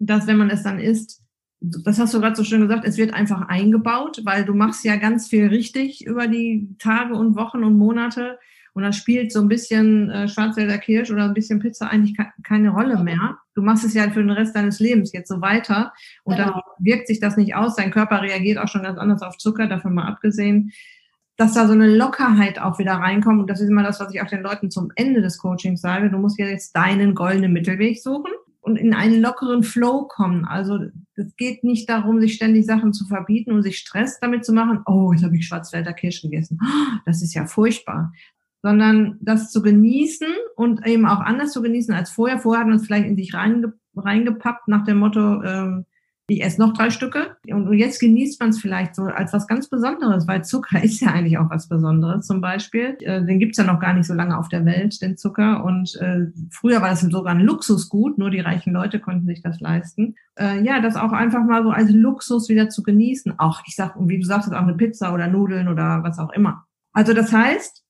dass, 0.00 0.26
wenn 0.26 0.38
man 0.38 0.50
es 0.50 0.62
dann 0.62 0.80
isst, 0.80 1.22
das 1.62 1.98
hast 1.98 2.12
du 2.12 2.20
gerade 2.20 2.34
so 2.34 2.44
schön 2.44 2.60
gesagt, 2.60 2.84
es 2.84 2.96
wird 2.96 3.14
einfach 3.14 3.48
eingebaut, 3.48 4.20
weil 4.24 4.44
du 4.44 4.54
machst 4.54 4.84
ja 4.84 4.96
ganz 4.96 5.28
viel 5.28 5.46
richtig 5.46 6.04
über 6.04 6.26
die 6.26 6.74
Tage 6.78 7.14
und 7.14 7.36
Wochen 7.36 7.62
und 7.62 7.78
Monate 7.78 8.38
und 8.74 8.82
dann 8.82 8.92
spielt 8.92 9.32
so 9.32 9.40
ein 9.40 9.48
bisschen 9.48 10.10
äh, 10.10 10.28
Schwarzwälder 10.28 10.78
Kirsch 10.78 11.10
oder 11.10 11.24
ein 11.24 11.34
bisschen 11.34 11.60
Pizza 11.60 11.88
eigentlich 11.88 12.16
keine 12.42 12.70
Rolle 12.70 13.02
mehr. 13.02 13.38
Du 13.54 13.62
machst 13.62 13.84
es 13.84 13.94
ja 13.94 14.10
für 14.10 14.20
den 14.20 14.30
Rest 14.30 14.56
deines 14.56 14.80
Lebens 14.80 15.12
jetzt 15.12 15.28
so 15.28 15.40
weiter 15.40 15.92
und 16.24 16.36
genau. 16.36 16.52
dann 16.52 16.62
wirkt 16.78 17.06
sich 17.06 17.20
das 17.20 17.36
nicht 17.36 17.54
aus. 17.54 17.76
Dein 17.76 17.90
Körper 17.90 18.22
reagiert 18.22 18.58
auch 18.58 18.68
schon 18.68 18.82
ganz 18.82 18.98
anders 18.98 19.22
auf 19.22 19.36
Zucker, 19.36 19.66
davon 19.68 19.94
mal 19.94 20.08
abgesehen, 20.08 20.72
dass 21.36 21.52
da 21.52 21.66
so 21.66 21.74
eine 21.74 21.94
Lockerheit 21.94 22.58
auch 22.60 22.78
wieder 22.78 22.94
reinkommt. 22.94 23.40
Und 23.40 23.50
das 23.50 23.60
ist 23.60 23.68
immer 23.68 23.82
das, 23.82 24.00
was 24.00 24.12
ich 24.12 24.22
auch 24.22 24.28
den 24.28 24.42
Leuten 24.42 24.70
zum 24.70 24.90
Ende 24.96 25.20
des 25.20 25.38
Coachings 25.38 25.80
sage. 25.80 26.10
Du 26.10 26.18
musst 26.18 26.38
ja 26.38 26.46
jetzt 26.46 26.74
deinen 26.74 27.14
goldenen 27.14 27.52
Mittelweg 27.52 28.02
suchen 28.02 28.32
und 28.62 28.76
in 28.76 28.94
einen 28.94 29.20
lockeren 29.20 29.64
Flow 29.64 30.06
kommen. 30.08 30.44
Also 30.44 30.78
es 31.16 31.36
geht 31.36 31.64
nicht 31.64 31.88
darum, 31.88 32.20
sich 32.20 32.34
ständig 32.34 32.64
Sachen 32.64 32.92
zu 32.92 33.06
verbieten 33.06 33.52
und 33.52 33.62
sich 33.62 33.76
Stress 33.76 34.20
damit 34.20 34.44
zu 34.44 34.52
machen. 34.52 34.80
Oh, 34.86 35.12
jetzt 35.12 35.24
habe 35.24 35.36
ich 35.36 35.46
Schwarzwälder 35.46 35.92
Kirsch 35.92 36.22
gegessen. 36.22 36.58
Das 37.04 37.22
ist 37.22 37.34
ja 37.34 37.46
furchtbar. 37.46 38.12
sondern 38.62 39.18
das 39.20 39.50
zu 39.50 39.60
genießen 39.60 40.28
und 40.54 40.86
eben 40.86 41.04
auch 41.06 41.18
anders 41.18 41.52
zu 41.52 41.62
genießen 41.62 41.92
als 41.92 42.10
vorher. 42.10 42.38
Vorher 42.38 42.60
hat 42.60 42.68
man 42.68 42.76
es 42.76 42.86
vielleicht 42.86 43.06
in 43.06 43.16
sich 43.16 43.34
reinge 43.34 43.74
reingepappt 43.96 44.68
nach 44.68 44.84
dem 44.84 44.98
Motto, 44.98 45.42
ähm, 45.42 45.84
ich 46.34 46.42
esse 46.42 46.60
noch 46.60 46.72
drei 46.72 46.90
Stücke. 46.90 47.36
Und 47.48 47.72
jetzt 47.74 48.00
genießt 48.00 48.40
man 48.40 48.50
es 48.50 48.60
vielleicht 48.60 48.94
so 48.94 49.02
als 49.02 49.32
was 49.32 49.46
ganz 49.46 49.68
Besonderes, 49.68 50.26
weil 50.26 50.44
Zucker 50.44 50.82
ist 50.82 51.00
ja 51.00 51.08
eigentlich 51.08 51.38
auch 51.38 51.50
was 51.50 51.68
Besonderes 51.68 52.26
zum 52.26 52.40
Beispiel. 52.40 52.96
Äh, 53.00 53.24
den 53.24 53.38
gibt's 53.38 53.58
ja 53.58 53.64
noch 53.64 53.80
gar 53.80 53.94
nicht 53.94 54.06
so 54.06 54.14
lange 54.14 54.38
auf 54.38 54.48
der 54.48 54.64
Welt, 54.64 55.00
den 55.02 55.16
Zucker. 55.16 55.64
Und 55.64 55.96
äh, 55.96 56.26
früher 56.50 56.80
war 56.80 56.90
das 56.90 57.00
sogar 57.00 57.34
ein 57.34 57.40
Luxusgut, 57.40 58.18
nur 58.18 58.30
die 58.30 58.40
reichen 58.40 58.72
Leute 58.72 59.00
konnten 59.00 59.26
sich 59.26 59.42
das 59.42 59.60
leisten. 59.60 60.16
Äh, 60.38 60.62
ja, 60.62 60.80
das 60.80 60.96
auch 60.96 61.12
einfach 61.12 61.44
mal 61.44 61.62
so 61.62 61.70
als 61.70 61.90
Luxus 61.90 62.48
wieder 62.48 62.68
zu 62.68 62.82
genießen. 62.82 63.38
Auch, 63.38 63.62
ich 63.66 63.76
sag, 63.76 63.94
wie 63.98 64.18
du 64.18 64.24
sagst, 64.24 64.52
auch 64.52 64.56
eine 64.56 64.74
Pizza 64.74 65.12
oder 65.12 65.28
Nudeln 65.28 65.68
oder 65.68 66.02
was 66.02 66.18
auch 66.18 66.32
immer. 66.32 66.66
Also 66.92 67.14
das 67.14 67.32
heißt, 67.32 67.82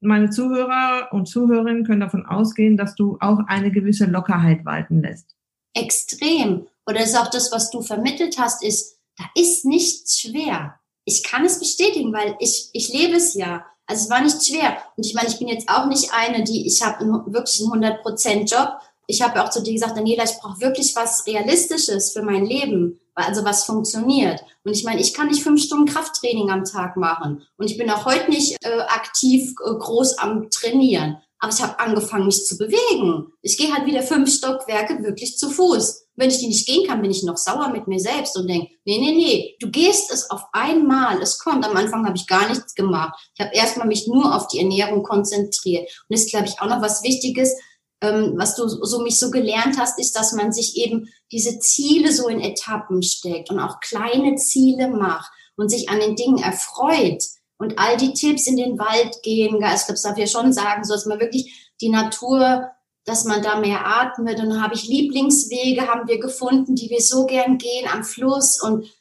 meine 0.00 0.30
Zuhörer 0.30 1.08
und 1.12 1.26
Zuhörerinnen 1.26 1.84
können 1.84 2.00
davon 2.00 2.26
ausgehen, 2.26 2.76
dass 2.76 2.94
du 2.94 3.16
auch 3.20 3.40
eine 3.46 3.70
gewisse 3.70 4.06
Lockerheit 4.06 4.64
walten 4.64 5.00
lässt. 5.00 5.34
Extrem 5.74 6.66
oder 6.86 7.02
ist 7.02 7.16
auch 7.16 7.28
das, 7.28 7.52
was 7.52 7.70
du 7.70 7.82
vermittelt 7.82 8.38
hast, 8.38 8.62
ist, 8.62 8.96
da 9.18 9.24
ist 9.34 9.64
nichts 9.64 10.20
schwer. 10.20 10.78
Ich 11.04 11.22
kann 11.22 11.44
es 11.44 11.58
bestätigen, 11.58 12.12
weil 12.12 12.36
ich, 12.38 12.70
ich 12.72 12.88
lebe 12.92 13.16
es 13.16 13.34
ja. 13.34 13.64
Also 13.86 14.04
es 14.04 14.10
war 14.10 14.20
nicht 14.20 14.44
schwer. 14.44 14.76
Und 14.96 15.06
ich 15.06 15.14
meine, 15.14 15.28
ich 15.28 15.38
bin 15.38 15.48
jetzt 15.48 15.68
auch 15.68 15.86
nicht 15.86 16.12
eine, 16.12 16.42
die, 16.42 16.66
ich 16.66 16.82
habe 16.82 17.04
wirklich 17.32 17.60
einen 17.60 17.84
100% 17.84 18.50
Job. 18.50 18.80
Ich 19.06 19.22
habe 19.22 19.42
auch 19.42 19.50
zu 19.50 19.62
dir 19.62 19.72
gesagt, 19.72 19.96
Daniela, 19.96 20.24
ich 20.24 20.36
brauche 20.40 20.60
wirklich 20.60 20.94
was 20.96 21.24
Realistisches 21.26 22.12
für 22.12 22.22
mein 22.22 22.44
Leben, 22.44 22.98
also 23.14 23.44
was 23.44 23.64
funktioniert. 23.64 24.44
Und 24.64 24.72
ich 24.72 24.82
meine, 24.82 25.00
ich 25.00 25.14
kann 25.14 25.28
nicht 25.28 25.44
fünf 25.44 25.62
Stunden 25.62 25.86
Krafttraining 25.86 26.50
am 26.50 26.64
Tag 26.64 26.96
machen. 26.96 27.46
Und 27.56 27.70
ich 27.70 27.78
bin 27.78 27.88
auch 27.88 28.04
heute 28.04 28.28
nicht 28.28 28.56
äh, 28.64 28.80
aktiv 28.88 29.54
äh, 29.64 29.74
groß 29.78 30.18
am 30.18 30.50
Trainieren. 30.50 31.18
Aber 31.38 31.52
ich 31.52 31.62
habe 31.62 31.78
angefangen, 31.78 32.26
mich 32.26 32.46
zu 32.46 32.56
bewegen. 32.56 33.26
Ich 33.42 33.58
gehe 33.58 33.72
halt 33.74 33.86
wieder 33.86 34.02
fünf 34.02 34.32
Stockwerke 34.32 35.02
wirklich 35.02 35.36
zu 35.36 35.50
Fuß. 35.50 36.06
Wenn 36.16 36.30
ich 36.30 36.38
die 36.38 36.46
nicht 36.46 36.66
gehen 36.66 36.86
kann, 36.86 37.02
bin 37.02 37.10
ich 37.10 37.24
noch 37.24 37.36
sauer 37.36 37.68
mit 37.68 37.88
mir 37.88 38.00
selbst 38.00 38.36
und 38.38 38.48
denke, 38.48 38.68
nee, 38.86 38.98
nee, 38.98 39.12
nee, 39.12 39.56
du 39.60 39.70
gehst 39.70 40.10
es 40.10 40.30
auf 40.30 40.44
einmal, 40.52 41.20
es 41.20 41.38
kommt. 41.38 41.66
Am 41.66 41.76
Anfang 41.76 42.06
habe 42.06 42.16
ich 42.16 42.26
gar 42.26 42.48
nichts 42.48 42.74
gemacht. 42.74 43.18
Ich 43.34 43.44
habe 43.44 43.54
erstmal 43.54 43.86
mich 43.86 44.06
nur 44.06 44.34
auf 44.34 44.48
die 44.48 44.60
Ernährung 44.60 45.02
konzentriert. 45.02 45.82
Und 46.08 46.14
das 46.16 46.22
ist, 46.22 46.30
glaube 46.30 46.46
ich, 46.46 46.58
auch 46.60 46.68
noch 46.68 46.80
was 46.80 47.02
Wichtiges, 47.02 47.54
ähm, 48.00 48.34
was 48.36 48.56
du 48.56 48.68
so 48.68 49.02
mich 49.02 49.18
so 49.18 49.30
gelernt 49.30 49.78
hast, 49.78 49.98
ist, 49.98 50.16
dass 50.16 50.32
man 50.32 50.52
sich 50.52 50.76
eben 50.76 51.08
diese 51.32 51.58
Ziele 51.58 52.12
so 52.12 52.28
in 52.28 52.40
Etappen 52.40 53.02
steckt 53.02 53.50
und 53.50 53.58
auch 53.58 53.80
kleine 53.80 54.36
Ziele 54.36 54.88
macht 54.88 55.30
und 55.56 55.70
sich 55.70 55.88
an 55.88 56.00
den 56.00 56.16
Dingen 56.16 56.38
erfreut 56.38 57.22
und 57.58 57.78
all 57.78 57.96
die 57.96 58.12
Tipps 58.12 58.46
in 58.46 58.56
den 58.56 58.78
Wald 58.78 59.22
gehen, 59.22 59.56
ich 59.56 59.86
glaube, 59.86 60.00
darf 60.02 60.16
ich 60.16 60.18
ja 60.18 60.26
schon 60.26 60.52
sagen, 60.52 60.84
so 60.84 60.94
dass 60.94 61.06
man 61.06 61.20
wirklich 61.20 61.72
die 61.80 61.88
Natur 61.88 62.70
dass 63.06 63.24
man 63.24 63.40
da 63.40 63.58
mehr 63.58 63.86
atmet. 63.86 64.40
Und 64.40 64.50
dann 64.50 64.62
habe 64.62 64.74
ich 64.74 64.88
Lieblingswege, 64.88 65.86
haben 65.86 66.08
wir 66.08 66.18
gefunden, 66.18 66.74
die 66.74 66.90
wir 66.90 67.00
so 67.00 67.24
gern 67.24 67.56
gehen 67.56 67.88
am 67.90 68.04
Fluss. 68.04 68.60
Und 68.60 68.92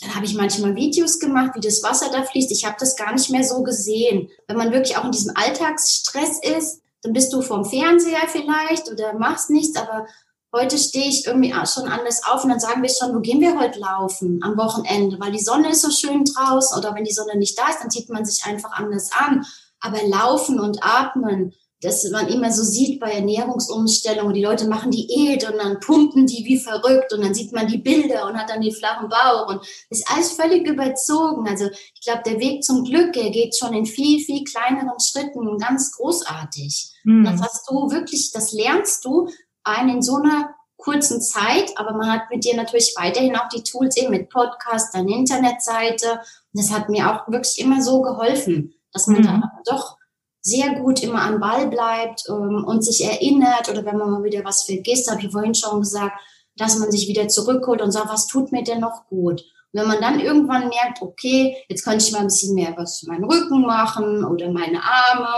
dann 0.00 0.14
habe 0.16 0.24
ich 0.24 0.34
manchmal 0.34 0.74
Videos 0.74 1.20
gemacht, 1.20 1.52
wie 1.54 1.60
das 1.60 1.82
Wasser 1.82 2.10
da 2.10 2.24
fließt. 2.24 2.50
Ich 2.50 2.64
habe 2.64 2.76
das 2.80 2.96
gar 2.96 3.12
nicht 3.12 3.30
mehr 3.30 3.44
so 3.44 3.62
gesehen. 3.62 4.30
Wenn 4.48 4.56
man 4.56 4.72
wirklich 4.72 4.96
auch 4.96 5.04
in 5.04 5.12
diesem 5.12 5.36
Alltagsstress 5.36 6.40
ist, 6.42 6.80
dann 7.02 7.12
bist 7.12 7.32
du 7.32 7.42
vorm 7.42 7.64
Fernseher 7.64 8.26
vielleicht 8.26 8.90
oder 8.90 9.12
machst 9.14 9.50
nichts, 9.50 9.76
aber 9.76 10.06
heute 10.52 10.78
stehe 10.78 11.08
ich 11.08 11.26
irgendwie 11.26 11.54
schon 11.66 11.88
anders 11.88 12.22
auf 12.24 12.44
und 12.44 12.50
dann 12.50 12.60
sagen 12.60 12.82
wir 12.82 12.90
schon, 12.90 13.14
wo 13.14 13.20
gehen 13.20 13.40
wir 13.40 13.58
heute 13.58 13.78
laufen 13.78 14.40
am 14.42 14.56
Wochenende, 14.56 15.18
weil 15.18 15.32
die 15.32 15.42
Sonne 15.42 15.70
ist 15.70 15.82
so 15.82 15.90
schön 15.90 16.24
draußen 16.24 16.78
oder 16.78 16.94
wenn 16.94 17.04
die 17.04 17.12
Sonne 17.12 17.36
nicht 17.36 17.58
da 17.58 17.68
ist, 17.68 17.80
dann 17.80 17.90
zieht 17.90 18.10
man 18.10 18.24
sich 18.24 18.44
einfach 18.44 18.72
anders 18.72 19.10
an. 19.12 19.44
Aber 19.80 19.98
laufen 20.06 20.60
und 20.60 20.78
atmen, 20.80 21.54
dass 21.82 22.08
man 22.10 22.28
immer 22.28 22.52
so 22.52 22.62
sieht 22.62 23.00
bei 23.00 23.10
Ernährungsumstellungen, 23.10 24.34
die 24.34 24.44
Leute 24.44 24.68
machen 24.68 24.92
Diät 24.92 25.48
und 25.48 25.58
dann 25.58 25.80
pumpen 25.80 26.26
die 26.26 26.44
wie 26.44 26.58
verrückt 26.58 27.12
und 27.12 27.22
dann 27.22 27.34
sieht 27.34 27.52
man 27.52 27.66
die 27.66 27.78
Bilder 27.78 28.28
und 28.28 28.38
hat 28.38 28.48
dann 28.48 28.60
den 28.60 28.72
flachen 28.72 29.08
Bauch 29.08 29.48
und 29.48 29.66
ist 29.90 30.08
alles 30.08 30.32
völlig 30.32 30.66
überzogen. 30.68 31.48
Also 31.48 31.68
ich 31.68 32.00
glaube, 32.02 32.22
der 32.24 32.38
Weg 32.38 32.62
zum 32.62 32.84
Glück, 32.84 33.16
er 33.16 33.30
geht 33.30 33.56
schon 33.56 33.74
in 33.74 33.84
viel, 33.84 34.20
viel 34.20 34.44
kleineren 34.44 35.00
Schritten 35.00 35.58
ganz 35.58 35.92
großartig. 35.96 36.92
Mhm. 37.02 37.24
Das 37.24 37.42
hast 37.42 37.68
du 37.68 37.90
wirklich, 37.90 38.30
das 38.32 38.52
lernst 38.52 39.04
du 39.04 39.28
einen 39.64 39.96
in 39.96 40.02
so 40.02 40.16
einer 40.16 40.54
kurzen 40.76 41.20
Zeit, 41.22 41.72
aber 41.76 41.92
man 41.92 42.12
hat 42.12 42.22
mit 42.30 42.44
dir 42.44 42.56
natürlich 42.56 42.94
weiterhin 42.96 43.36
auch 43.36 43.48
die 43.48 43.62
Tools 43.62 43.96
eben 43.96 44.10
mit 44.10 44.30
Podcast, 44.30 44.94
deine 44.94 45.12
Internetseite. 45.12 46.10
Und 46.10 46.60
das 46.60 46.72
hat 46.72 46.88
mir 46.88 47.08
auch 47.08 47.30
wirklich 47.30 47.58
immer 47.60 47.80
so 47.80 48.02
geholfen, 48.02 48.74
dass 48.92 49.06
man 49.06 49.20
mhm. 49.20 49.24
da 49.24 49.52
doch 49.64 49.96
sehr 50.40 50.74
gut 50.74 51.02
immer 51.02 51.22
am 51.22 51.38
Ball 51.38 51.68
bleibt 51.68 52.24
ähm, 52.28 52.64
und 52.66 52.84
sich 52.84 53.04
erinnert 53.04 53.68
oder 53.68 53.84
wenn 53.84 53.96
man 53.96 54.10
mal 54.10 54.24
wieder 54.24 54.44
was 54.44 54.64
vergisst, 54.64 55.08
habe 55.08 55.20
ich 55.20 55.30
vorhin 55.30 55.54
schon 55.54 55.80
gesagt, 55.80 56.20
dass 56.56 56.78
man 56.78 56.90
sich 56.90 57.08
wieder 57.08 57.28
zurückholt 57.28 57.80
und 57.80 57.92
sagt, 57.92 58.08
was 58.08 58.26
tut 58.26 58.50
mir 58.50 58.64
denn 58.64 58.80
noch 58.80 59.06
gut? 59.06 59.40
Und 59.72 59.80
wenn 59.80 59.86
man 59.86 60.00
dann 60.00 60.20
irgendwann 60.20 60.68
merkt, 60.68 61.00
okay, 61.00 61.56
jetzt 61.68 61.84
könnte 61.84 62.04
ich 62.04 62.12
mal 62.12 62.20
ein 62.20 62.26
bisschen 62.26 62.54
mehr 62.54 62.74
was 62.76 62.98
für 62.98 63.06
meinen 63.06 63.24
Rücken 63.24 63.62
machen 63.62 64.24
oder 64.24 64.50
meine 64.50 64.82
Arme, 64.82 65.28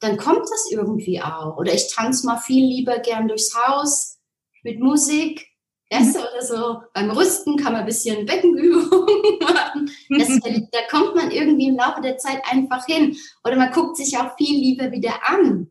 dann 0.00 0.16
kommt 0.16 0.48
das 0.50 0.70
irgendwie 0.70 1.20
auch. 1.20 1.56
Oder 1.56 1.74
ich 1.74 1.92
tanze 1.92 2.26
mal 2.26 2.38
viel 2.38 2.64
lieber 2.64 2.98
gern 2.98 3.28
durchs 3.28 3.54
Haus 3.54 4.18
mit 4.62 4.80
Musik 4.80 5.48
Weißt 5.90 6.16
du, 6.16 6.20
oder 6.20 6.42
so 6.42 6.82
beim 6.92 7.10
Rüsten 7.10 7.56
kann 7.56 7.72
man 7.72 7.80
ein 7.82 7.86
bisschen 7.86 8.26
Beckenübungen 8.26 9.38
machen. 9.40 9.90
Das, 10.10 10.28
da 10.70 10.80
kommt 10.90 11.16
man 11.16 11.30
irgendwie 11.30 11.68
im 11.68 11.76
Laufe 11.76 12.02
der 12.02 12.18
Zeit 12.18 12.42
einfach 12.50 12.84
hin. 12.84 13.16
Oder 13.42 13.56
man 13.56 13.72
guckt 13.72 13.96
sich 13.96 14.18
auch 14.18 14.36
viel 14.36 14.58
lieber 14.58 14.90
wieder 14.92 15.26
an. 15.26 15.70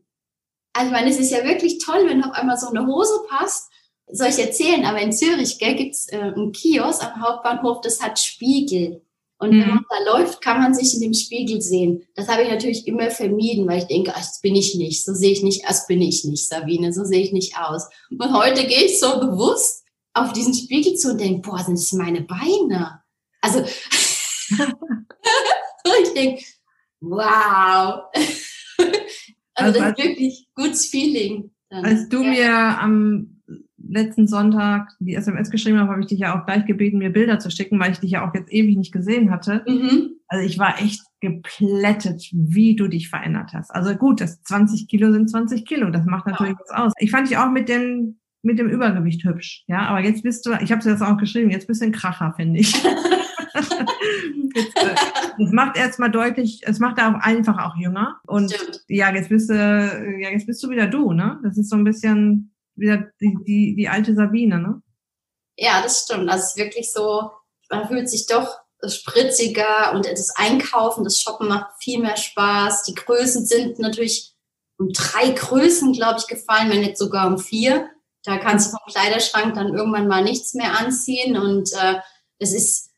Also 0.72 0.88
ich 0.88 0.92
meine, 0.92 1.10
es 1.10 1.20
ist 1.20 1.30
ja 1.30 1.44
wirklich 1.44 1.78
toll, 1.78 2.06
wenn 2.08 2.24
auf 2.24 2.32
einmal 2.32 2.56
so 2.56 2.68
eine 2.68 2.86
Hose 2.86 3.24
passt. 3.28 3.70
Soll 4.10 4.28
ich 4.28 4.38
erzählen, 4.38 4.84
aber 4.86 5.00
in 5.00 5.12
Zürich 5.12 5.58
gibt 5.58 5.94
es 5.94 6.08
äh, 6.08 6.16
einen 6.16 6.52
Kiosk 6.52 7.04
am 7.04 7.20
Hauptbahnhof, 7.20 7.82
das 7.82 8.02
hat 8.02 8.18
Spiegel. 8.18 9.02
Und 9.38 9.52
mhm. 9.52 9.60
wenn 9.60 9.68
man 9.68 9.84
da 9.88 10.12
läuft, 10.12 10.40
kann 10.40 10.60
man 10.60 10.74
sich 10.74 10.94
in 10.94 11.00
dem 11.00 11.14
Spiegel 11.14 11.62
sehen. 11.62 12.06
Das 12.14 12.28
habe 12.28 12.42
ich 12.42 12.48
natürlich 12.48 12.86
immer 12.88 13.10
vermieden, 13.10 13.68
weil 13.68 13.78
ich 13.78 13.86
denke, 13.86 14.12
ach, 14.14 14.18
das 14.18 14.40
bin 14.40 14.56
ich 14.56 14.74
nicht. 14.74 15.04
So 15.04 15.14
sehe 15.14 15.32
ich 15.32 15.42
nicht, 15.42 15.64
das 15.66 15.86
bin 15.86 16.02
ich 16.02 16.24
nicht, 16.24 16.48
Sabine. 16.48 16.92
So 16.92 17.04
sehe 17.04 17.22
ich 17.22 17.32
nicht 17.32 17.56
aus. 17.56 17.88
Und 18.10 18.32
heute 18.32 18.66
gehe 18.66 18.84
ich 18.84 18.98
so 18.98 19.20
bewusst 19.20 19.84
auf 20.12 20.32
diesen 20.32 20.54
Spiegel 20.54 20.94
zu 20.94 21.12
und 21.12 21.20
denke, 21.20 21.48
boah, 21.48 21.58
sind 21.58 21.78
das 21.78 21.92
meine 21.92 22.22
Beine? 22.22 23.00
Also, 23.40 23.60
ich 26.02 26.14
denke, 26.14 26.42
wow. 27.00 28.02
also, 29.54 29.78
das 29.78 29.90
ist 29.90 29.98
wirklich 29.98 30.48
gutes 30.54 30.86
Feeling. 30.86 31.52
Dann. 31.70 31.84
Als 31.84 32.08
du 32.08 32.22
ja. 32.22 32.30
mir 32.30 32.52
am 32.80 33.37
letzten 33.88 34.26
Sonntag 34.26 34.90
die 35.00 35.14
SMS 35.14 35.50
geschrieben 35.50 35.78
hast, 35.78 35.88
habe 35.88 36.00
ich 36.00 36.06
dich 36.06 36.20
ja 36.20 36.38
auch 36.38 36.46
gleich 36.46 36.66
gebeten, 36.66 36.98
mir 36.98 37.10
Bilder 37.10 37.38
zu 37.38 37.50
schicken, 37.50 37.80
weil 37.80 37.92
ich 37.92 38.00
dich 38.00 38.10
ja 38.12 38.28
auch 38.28 38.34
jetzt 38.34 38.52
ewig 38.52 38.76
nicht 38.76 38.92
gesehen 38.92 39.30
hatte. 39.30 39.64
Mhm. 39.66 40.10
Also 40.28 40.46
ich 40.46 40.58
war 40.58 40.80
echt 40.80 41.02
geplättet, 41.20 42.28
wie 42.32 42.76
du 42.76 42.88
dich 42.88 43.08
verändert 43.08 43.52
hast. 43.54 43.70
Also 43.70 43.94
gut, 43.94 44.20
das 44.20 44.42
20 44.42 44.88
Kilo 44.88 45.10
sind 45.12 45.30
20 45.30 45.64
Kilo, 45.66 45.90
das 45.90 46.04
macht 46.04 46.26
natürlich 46.26 46.52
ja. 46.52 46.60
was 46.60 46.70
aus. 46.70 46.92
Ich 46.98 47.10
fand 47.10 47.28
dich 47.28 47.38
auch 47.38 47.50
mit 47.50 47.68
den 47.68 48.18
mit 48.42 48.58
dem 48.58 48.68
Übergewicht 48.68 49.24
hübsch. 49.24 49.64
Ja, 49.66 49.86
aber 49.88 50.00
jetzt 50.00 50.22
bist 50.22 50.46
du, 50.46 50.52
ich 50.60 50.70
habe 50.70 50.78
es 50.78 50.84
jetzt 50.84 51.02
auch 51.02 51.16
geschrieben, 51.16 51.50
jetzt 51.50 51.66
bist 51.66 51.80
du 51.80 51.86
ein 51.86 51.92
Kracher, 51.92 52.32
finde 52.36 52.60
ich. 52.60 52.72
jetzt, 54.54 54.76
äh, 54.76 54.94
das 55.38 55.52
macht 55.52 55.76
erstmal 55.76 56.10
deutlich, 56.10 56.60
es 56.64 56.78
macht 56.78 57.00
auch 57.00 57.14
einfach 57.14 57.58
auch 57.58 57.76
jünger. 57.76 58.20
Und 58.26 58.52
Stimmt. 58.52 58.84
ja, 58.88 59.12
jetzt 59.12 59.28
bist 59.28 59.50
du, 59.50 59.54
ja, 59.54 60.30
jetzt 60.30 60.46
bist 60.46 60.62
du 60.62 60.70
wieder 60.70 60.86
du, 60.86 61.12
ne? 61.12 61.40
Das 61.42 61.58
ist 61.58 61.68
so 61.68 61.76
ein 61.76 61.84
bisschen 61.84 62.52
wieder 62.78 63.04
die, 63.20 63.36
die, 63.46 63.74
die 63.76 63.88
alte 63.88 64.14
Sabine, 64.14 64.58
ne? 64.58 64.82
Ja, 65.56 65.82
das 65.82 66.02
stimmt. 66.02 66.30
Das 66.30 66.50
ist 66.50 66.56
wirklich 66.56 66.92
so, 66.92 67.30
man 67.70 67.88
fühlt 67.88 68.08
sich 68.08 68.26
doch 68.26 68.58
spritziger 68.86 69.92
und 69.92 70.06
das 70.06 70.36
Einkaufen, 70.36 71.04
das 71.04 71.20
Shoppen 71.20 71.48
macht 71.48 71.82
viel 71.82 72.00
mehr 72.00 72.16
Spaß. 72.16 72.84
Die 72.84 72.94
Größen 72.94 73.44
sind 73.44 73.78
natürlich 73.78 74.34
um 74.78 74.90
drei 74.92 75.30
Größen, 75.30 75.92
glaube 75.92 76.20
ich, 76.20 76.28
gefallen, 76.28 76.70
wenn 76.70 76.80
nicht 76.80 76.96
sogar 76.96 77.26
um 77.26 77.38
vier. 77.38 77.88
Da 78.22 78.38
kannst 78.38 78.68
du 78.68 78.76
vom 78.76 78.92
Kleiderschrank 78.92 79.54
dann 79.54 79.74
irgendwann 79.74 80.06
mal 80.06 80.22
nichts 80.22 80.54
mehr 80.54 80.78
anziehen. 80.78 81.36
Und 81.36 81.72
äh, 81.72 81.96
es 82.38 82.54
ist 82.54 82.90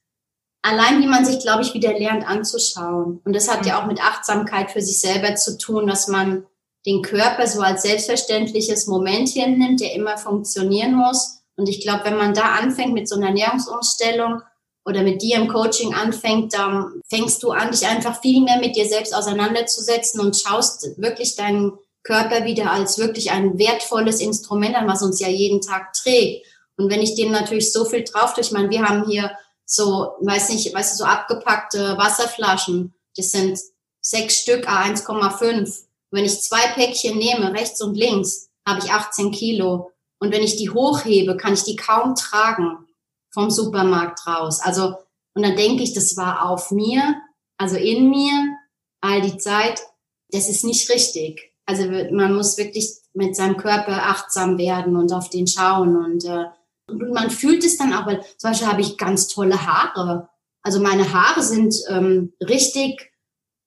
allein, 0.62 1.01
wie 1.01 1.07
man 1.07 1.25
sich, 1.25 1.40
glaube 1.40 1.62
ich, 1.62 1.73
wieder 1.73 1.99
lernt 1.99 2.29
anzuschauen. 2.29 3.21
Und 3.25 3.35
das 3.35 3.51
hat 3.51 3.64
ja 3.64 3.81
auch 3.81 3.87
mit 3.87 4.03
Achtsamkeit 4.03 4.71
für 4.71 4.83
sich 4.83 5.01
selber 5.01 5.35
zu 5.37 5.57
tun, 5.57 5.87
dass 5.87 6.09
man 6.09 6.47
den 6.87 7.03
Körper 7.03 7.47
so 7.47 7.61
als 7.61 7.83
selbstverständliches 7.83 8.87
Moment 8.87 9.29
hinnimmt, 9.29 9.81
der 9.81 9.95
immer 9.95 10.16
funktionieren 10.16 10.95
muss. 10.95 11.43
Und 11.57 11.69
ich 11.69 11.83
glaube, 11.83 12.05
wenn 12.05 12.16
man 12.16 12.35
da 12.35 12.55
anfängt 12.55 12.95
mit 12.95 13.09
so 13.09 13.16
einer 13.16 13.29
Ernährungsumstellung 13.29 14.40
oder 14.85 15.03
mit 15.03 15.21
dir 15.21 15.37
im 15.37 15.49
Coaching 15.49 15.93
anfängt, 15.95 16.55
dann 16.55 17.03
fängst 17.09 17.43
du 17.43 17.51
an, 17.51 17.71
dich 17.71 17.87
einfach 17.87 18.21
viel 18.21 18.43
mehr 18.43 18.59
mit 18.59 18.77
dir 18.77 18.87
selbst 18.87 19.14
auseinanderzusetzen 19.14 20.21
und 20.21 20.37
schaust 20.37 20.88
wirklich 20.97 21.37
deinen 21.37 21.73
Körper 22.03 22.45
wieder 22.45 22.73
als 22.73 22.99
wirklich 22.99 23.31
ein 23.31 23.59
wertvolles 23.59 24.21
Instrument 24.21 24.75
an, 24.75 24.88
was 24.88 25.03
uns 25.03 25.21
ja 25.21 25.29
jeden 25.29 25.61
Tag 25.61 25.93
trägt. 25.93 26.47
Und 26.77 26.90
wenn 26.90 27.03
ich 27.03 27.14
dem 27.14 27.31
natürlich 27.31 27.73
so 27.73 27.85
viel 27.85 28.05
drauf 28.05 28.33
tue, 28.33 28.43
ich 28.43 28.53
meine, 28.53 28.71
wir 28.71 28.88
haben 28.88 29.05
hier 29.07 29.31
so, 29.66 30.12
weiß 30.21 30.49
nicht, 30.49 30.75
weißt 30.75 30.95
du, 30.95 30.99
so 30.99 31.05
abgepackte 31.05 31.99
Wasserflaschen. 31.99 32.95
Das 33.16 33.31
sind 33.31 33.59
sechs 34.01 34.37
Stück, 34.38 34.66
A1,5. 34.66 35.89
Wenn 36.11 36.25
ich 36.25 36.40
zwei 36.40 36.66
Päckchen 36.75 37.18
nehme, 37.18 37.53
rechts 37.53 37.81
und 37.81 37.94
links, 37.94 38.49
habe 38.66 38.81
ich 38.85 38.92
18 38.92 39.31
Kilo. 39.31 39.92
Und 40.18 40.33
wenn 40.33 40.42
ich 40.42 40.57
die 40.57 40.70
hochhebe, 40.70 41.37
kann 41.37 41.55
ich 41.55 41.64
die 41.64 41.77
kaum 41.77 42.14
tragen 42.14 42.87
vom 43.33 43.51
Supermarkt 43.51 44.27
raus. 44.27 44.61
Also, 44.61 44.94
und 45.35 45.42
dann 45.42 45.57
denke 45.57 45.83
ich, 45.83 45.94
das 45.94 46.16
war 46.16 46.49
auf 46.49 46.70
mir, 46.70 47.16
also 47.59 47.77
in 47.77 48.11
mir, 48.11 48.57
all 49.01 49.23
die 49.23 49.38
Zeit. 49.38 49.81
Das 50.29 50.49
ist 50.49 50.64
nicht 50.64 50.88
richtig. 50.90 51.53
Also 51.66 51.85
man 52.12 52.35
muss 52.35 52.59
wirklich 52.59 52.90
mit 53.14 53.35
seinem 53.37 53.57
Körper 53.57 54.07
achtsam 54.07 54.59
werden 54.59 54.96
und 54.96 55.12
auf 55.12 55.31
den 55.31 55.46
schauen 55.46 55.96
und, 55.96 56.25
äh, 56.25 56.46
und 56.88 57.11
man 57.12 57.31
fühlt 57.31 57.64
es 57.64 57.77
dann 57.77 57.92
auch, 57.92 58.07
weil 58.07 58.20
zum 58.37 58.51
Beispiel 58.51 58.68
habe 58.68 58.81
ich 58.81 58.99
ganz 58.99 59.29
tolle 59.29 59.66
Haare. 59.66 60.29
Also 60.62 60.81
meine 60.81 61.12
Haare 61.12 61.42
sind 61.42 61.75
ähm, 61.88 62.33
richtig, 62.42 63.12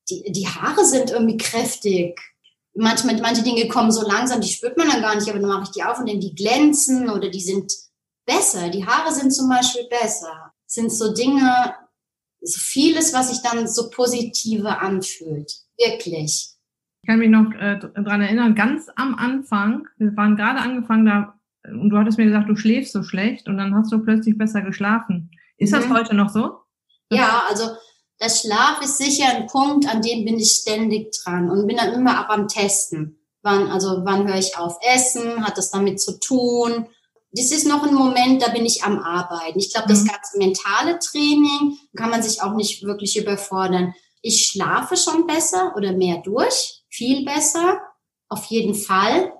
die, 0.09 0.31
die 0.31 0.47
Haare 0.47 0.85
sind 0.85 1.11
irgendwie 1.11 1.37
kräftig. 1.37 2.19
Manchmal, 2.75 3.19
manche 3.21 3.43
Dinge 3.43 3.67
kommen 3.67 3.91
so 3.91 4.07
langsam, 4.07 4.41
die 4.41 4.47
spürt 4.47 4.77
man 4.77 4.89
dann 4.89 5.01
gar 5.01 5.15
nicht, 5.15 5.29
aber 5.29 5.39
dann 5.39 5.49
mache 5.49 5.63
ich 5.63 5.71
die 5.71 5.83
auf 5.83 5.99
und 5.99 6.09
dann 6.09 6.19
die 6.19 6.33
glänzen 6.33 7.09
oder 7.09 7.29
die 7.29 7.41
sind 7.41 7.71
besser. 8.25 8.69
Die 8.69 8.85
Haare 8.85 9.13
sind 9.13 9.31
zum 9.31 9.49
Beispiel 9.49 9.87
besser. 9.89 10.53
sind 10.65 10.91
so 10.91 11.13
Dinge, 11.13 11.75
so 12.41 12.59
vieles, 12.59 13.13
was 13.13 13.29
sich 13.29 13.41
dann 13.41 13.67
so 13.67 13.89
positive 13.89 14.79
anfühlt. 14.79 15.51
Wirklich. 15.77 16.49
Ich 17.01 17.07
kann 17.07 17.19
mich 17.19 17.29
noch 17.29 17.51
äh, 17.53 17.77
dran 17.79 18.21
erinnern, 18.21 18.55
ganz 18.55 18.87
am 18.95 19.15
Anfang, 19.15 19.87
wir 19.97 20.15
waren 20.15 20.35
gerade 20.35 20.59
angefangen 20.59 21.05
da, 21.05 21.39
und 21.65 21.89
du 21.89 21.97
hattest 21.97 22.17
mir 22.17 22.25
gesagt, 22.25 22.49
du 22.49 22.55
schläfst 22.55 22.93
so 22.93 23.03
schlecht 23.03 23.47
und 23.47 23.57
dann 23.57 23.75
hast 23.75 23.91
du 23.91 23.99
plötzlich 23.99 24.37
besser 24.37 24.61
geschlafen. 24.61 25.31
Ist 25.57 25.71
mhm. 25.71 25.75
das 25.75 25.89
heute 25.89 26.15
noch 26.15 26.29
so? 26.29 26.61
Ja, 27.11 27.43
also 27.49 27.71
der 28.23 28.29
Schlaf 28.29 28.81
ist 28.81 28.97
sicher 28.97 29.27
ein 29.27 29.47
Punkt, 29.47 29.85
an 29.87 30.01
dem 30.01 30.23
bin 30.23 30.39
ich 30.39 30.51
ständig 30.51 31.11
dran 31.11 31.51
und 31.51 31.67
bin 31.67 31.75
dann 31.75 31.93
immer 31.93 32.17
ab 32.17 32.27
am 32.29 32.47
Testen. 32.47 33.19
Wann, 33.41 33.67
also 33.67 34.05
wann 34.05 34.25
höre 34.27 34.37
ich 34.37 34.57
auf 34.57 34.77
Essen? 34.81 35.45
Hat 35.45 35.57
das 35.57 35.71
damit 35.71 35.99
zu 35.99 36.17
tun? 36.19 36.87
Das 37.33 37.51
ist 37.51 37.67
noch 37.67 37.83
ein 37.83 37.93
Moment, 37.93 38.41
da 38.41 38.49
bin 38.49 38.65
ich 38.65 38.83
am 38.83 38.99
Arbeiten. 38.99 39.59
Ich 39.59 39.73
glaube, 39.73 39.89
das 39.89 40.03
mhm. 40.03 40.07
ganze 40.07 40.37
mentale 40.37 40.99
Training 40.99 41.77
kann 41.97 42.09
man 42.09 42.23
sich 42.23 42.41
auch 42.41 42.53
nicht 42.53 42.83
wirklich 42.83 43.17
überfordern. 43.17 43.93
Ich 44.21 44.45
schlafe 44.45 44.95
schon 44.95 45.27
besser 45.27 45.73
oder 45.75 45.91
mehr 45.91 46.21
durch 46.23 46.83
viel 46.89 47.25
besser, 47.25 47.81
auf 48.29 48.45
jeden 48.45 48.75
Fall. 48.75 49.33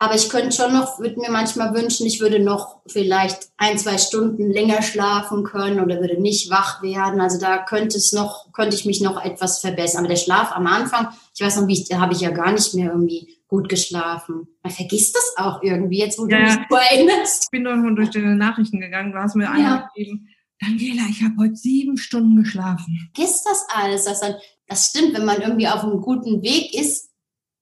Aber 0.00 0.14
ich 0.14 0.28
könnte 0.28 0.52
schon 0.52 0.72
noch, 0.72 1.00
würde 1.00 1.18
mir 1.18 1.30
manchmal 1.30 1.74
wünschen, 1.74 2.06
ich 2.06 2.20
würde 2.20 2.38
noch 2.38 2.76
vielleicht 2.86 3.48
ein, 3.56 3.78
zwei 3.78 3.98
Stunden 3.98 4.48
länger 4.48 4.80
schlafen 4.82 5.42
können 5.42 5.80
oder 5.80 6.00
würde 6.00 6.20
nicht 6.20 6.50
wach 6.50 6.82
werden. 6.82 7.20
Also 7.20 7.40
da 7.40 7.58
könnte 7.58 7.96
es 7.96 8.12
noch, 8.12 8.52
könnte 8.52 8.76
ich 8.76 8.84
mich 8.84 9.00
noch 9.00 9.22
etwas 9.24 9.58
verbessern. 9.58 10.00
Aber 10.00 10.08
der 10.08 10.20
Schlaf 10.20 10.52
am 10.52 10.68
Anfang, 10.68 11.08
ich 11.34 11.44
weiß 11.44 11.60
noch, 11.60 11.66
wie 11.66 11.72
ich, 11.72 11.88
da 11.88 11.98
habe 11.98 12.12
ich 12.12 12.20
ja 12.20 12.30
gar 12.30 12.52
nicht 12.52 12.74
mehr 12.74 12.92
irgendwie 12.92 13.38
gut 13.48 13.68
geschlafen. 13.68 14.46
Man 14.62 14.72
vergisst 14.72 15.16
das 15.16 15.44
auch 15.44 15.62
irgendwie, 15.62 15.98
jetzt 15.98 16.18
wo 16.18 16.28
ja, 16.28 16.38
du 16.38 16.44
mich 16.44 16.66
so 16.70 16.76
erinnerst. 16.76 17.44
Ich 17.44 17.50
bin 17.50 17.64
doch 17.64 17.74
schon 17.74 17.96
durch 17.96 18.10
deine 18.10 18.36
Nachrichten 18.36 18.80
gegangen, 18.80 19.12
du 19.12 19.18
hast 19.18 19.34
mir 19.34 19.44
ja. 19.44 19.88
gegeben. 19.94 20.28
Daniela, 20.60 21.02
ich 21.10 21.22
habe 21.22 21.34
heute 21.38 21.56
sieben 21.56 21.96
Stunden 21.96 22.36
geschlafen. 22.36 23.10
Vergisst 23.14 23.46
das 23.46 23.64
alles. 23.74 24.04
Das, 24.04 24.20
dann, 24.20 24.34
das 24.66 24.88
stimmt, 24.88 25.16
wenn 25.16 25.24
man 25.24 25.40
irgendwie 25.40 25.68
auf 25.68 25.82
einem 25.82 26.00
guten 26.00 26.42
Weg 26.42 26.74
ist, 26.74 27.07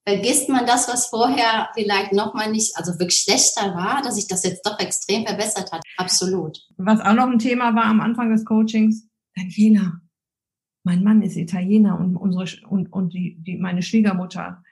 vergisst 0.06 0.48
man 0.48 0.66
das, 0.66 0.88
was 0.88 1.06
vorher 1.06 1.68
vielleicht 1.74 2.12
nochmal 2.12 2.50
nicht, 2.50 2.76
also 2.76 2.92
wirklich 2.92 3.22
schlechter 3.22 3.74
war, 3.74 4.02
dass 4.02 4.14
sich 4.14 4.28
das 4.28 4.44
jetzt 4.44 4.64
doch 4.64 4.78
extrem 4.78 5.26
verbessert 5.26 5.72
hat. 5.72 5.82
Absolut. 5.96 6.58
Was 6.76 7.00
auch 7.00 7.14
noch 7.14 7.28
ein 7.28 7.38
Thema 7.38 7.74
war 7.74 7.86
am 7.86 8.00
Anfang 8.00 8.30
des 8.30 8.44
Coachings, 8.44 9.08
Daniela, 9.34 10.00
mein 10.84 11.02
Mann 11.02 11.22
ist 11.22 11.36
Italiener 11.36 11.98
und 11.98 12.16
unsere 12.16 12.46
und, 12.68 12.92
und 12.92 13.12
die, 13.12 13.36
die, 13.42 13.56
meine 13.56 13.82
Schwiegermutter, 13.82 14.62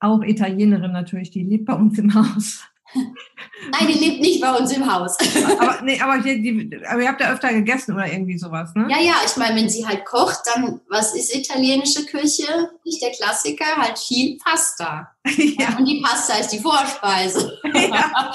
auch 0.00 0.22
Italienerin 0.22 0.92
natürlich, 0.92 1.30
die 1.30 1.42
lebt 1.42 1.64
bei 1.64 1.74
uns 1.74 1.98
im 1.98 2.14
Haus. 2.14 2.62
Nein, 3.70 3.88
die 3.88 3.98
lebt 3.98 4.20
nicht 4.20 4.40
bei 4.40 4.52
uns 4.54 4.72
im 4.72 4.92
Haus. 4.92 5.16
aber, 5.58 5.82
nee, 5.82 6.00
aber, 6.00 6.18
die, 6.18 6.42
die, 6.42 6.86
aber 6.86 7.02
ihr 7.02 7.08
habt 7.08 7.20
ja 7.20 7.32
öfter 7.32 7.52
gegessen 7.52 7.94
oder 7.94 8.10
irgendwie 8.10 8.38
sowas, 8.38 8.74
ne? 8.74 8.86
Ja, 8.90 9.00
ja, 9.00 9.14
ich 9.24 9.36
meine, 9.36 9.56
wenn 9.56 9.68
sie 9.68 9.86
halt 9.86 10.04
kocht, 10.04 10.40
dann, 10.54 10.80
was 10.88 11.14
ist 11.14 11.34
italienische 11.34 12.04
Küche? 12.06 12.70
Nicht 12.84 13.02
der 13.02 13.10
Klassiker, 13.12 13.76
halt 13.76 13.98
viel 13.98 14.38
Pasta. 14.38 15.12
Ja. 15.58 15.76
Und 15.78 15.86
die 15.86 16.02
Pasta 16.02 16.34
ist 16.38 16.50
die 16.50 16.60
Vorspeise. 16.60 17.58
Ja. 17.74 18.32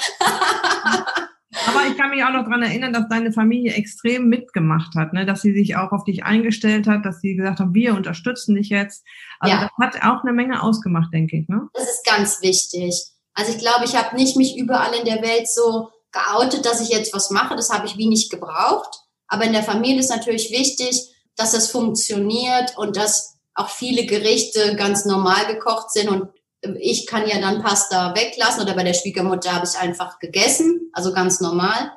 Aber 1.66 1.86
ich 1.86 1.98
kann 1.98 2.10
mich 2.10 2.24
auch 2.24 2.32
noch 2.32 2.48
dran 2.48 2.62
erinnern, 2.62 2.94
dass 2.94 3.08
deine 3.08 3.30
Familie 3.30 3.74
extrem 3.74 4.28
mitgemacht 4.28 4.94
hat, 4.94 5.12
ne? 5.12 5.26
dass 5.26 5.42
sie 5.42 5.52
sich 5.52 5.76
auch 5.76 5.92
auf 5.92 6.04
dich 6.04 6.24
eingestellt 6.24 6.86
hat, 6.86 7.04
dass 7.04 7.20
sie 7.20 7.36
gesagt 7.36 7.60
haben, 7.60 7.74
wir 7.74 7.94
unterstützen 7.94 8.54
dich 8.54 8.70
jetzt. 8.70 9.04
Also 9.38 9.56
ja. 9.56 9.62
das 9.78 9.86
hat 9.86 10.02
auch 10.02 10.22
eine 10.22 10.32
Menge 10.32 10.62
ausgemacht, 10.62 11.12
denke 11.12 11.36
ich. 11.36 11.48
Ne? 11.48 11.68
Das 11.74 11.84
ist 11.84 12.06
ganz 12.06 12.40
wichtig. 12.40 13.11
Also 13.34 13.52
ich 13.52 13.58
glaube, 13.58 13.84
ich 13.84 13.96
habe 13.96 14.16
nicht 14.16 14.36
mich 14.36 14.56
überall 14.56 14.94
in 14.94 15.04
der 15.04 15.22
Welt 15.22 15.48
so 15.48 15.88
geoutet, 16.12 16.66
dass 16.66 16.80
ich 16.80 16.88
jetzt 16.88 17.14
was 17.14 17.30
mache. 17.30 17.56
Das 17.56 17.70
habe 17.70 17.86
ich 17.86 17.96
wie 17.96 18.08
nicht 18.08 18.30
gebraucht. 18.30 19.00
Aber 19.28 19.44
in 19.44 19.52
der 19.52 19.62
Familie 19.62 20.00
ist 20.00 20.10
natürlich 20.10 20.50
wichtig, 20.50 21.08
dass 21.36 21.52
das 21.52 21.70
funktioniert 21.70 22.76
und 22.76 22.96
dass 22.96 23.36
auch 23.54 23.70
viele 23.70 24.06
Gerichte 24.06 24.76
ganz 24.76 25.04
normal 25.04 25.46
gekocht 25.46 25.90
sind 25.90 26.08
und 26.08 26.28
ich 26.78 27.06
kann 27.06 27.26
ja 27.26 27.40
dann 27.40 27.62
Pasta 27.62 28.14
weglassen 28.14 28.62
oder 28.62 28.74
bei 28.74 28.84
der 28.84 28.94
Schwiegermutter 28.94 29.52
habe 29.52 29.66
ich 29.66 29.78
einfach 29.78 30.18
gegessen, 30.20 30.90
also 30.92 31.12
ganz 31.12 31.40
normal, 31.40 31.92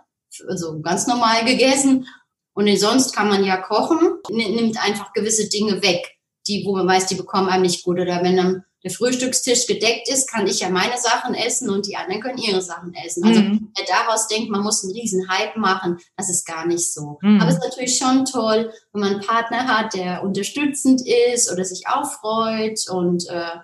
also 0.47 0.81
ganz 0.81 1.07
normal 1.07 1.45
gegessen. 1.45 2.07
Und 2.53 2.75
sonst 2.79 3.15
kann 3.15 3.29
man 3.29 3.43
ja 3.43 3.57
kochen, 3.57 4.19
nimmt 4.29 4.83
einfach 4.83 5.13
gewisse 5.13 5.49
Dinge 5.49 5.81
weg, 5.81 6.17
die, 6.47 6.63
wo 6.65 6.75
man 6.75 6.87
weiß, 6.87 7.07
die 7.07 7.15
bekommen 7.15 7.49
einem 7.49 7.63
nicht 7.63 7.83
gut. 7.83 7.99
Oder 7.99 8.23
wenn 8.23 8.37
dann 8.37 8.63
der 8.85 8.91
Frühstückstisch 8.91 9.65
gedeckt 9.65 10.07
ist, 10.09 10.29
kann 10.29 10.45
ich 10.45 10.59
ja 10.59 10.69
meine 10.69 10.97
Sachen 10.99 11.33
essen 11.33 11.71
und 11.71 11.87
die 11.87 11.95
anderen 11.95 12.21
können 12.21 12.37
ihre 12.37 12.61
Sachen 12.61 12.93
essen. 12.93 13.23
Also 13.25 13.41
mhm. 13.41 13.71
wer 13.75 13.85
daraus 13.87 14.27
denkt, 14.27 14.51
man 14.51 14.61
muss 14.61 14.83
einen 14.83 14.93
riesen 14.93 15.27
Hype 15.27 15.57
machen, 15.57 15.97
das 16.15 16.29
ist 16.29 16.45
gar 16.45 16.67
nicht 16.67 16.93
so. 16.93 17.17
Mhm. 17.23 17.41
Aber 17.41 17.49
es 17.49 17.55
ist 17.55 17.63
natürlich 17.63 17.97
schon 17.97 18.25
toll, 18.25 18.71
wenn 18.93 19.01
man 19.01 19.13
einen 19.13 19.25
Partner 19.25 19.67
hat, 19.67 19.95
der 19.95 20.23
unterstützend 20.23 21.01
ist 21.01 21.51
oder 21.51 21.65
sich 21.65 21.87
auch 21.87 22.11
freut 22.11 22.87
und 22.87 23.27
äh, 23.27 23.57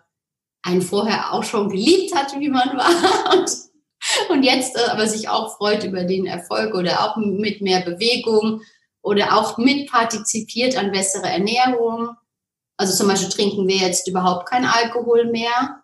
einen 0.64 0.82
vorher 0.82 1.34
auch 1.34 1.44
schon 1.44 1.70
geliebt 1.70 2.16
hat, 2.16 2.40
wie 2.40 2.50
man 2.50 2.76
war. 2.76 2.90
Und, 3.38 3.52
und 4.30 4.44
jetzt 4.44 4.76
äh, 4.76 4.90
aber 4.90 5.08
sich 5.08 5.30
auch 5.30 5.56
freut 5.58 5.84
über 5.84 6.04
den 6.04 6.26
Erfolg 6.26 6.74
oder 6.74 7.06
auch 7.06 7.18
mit 7.18 7.62
mehr 7.62 7.82
Bewegung 7.82 8.62
oder 9.04 9.38
auch 9.38 9.60
mitpartizipiert 9.60 10.76
an 10.76 10.92
bessere 10.92 11.28
Ernährung 11.28 12.16
also 12.82 12.96
zum 12.96 13.08
Beispiel 13.08 13.30
trinken 13.30 13.68
wir 13.68 13.76
jetzt 13.76 14.08
überhaupt 14.08 14.50
kein 14.50 14.66
Alkohol 14.66 15.30
mehr, 15.30 15.84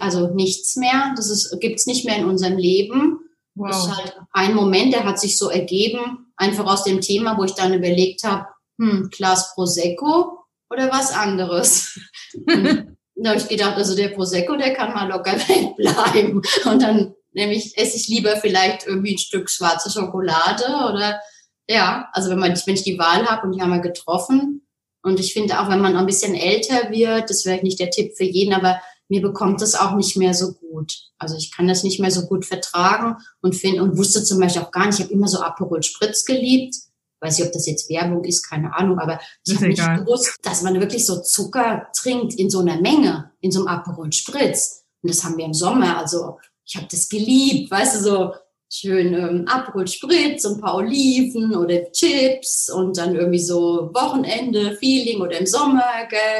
also 0.00 0.28
nichts 0.28 0.76
mehr. 0.76 1.12
Das 1.14 1.54
gibt 1.60 1.78
es 1.78 1.86
nicht 1.86 2.06
mehr 2.06 2.16
in 2.16 2.24
unserem 2.24 2.56
Leben. 2.56 3.18
Wow. 3.54 3.68
Das 3.68 3.84
ist 3.84 3.94
halt 3.94 4.16
ein 4.32 4.54
Moment, 4.54 4.94
der 4.94 5.04
hat 5.04 5.20
sich 5.20 5.36
so 5.36 5.50
ergeben, 5.50 6.32
einfach 6.36 6.64
aus 6.64 6.84
dem 6.84 7.02
Thema, 7.02 7.36
wo 7.36 7.44
ich 7.44 7.52
dann 7.52 7.74
überlegt 7.74 8.24
habe, 8.24 8.46
hm, 8.80 9.10
Glas 9.10 9.52
Prosecco 9.54 10.38
oder 10.70 10.90
was 10.90 11.12
anderes. 11.12 12.00
da 12.46 13.28
habe 13.28 13.38
ich 13.38 13.48
gedacht, 13.48 13.76
also 13.76 13.94
der 13.94 14.08
Prosecco, 14.08 14.56
der 14.56 14.72
kann 14.72 14.94
mal 14.94 15.06
locker 15.06 15.32
wegbleiben. 15.48 16.40
Und 16.64 16.82
dann 16.82 17.14
nämlich 17.32 17.76
esse 17.76 17.98
ich 17.98 18.08
lieber 18.08 18.38
vielleicht 18.38 18.86
irgendwie 18.86 19.16
ein 19.16 19.18
Stück 19.18 19.50
schwarze 19.50 19.90
Schokolade 19.90 20.64
oder 20.90 21.20
ja, 21.68 22.08
also 22.14 22.30
wenn 22.30 22.38
man 22.38 22.58
wenn 22.64 22.74
ich 22.74 22.84
die 22.84 22.98
Wahl 22.98 23.26
habe 23.26 23.46
und 23.46 23.52
die 23.52 23.60
haben 23.60 23.70
wir 23.70 23.80
getroffen, 23.80 24.62
und 25.08 25.20
ich 25.20 25.32
finde 25.32 25.60
auch, 25.60 25.68
wenn 25.68 25.80
man 25.80 25.96
ein 25.96 26.06
bisschen 26.06 26.34
älter 26.34 26.90
wird, 26.90 27.30
das 27.30 27.44
wäre 27.44 27.62
nicht 27.62 27.80
der 27.80 27.90
Tipp 27.90 28.16
für 28.16 28.24
jeden, 28.24 28.54
aber 28.54 28.80
mir 29.08 29.22
bekommt 29.22 29.62
das 29.62 29.74
auch 29.74 29.96
nicht 29.96 30.16
mehr 30.16 30.34
so 30.34 30.52
gut. 30.52 30.92
Also 31.18 31.36
ich 31.36 31.50
kann 31.50 31.66
das 31.66 31.82
nicht 31.82 31.98
mehr 31.98 32.10
so 32.10 32.26
gut 32.26 32.44
vertragen 32.44 33.16
und 33.40 33.56
finde 33.56 33.82
und 33.82 33.96
wusste 33.96 34.22
zum 34.22 34.38
Beispiel 34.38 34.62
auch 34.62 34.70
gar 34.70 34.86
nicht, 34.86 34.98
ich 34.98 35.04
habe 35.04 35.14
immer 35.14 35.28
so 35.28 35.40
Aperol 35.40 35.82
Spritz 35.82 36.24
geliebt. 36.24 36.76
Weiß 37.20 37.38
nicht, 37.38 37.46
ob 37.46 37.52
das 37.52 37.66
jetzt 37.66 37.88
Werbung 37.88 38.22
ist, 38.22 38.48
keine 38.48 38.72
Ahnung, 38.76 39.00
aber 39.00 39.18
ich 39.44 39.56
habe 39.56 39.68
nicht 39.68 39.82
gewusst, 39.82 40.36
dass 40.42 40.62
man 40.62 40.78
wirklich 40.78 41.04
so 41.04 41.20
Zucker 41.20 41.88
trinkt 41.92 42.34
in 42.34 42.48
so 42.48 42.60
einer 42.60 42.80
Menge, 42.80 43.32
in 43.40 43.50
so 43.50 43.60
einem 43.60 43.68
Aperol 43.68 44.12
Spritz. 44.12 44.84
Und 45.02 45.10
das 45.10 45.24
haben 45.24 45.36
wir 45.36 45.44
im 45.44 45.54
Sommer, 45.54 45.98
also 45.98 46.38
ich 46.64 46.76
habe 46.76 46.86
das 46.88 47.08
geliebt, 47.08 47.70
weißt 47.70 47.96
du, 47.96 48.00
so 48.00 48.34
schön 48.70 49.14
ähm, 49.14 49.44
Aperol 49.46 49.86
Spritz 49.86 50.44
und 50.44 50.56
ein 50.56 50.60
paar 50.60 50.76
Oliven 50.76 51.54
oder 51.54 51.90
Chips 51.92 52.70
und 52.70 52.98
dann 52.98 53.14
irgendwie 53.14 53.38
so 53.38 53.90
Wochenende, 53.94 54.76
Feeling 54.76 55.20
oder 55.22 55.38
im 55.38 55.46
Sommer 55.46 55.84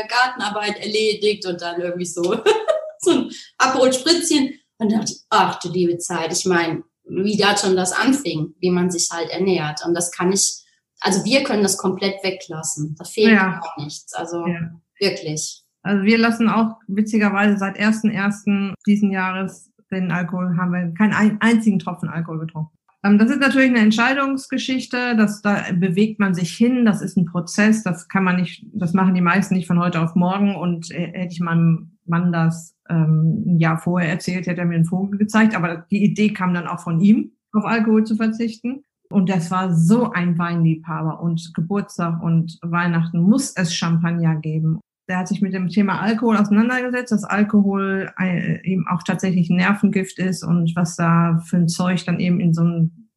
Gartenarbeit 0.08 0.78
erledigt 0.78 1.46
und 1.46 1.60
dann 1.60 1.80
irgendwie 1.80 2.04
so, 2.06 2.22
so 3.00 3.10
ein 3.10 3.30
Aperol 3.56 3.92
Spritzchen. 3.92 4.54
Und 4.78 4.92
dann 4.92 5.00
dachte 5.00 5.12
ich, 5.12 5.20
ach 5.30 5.58
du 5.58 5.70
liebe 5.70 5.98
Zeit, 5.98 6.32
ich 6.32 6.44
meine, 6.44 6.82
wie 7.04 7.36
da 7.36 7.56
schon 7.56 7.76
das 7.76 7.92
anfing, 7.92 8.54
wie 8.60 8.70
man 8.70 8.90
sich 8.90 9.08
halt 9.10 9.30
ernährt. 9.30 9.84
Und 9.84 9.94
das 9.94 10.12
kann 10.12 10.32
ich, 10.32 10.62
also 11.00 11.24
wir 11.24 11.42
können 11.42 11.62
das 11.62 11.78
komplett 11.78 12.22
weglassen. 12.22 12.94
Da 12.98 13.04
fehlt 13.04 13.32
ja. 13.32 13.60
auch 13.62 13.82
nichts. 13.82 14.12
Also 14.12 14.46
ja. 14.46 14.70
wirklich. 15.00 15.62
Also 15.82 16.04
wir 16.04 16.18
lassen 16.18 16.48
auch 16.50 16.76
witzigerweise 16.86 17.56
seit 17.56 17.78
1.1. 17.78 18.74
diesen 18.86 19.10
Jahres 19.10 19.70
den 19.90 20.11
Alkohol 20.11 20.57
haben 20.57 20.72
wir 20.72 20.94
keinen 20.94 21.40
einzigen 21.40 21.79
Tropfen 21.79 22.09
Alkohol 22.09 22.40
getrunken. 22.40 22.79
Ähm, 23.05 23.18
das 23.18 23.31
ist 23.31 23.40
natürlich 23.40 23.70
eine 23.70 23.81
Entscheidungsgeschichte, 23.81 25.16
das, 25.16 25.42
da 25.42 25.64
bewegt 25.72 26.18
man 26.18 26.35
sich 26.35 26.57
hin, 26.57 26.85
das 26.85 27.01
ist 27.01 27.16
ein 27.16 27.27
Prozess, 27.27 27.83
das 27.83 28.09
kann 28.09 28.24
man 28.24 28.37
nicht, 28.37 28.66
das 28.72 28.92
machen 28.92 29.14
die 29.14 29.20
meisten 29.20 29.55
nicht 29.55 29.66
von 29.66 29.79
heute 29.79 30.01
auf 30.01 30.14
morgen 30.14 30.57
und 30.57 30.90
äh, 30.90 31.12
hätte 31.12 31.33
ich 31.33 31.40
meinem 31.40 31.98
Mann 32.07 32.33
das 32.33 32.74
ähm, 32.88 33.44
ein 33.46 33.59
Jahr 33.59 33.79
vorher 33.79 34.11
erzählt, 34.11 34.46
hätte 34.46 34.62
er 34.62 34.66
mir 34.66 34.77
einen 34.77 34.85
Vogel 34.85 35.18
gezeigt, 35.18 35.55
aber 35.55 35.87
die 35.90 36.05
Idee 36.05 36.33
kam 36.33 36.55
dann 36.55 36.66
auch 36.66 36.81
von 36.81 37.01
ihm, 37.01 37.33
auf 37.53 37.64
Alkohol 37.64 38.05
zu 38.05 38.16
verzichten. 38.16 38.83
Und 39.11 39.31
das 39.31 39.51
war 39.51 39.74
so 39.74 40.12
ein 40.12 40.37
Weinliebhaber 40.37 41.20
und 41.20 41.55
Geburtstag 41.55 42.22
und 42.22 42.59
Weihnachten 42.61 43.20
muss 43.20 43.57
es 43.57 43.74
Champagner 43.74 44.37
geben. 44.37 44.81
Der 45.09 45.18
hat 45.18 45.29
sich 45.29 45.40
mit 45.40 45.55
dem 45.55 45.68
Thema 45.68 46.01
Alkohol 46.01 46.37
auseinandergesetzt, 46.37 47.12
dass 47.12 47.25
Alkohol 47.25 48.12
äh, 48.18 48.61
eben 48.62 48.87
auch 48.88 49.03
tatsächlich 49.03 49.49
ein 49.49 49.57
Nervengift 49.57 50.18
ist 50.18 50.44
und 50.44 50.75
was 50.77 50.97
da 50.97 51.42
für 51.47 51.57
ein 51.57 51.68
Zeug 51.68 52.05
dann 52.05 52.21
eben 52.21 52.40
in 52.40 52.53
so 52.53 52.62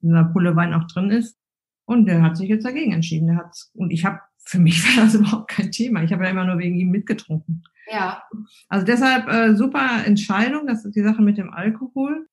einer 0.04 0.24
Pulle 0.26 0.56
Wein 0.56 0.74
auch 0.74 0.88
drin 0.88 1.10
ist. 1.10 1.38
Und 1.86 2.06
der 2.06 2.22
hat 2.22 2.38
sich 2.38 2.48
jetzt 2.48 2.66
dagegen 2.66 2.94
entschieden. 2.94 3.28
Der 3.28 3.38
hat, 3.38 3.56
und 3.74 3.92
ich 3.92 4.06
habe, 4.06 4.20
für 4.46 4.60
mich 4.60 4.84
war 4.98 5.04
das 5.04 5.16
überhaupt 5.16 5.52
kein 5.52 5.72
Thema. 5.72 6.04
Ich 6.04 6.14
habe 6.14 6.24
ja 6.24 6.30
immer 6.30 6.46
nur 6.46 6.58
wegen 6.58 6.78
ihm 6.78 6.92
mitgetrunken. 6.92 7.64
Ja. 7.92 8.24
Also 8.70 8.86
deshalb 8.86 9.28
äh, 9.28 9.56
super 9.56 10.06
Entscheidung, 10.06 10.68
das 10.68 10.86
ist 10.86 10.96
die 10.96 11.04
Sache 11.04 11.22
mit 11.22 11.38
dem 11.38 11.52
Alkohol. 11.52 12.28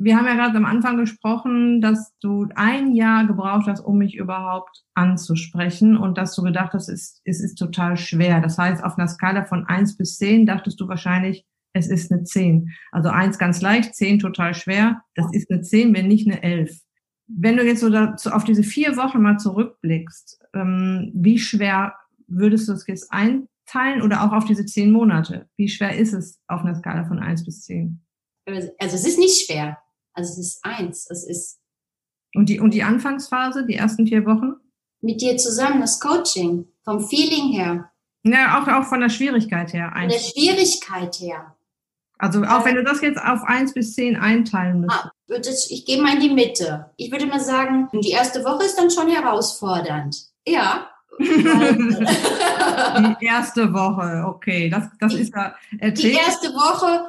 Wir 0.00 0.16
haben 0.16 0.26
ja 0.26 0.34
gerade 0.34 0.56
am 0.56 0.64
Anfang 0.64 0.96
gesprochen, 0.96 1.80
dass 1.80 2.16
du 2.20 2.46
ein 2.54 2.94
Jahr 2.94 3.26
gebraucht 3.26 3.66
hast, 3.66 3.80
um 3.80 3.98
mich 3.98 4.14
überhaupt 4.14 4.84
anzusprechen 4.94 5.96
und 5.96 6.16
dass 6.16 6.36
du 6.36 6.42
gedacht 6.42 6.72
hast, 6.72 6.88
es, 6.88 7.20
es 7.24 7.40
ist 7.40 7.56
total 7.56 7.96
schwer. 7.96 8.40
Das 8.40 8.58
heißt, 8.58 8.84
auf 8.84 8.96
einer 8.96 9.08
Skala 9.08 9.44
von 9.44 9.66
eins 9.66 9.96
bis 9.96 10.16
zehn 10.16 10.46
dachtest 10.46 10.80
du 10.80 10.86
wahrscheinlich, 10.86 11.44
es 11.72 11.88
ist 11.88 12.12
eine 12.12 12.22
zehn. 12.22 12.70
Also 12.92 13.08
eins 13.08 13.38
ganz 13.38 13.60
leicht, 13.60 13.96
zehn 13.96 14.20
total 14.20 14.54
schwer. 14.54 15.02
Das 15.16 15.26
ist 15.32 15.50
eine 15.50 15.62
zehn, 15.62 15.92
wenn 15.94 16.06
nicht 16.06 16.28
eine 16.28 16.42
elf. 16.44 16.80
Wenn 17.26 17.56
du 17.56 17.64
jetzt 17.64 17.80
so 17.80 17.90
dazu, 17.90 18.30
auf 18.30 18.44
diese 18.44 18.62
vier 18.62 18.96
Wochen 18.96 19.20
mal 19.20 19.38
zurückblickst, 19.38 20.40
ähm, 20.54 21.10
wie 21.12 21.38
schwer 21.38 21.94
würdest 22.28 22.68
du 22.68 22.72
es 22.72 22.86
jetzt 22.86 23.12
einteilen 23.12 24.02
oder 24.02 24.22
auch 24.22 24.32
auf 24.32 24.44
diese 24.44 24.64
zehn 24.64 24.92
Monate? 24.92 25.48
Wie 25.56 25.68
schwer 25.68 25.96
ist 25.96 26.12
es 26.12 26.40
auf 26.46 26.62
einer 26.62 26.76
Skala 26.76 27.04
von 27.04 27.18
eins 27.18 27.44
bis 27.44 27.62
zehn? 27.62 28.00
Also 28.46 28.70
es 28.78 29.06
ist 29.06 29.18
nicht 29.18 29.44
schwer. 29.44 29.76
Also 30.18 30.32
es 30.32 30.38
ist 30.38 30.64
eins. 30.64 31.06
Es 31.10 31.24
ist. 31.24 31.58
Und 32.34 32.48
die, 32.48 32.58
und 32.60 32.74
die 32.74 32.82
Anfangsphase, 32.82 33.64
die 33.64 33.76
ersten 33.76 34.06
vier 34.06 34.26
Wochen? 34.26 34.56
Mit 35.00 35.20
dir 35.20 35.36
zusammen 35.36 35.80
das 35.80 36.00
Coaching, 36.00 36.66
vom 36.84 37.06
Feeling 37.08 37.52
her. 37.52 37.92
Ja, 38.24 38.60
auch, 38.60 38.66
auch 38.66 38.84
von 38.84 39.00
der 39.00 39.10
Schwierigkeit 39.10 39.72
her. 39.72 39.92
Von 39.96 40.08
der 40.08 40.18
Schwierigkeit 40.18 41.20
her. 41.20 41.54
Also 42.18 42.42
auch 42.42 42.64
wenn 42.64 42.74
du 42.74 42.82
das 42.82 43.00
jetzt 43.00 43.22
auf 43.22 43.44
eins 43.44 43.74
bis 43.74 43.94
zehn 43.94 44.16
einteilen 44.16 44.80
müsstest. 44.80 45.06
Ah, 45.06 45.12
ich 45.70 45.86
gehe 45.86 46.02
mal 46.02 46.14
in 46.14 46.20
die 46.20 46.30
Mitte. 46.30 46.90
Ich 46.96 47.12
würde 47.12 47.26
mal 47.26 47.38
sagen, 47.38 47.88
die 47.92 48.10
erste 48.10 48.44
Woche 48.44 48.64
ist 48.64 48.76
dann 48.76 48.90
schon 48.90 49.06
herausfordernd. 49.08 50.16
Ja. 50.44 50.88
die 51.20 51.54
erste 53.24 53.72
Woche, 53.72 54.24
okay. 54.26 54.68
Das, 54.68 54.88
das 54.98 55.14
die, 55.14 55.20
ist 55.20 55.32
ja. 55.32 55.54
Die 55.72 56.12
erste 56.12 56.48
Woche 56.48 57.08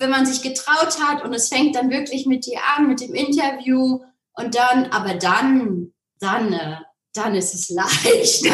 wenn 0.00 0.10
man 0.10 0.26
sich 0.26 0.42
getraut 0.42 0.98
hat 1.00 1.22
und 1.22 1.32
es 1.34 1.48
fängt 1.48 1.76
dann 1.76 1.90
wirklich 1.90 2.26
mit 2.26 2.46
dir 2.46 2.58
an, 2.76 2.88
mit 2.88 3.00
dem 3.00 3.14
Interview 3.14 4.00
und 4.32 4.54
dann, 4.54 4.86
aber 4.86 5.14
dann, 5.14 5.92
dann, 6.18 6.54
äh, 6.54 6.78
dann 7.12 7.34
ist 7.34 7.52
es 7.54 7.68
leicht. 7.68 8.46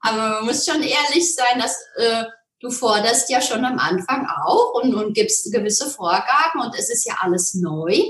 aber 0.00 0.16
man 0.16 0.44
muss 0.46 0.64
schon 0.64 0.80
ehrlich 0.82 1.34
sein, 1.34 1.58
dass 1.58 1.76
äh, 1.96 2.22
du 2.60 2.70
forderst 2.70 3.28
ja 3.30 3.40
schon 3.40 3.64
am 3.64 3.80
Anfang 3.80 4.28
auch 4.44 4.74
und, 4.74 4.94
und 4.94 5.12
gibst 5.12 5.52
gewisse 5.52 5.90
Vorgaben 5.90 6.60
und 6.62 6.78
es 6.78 6.88
ist 6.88 7.04
ja 7.04 7.16
alles 7.20 7.54
neu. 7.54 8.00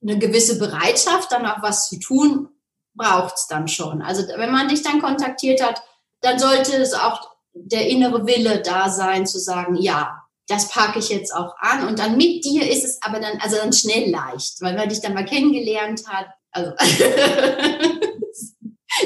Eine 0.00 0.16
gewisse 0.18 0.60
Bereitschaft, 0.60 1.32
dann 1.32 1.46
auch 1.46 1.60
was 1.62 1.88
zu 1.88 1.98
tun, 1.98 2.50
braucht 2.94 3.34
es 3.34 3.48
dann 3.48 3.66
schon. 3.66 4.00
Also 4.00 4.28
wenn 4.28 4.52
man 4.52 4.68
dich 4.68 4.82
dann 4.82 5.02
kontaktiert 5.02 5.60
hat, 5.60 5.82
dann 6.20 6.38
sollte 6.38 6.76
es 6.76 6.94
auch 6.94 7.32
der 7.52 7.88
innere 7.88 8.24
Wille 8.26 8.62
da 8.62 8.90
sein, 8.90 9.26
zu 9.26 9.40
sagen, 9.40 9.74
ja, 9.76 10.22
das 10.48 10.68
packe 10.68 10.98
ich 10.98 11.08
jetzt 11.08 11.34
auch 11.34 11.54
an. 11.58 11.88
Und 11.88 11.98
dann 11.98 12.16
mit 12.16 12.44
dir 12.44 12.70
ist 12.70 12.84
es 12.84 13.00
aber 13.02 13.18
dann, 13.20 13.38
also 13.40 13.56
dann 13.56 13.72
schnell 13.72 14.10
leicht, 14.10 14.60
weil 14.60 14.76
man 14.76 14.88
dich 14.88 15.00
dann 15.00 15.14
mal 15.14 15.24
kennengelernt 15.24 16.06
hat. 16.06 16.28
Also, 16.52 16.70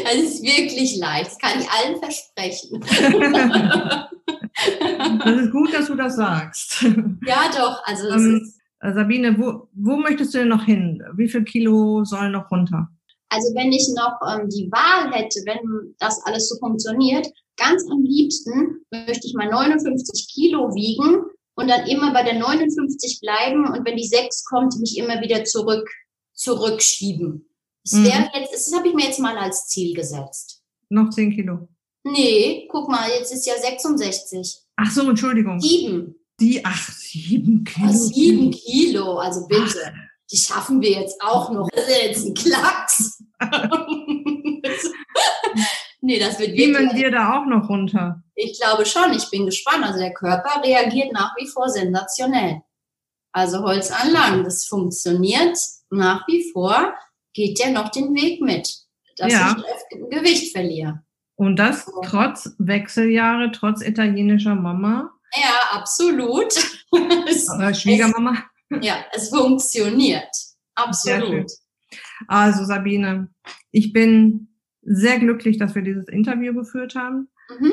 das 0.04 0.14
ist 0.14 0.42
wirklich 0.42 0.98
leicht. 0.98 1.30
Das 1.30 1.38
kann 1.38 1.60
ich 1.60 1.70
allen 1.70 1.98
versprechen. 1.98 2.80
das 5.24 5.36
ist 5.36 5.50
gut, 5.50 5.72
dass 5.72 5.86
du 5.86 5.94
das 5.94 6.16
sagst. 6.16 6.82
Ja, 7.26 7.50
doch. 7.56 7.82
Also, 7.84 8.10
ähm, 8.10 8.36
ist 8.36 8.60
Sabine, 8.94 9.38
wo, 9.38 9.68
wo 9.74 9.96
möchtest 9.96 10.34
du 10.34 10.38
denn 10.38 10.48
noch 10.48 10.64
hin? 10.64 11.02
Wie 11.14 11.28
viel 11.28 11.44
Kilo 11.44 12.04
soll 12.04 12.30
noch 12.30 12.50
runter? 12.50 12.88
Also 13.28 13.54
wenn 13.54 13.72
ich 13.72 13.86
noch 13.94 14.18
ähm, 14.28 14.48
die 14.48 14.70
Wahl 14.72 15.12
hätte, 15.12 15.40
wenn 15.46 15.94
das 15.98 16.20
alles 16.24 16.48
so 16.48 16.58
funktioniert, 16.58 17.28
ganz 17.60 17.84
am 17.90 18.02
liebsten 18.02 18.84
möchte 18.90 19.26
ich 19.26 19.34
mal 19.34 19.48
59 19.48 20.28
Kilo 20.32 20.74
wiegen 20.74 21.24
und 21.54 21.68
dann 21.68 21.86
immer 21.86 22.12
bei 22.12 22.22
der 22.22 22.38
59 22.38 23.20
bleiben 23.20 23.66
und 23.66 23.84
wenn 23.84 23.96
die 23.96 24.06
6 24.06 24.44
kommt, 24.46 24.78
mich 24.80 24.96
immer 24.96 25.20
wieder 25.20 25.44
zurück, 25.44 25.88
zurückschieben. 26.32 27.48
Das 27.84 27.94
mhm. 27.94 28.04
wäre 28.04 28.30
jetzt, 28.34 28.54
das 28.54 28.74
habe 28.74 28.88
ich 28.88 28.94
mir 28.94 29.06
jetzt 29.06 29.20
mal 29.20 29.36
als 29.36 29.68
Ziel 29.68 29.94
gesetzt. 29.94 30.62
Noch 30.88 31.10
10 31.10 31.34
Kilo. 31.34 31.68
Nee, 32.02 32.66
guck 32.70 32.88
mal, 32.88 33.08
jetzt 33.10 33.32
ist 33.32 33.46
ja 33.46 33.54
66. 33.54 34.62
Ach 34.76 34.90
so, 34.90 35.08
Entschuldigung. 35.08 35.60
Sieben. 35.60 36.14
Die, 36.40 36.64
ach, 36.64 36.90
sieben 36.92 37.64
Kilo. 37.64 37.92
Sieben 37.92 38.50
Kilo, 38.50 39.18
also 39.18 39.46
bitte. 39.46 39.78
Ach. 39.84 40.10
Die 40.32 40.36
schaffen 40.38 40.80
wir 40.80 40.92
jetzt 40.92 41.20
auch 41.20 41.50
noch. 41.52 41.68
Das 41.70 41.88
ist 41.88 42.02
jetzt 42.02 42.26
ein 42.26 42.34
Klacks. 42.34 43.22
nee, 46.00 46.18
das 46.18 46.38
wird 46.38 46.54
Nehmen 46.54 46.90
wir 46.94 47.10
da 47.10 47.38
auch 47.38 47.46
noch 47.46 47.68
runter? 47.68 48.22
Ich 48.34 48.58
glaube 48.60 48.86
schon. 48.86 49.12
Ich 49.12 49.30
bin 49.30 49.46
gespannt. 49.46 49.84
Also 49.84 49.98
der 49.98 50.14
Körper 50.14 50.62
reagiert 50.62 51.12
nach 51.12 51.34
wie 51.36 51.46
vor 51.46 51.68
sensationell. 51.68 52.62
Also 53.32 53.62
Holz 53.62 53.90
an 53.90 54.10
Lang, 54.12 54.44
das 54.44 54.64
funktioniert 54.64 55.56
nach 55.90 56.26
wie 56.26 56.50
vor. 56.52 56.94
Geht 57.32 57.60
der 57.60 57.70
noch 57.70 57.90
den 57.90 58.14
Weg 58.14 58.40
mit, 58.40 58.68
dass 59.16 59.32
ja. 59.32 59.56
ich 59.90 60.10
Gewicht 60.10 60.52
verliere. 60.52 61.02
Und 61.36 61.56
das 61.56 61.90
trotz 62.04 62.54
Wechseljahre, 62.58 63.52
trotz 63.52 63.82
italienischer 63.82 64.54
Mama? 64.54 65.10
Ja, 65.34 65.78
absolut. 65.78 66.52
Schwiegermama? 67.74 68.44
Es, 68.68 68.84
ja, 68.86 69.04
es 69.12 69.30
funktioniert. 69.30 70.28
Absolut. 70.74 71.50
Also 72.26 72.64
Sabine, 72.64 73.28
ich 73.70 73.92
bin 73.92 74.49
sehr 74.82 75.18
glücklich, 75.18 75.58
dass 75.58 75.74
wir 75.74 75.82
dieses 75.82 76.08
Interview 76.08 76.54
geführt 76.54 76.94
haben. 76.94 77.28
Mhm. 77.58 77.72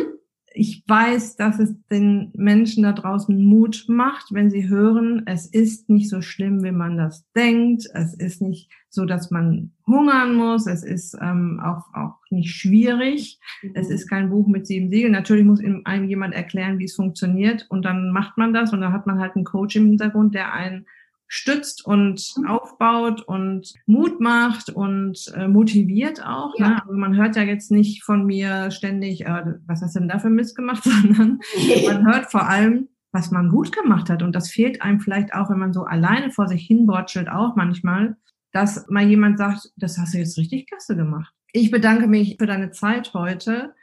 Ich 0.60 0.84
weiß, 0.88 1.36
dass 1.36 1.60
es 1.60 1.76
den 1.92 2.32
Menschen 2.34 2.82
da 2.82 2.92
draußen 2.92 3.46
Mut 3.46 3.86
macht, 3.88 4.34
wenn 4.34 4.50
sie 4.50 4.68
hören, 4.68 5.22
es 5.28 5.46
ist 5.46 5.88
nicht 5.88 6.10
so 6.10 6.22
schlimm, 6.22 6.64
wie 6.64 6.72
man 6.72 6.98
das 6.98 7.30
denkt. 7.36 7.84
Es 7.94 8.16
ist 8.16 8.42
nicht 8.42 8.72
so, 8.90 9.06
dass 9.06 9.30
man 9.30 9.74
hungern 9.86 10.36
muss. 10.36 10.66
Es 10.66 10.84
ist 10.84 11.16
ähm, 11.22 11.62
auch, 11.64 11.94
auch 11.94 12.20
nicht 12.32 12.56
schwierig. 12.56 13.40
Mhm. 13.62 13.72
Es 13.76 13.90
ist 13.90 14.10
kein 14.10 14.30
Buch 14.30 14.48
mit 14.48 14.66
sieben 14.66 14.90
Siegeln. 14.90 15.12
Natürlich 15.12 15.46
muss 15.46 15.62
einem 15.84 16.06
jemand 16.06 16.34
erklären, 16.34 16.80
wie 16.80 16.86
es 16.86 16.96
funktioniert. 16.96 17.68
Und 17.70 17.86
dann 17.86 18.12
macht 18.12 18.38
man 18.38 18.54
das 18.54 18.74
und 18.74 18.82
dann 18.82 18.94
hat 18.94 19.06
man 19.06 19.20
halt 19.20 19.36
einen 19.36 19.46
Coach 19.46 19.76
im 19.76 19.86
Hintergrund, 19.86 20.34
der 20.34 20.54
einen 20.54 20.88
stützt 21.28 21.86
und 21.86 22.34
mhm. 22.38 22.48
aufbaut 22.48 23.22
und 23.22 23.74
Mut 23.86 24.20
macht 24.20 24.70
und 24.70 25.32
äh, 25.36 25.48
motiviert 25.48 26.26
auch. 26.26 26.58
Ja. 26.58 26.70
Ne? 26.70 26.82
Also 26.82 26.94
man 26.94 27.16
hört 27.16 27.36
ja 27.36 27.44
jetzt 27.44 27.72
nicht 27.72 28.04
von 28.04 28.26
mir 28.26 28.72
ständig, 28.72 29.26
äh, 29.26 29.44
was 29.66 29.82
hast 29.82 29.96
du 29.96 30.00
denn 30.00 30.10
da 30.10 30.20
für 30.20 30.30
Mist 30.30 30.56
gemacht, 30.56 30.84
sondern 30.86 31.40
man 31.86 32.06
hört 32.06 32.32
vor 32.32 32.48
allem, 32.48 32.88
was 33.12 33.32
man 33.32 33.50
gut 33.50 33.72
gemacht 33.72 34.10
hat. 34.10 34.24
Und 34.24 34.36
das 34.36 34.50
fehlt 34.50 34.82
einem 34.82 35.00
vielleicht 35.00 35.34
auch, 35.34 35.50
wenn 35.50 35.60
man 35.60 35.74
so 35.74 35.84
alleine 35.84 36.32
vor 36.32 36.48
sich 36.48 36.66
hin 36.66 36.86
bordschelt, 36.86 37.30
auch 37.30 37.56
manchmal, 37.56 38.16
dass 38.52 38.88
mal 38.90 39.08
jemand 39.08 39.38
sagt, 39.38 39.72
das 39.76 39.98
hast 39.98 40.14
du 40.14 40.20
jetzt 40.20 40.38
richtig 40.38 40.68
klasse 40.68 40.96
gemacht. 40.96 41.34
Ich 41.52 41.72
bedanke 41.72 42.08
mich 42.08 42.38
für 42.40 42.46
deine 42.46 42.72
Zeit 42.72 43.14
heute 43.14 43.74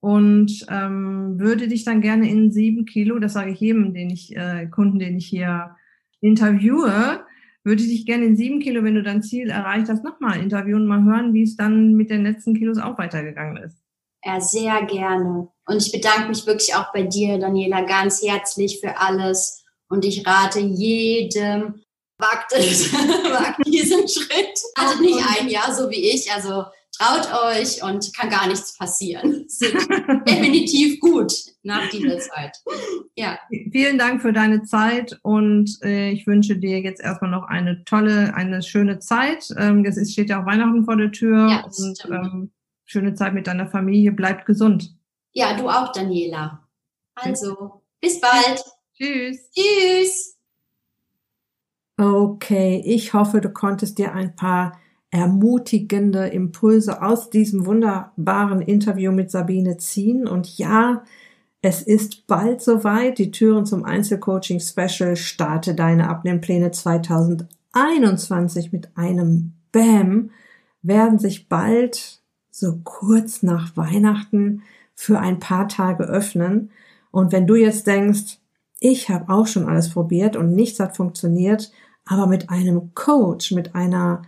und 0.00 0.66
ähm, 0.68 1.38
würde 1.38 1.68
dich 1.68 1.84
dann 1.84 2.00
gerne 2.00 2.28
in 2.28 2.50
sieben 2.50 2.84
Kilo, 2.84 3.18
das 3.18 3.34
sage 3.34 3.52
ich 3.52 3.60
jedem, 3.60 3.94
den 3.94 4.10
ich, 4.10 4.36
äh, 4.36 4.66
Kunden, 4.66 4.98
den 4.98 5.16
ich 5.16 5.26
hier 5.26 5.76
interviewe, 6.22 7.26
würde 7.64 7.82
ich 7.82 7.88
dich 7.88 8.06
gerne 8.06 8.24
in 8.24 8.36
sieben 8.36 8.60
Kilo, 8.60 8.82
wenn 8.82 8.94
du 8.94 9.02
dein 9.02 9.22
Ziel 9.22 9.50
erreicht 9.50 9.88
hast, 9.88 10.02
nochmal 10.02 10.40
interviewen, 10.40 10.86
mal 10.86 11.04
hören, 11.04 11.34
wie 11.34 11.42
es 11.42 11.56
dann 11.56 11.92
mit 11.94 12.10
den 12.10 12.24
letzten 12.24 12.54
Kilos 12.54 12.78
auch 12.78 12.98
weitergegangen 12.98 13.62
ist. 13.62 13.76
Ja, 14.24 14.40
sehr 14.40 14.82
gerne. 14.86 15.48
Und 15.66 15.82
ich 15.82 15.92
bedanke 15.92 16.28
mich 16.28 16.46
wirklich 16.46 16.74
auch 16.74 16.92
bei 16.92 17.02
dir, 17.02 17.38
Daniela, 17.38 17.82
ganz 17.82 18.22
herzlich 18.22 18.80
für 18.80 18.98
alles. 18.98 19.64
Und 19.88 20.04
ich 20.04 20.26
rate 20.26 20.60
jedem, 20.60 21.82
wagt 22.18 22.52
es, 22.52 22.92
wagt 22.94 23.66
diesen 23.66 24.08
Schritt. 24.08 24.58
Hattet 24.78 25.00
nicht 25.00 25.18
ein 25.38 25.48
Jahr 25.48 25.74
so 25.74 25.90
wie 25.90 26.10
ich, 26.10 26.32
also 26.32 26.64
traut 26.92 27.28
euch 27.44 27.82
und 27.82 28.14
kann 28.16 28.30
gar 28.30 28.46
nichts 28.46 28.76
passieren. 28.76 29.44
Sind 29.48 29.74
definitiv 30.28 31.00
gut 31.00 31.32
nach 31.62 31.88
dieser 31.90 32.18
Zeit. 32.18 32.56
Ja. 33.16 33.38
Vielen 33.70 33.98
Dank 33.98 34.22
für 34.22 34.32
deine 34.32 34.62
Zeit 34.62 35.18
und 35.22 35.78
äh, 35.82 36.10
ich 36.10 36.26
wünsche 36.26 36.56
dir 36.56 36.80
jetzt 36.80 37.00
erstmal 37.00 37.30
noch 37.30 37.44
eine 37.44 37.84
tolle, 37.84 38.34
eine 38.34 38.62
schöne 38.62 38.98
Zeit. 38.98 39.48
Ähm, 39.56 39.84
es 39.84 40.12
steht 40.12 40.30
ja 40.30 40.42
auch 40.42 40.46
Weihnachten 40.46 40.84
vor 40.84 40.96
der 40.96 41.12
Tür 41.12 41.48
ja, 41.48 41.64
und 41.64 42.08
ähm, 42.10 42.52
schöne 42.84 43.14
Zeit 43.14 43.34
mit 43.34 43.46
deiner 43.46 43.66
Familie. 43.66 44.12
Bleibt 44.12 44.46
gesund. 44.46 44.94
Ja, 45.32 45.56
du 45.56 45.68
auch, 45.68 45.92
Daniela. 45.92 46.68
Also. 47.14 47.82
Bis 48.00 48.20
bald. 48.20 48.62
Tschüss. 48.96 49.50
Tschüss. 49.52 50.36
Okay, 51.96 52.82
ich 52.84 53.14
hoffe, 53.14 53.40
du 53.40 53.50
konntest 53.50 53.98
dir 53.98 54.12
ein 54.12 54.34
paar 54.34 54.78
ermutigende 55.12 56.26
Impulse 56.28 57.02
aus 57.02 57.30
diesem 57.30 57.66
wunderbaren 57.66 58.62
Interview 58.62 59.12
mit 59.12 59.30
Sabine 59.30 59.76
ziehen. 59.76 60.26
Und 60.26 60.58
ja, 60.58 61.04
es 61.60 61.82
ist 61.82 62.26
bald 62.26 62.62
soweit. 62.62 63.18
Die 63.18 63.30
Türen 63.30 63.66
zum 63.66 63.84
Einzelcoaching 63.84 64.58
Special 64.58 65.14
starte 65.16 65.74
deine 65.74 66.08
Abnehmpläne 66.08 66.70
2021 66.70 68.72
mit 68.72 68.96
einem 68.96 69.52
Bam 69.70 70.30
werden 70.80 71.18
sich 71.18 71.46
bald 71.48 72.22
so 72.50 72.80
kurz 72.82 73.42
nach 73.42 73.76
Weihnachten 73.76 74.62
für 74.94 75.20
ein 75.20 75.40
paar 75.40 75.68
Tage 75.68 76.04
öffnen. 76.04 76.70
Und 77.10 77.32
wenn 77.32 77.46
du 77.46 77.54
jetzt 77.54 77.86
denkst, 77.86 78.38
ich 78.80 79.10
habe 79.10 79.30
auch 79.32 79.46
schon 79.46 79.68
alles 79.68 79.90
probiert 79.90 80.36
und 80.36 80.54
nichts 80.54 80.80
hat 80.80 80.96
funktioniert, 80.96 81.70
aber 82.06 82.26
mit 82.26 82.48
einem 82.48 82.94
Coach, 82.94 83.52
mit 83.52 83.74
einer 83.74 84.22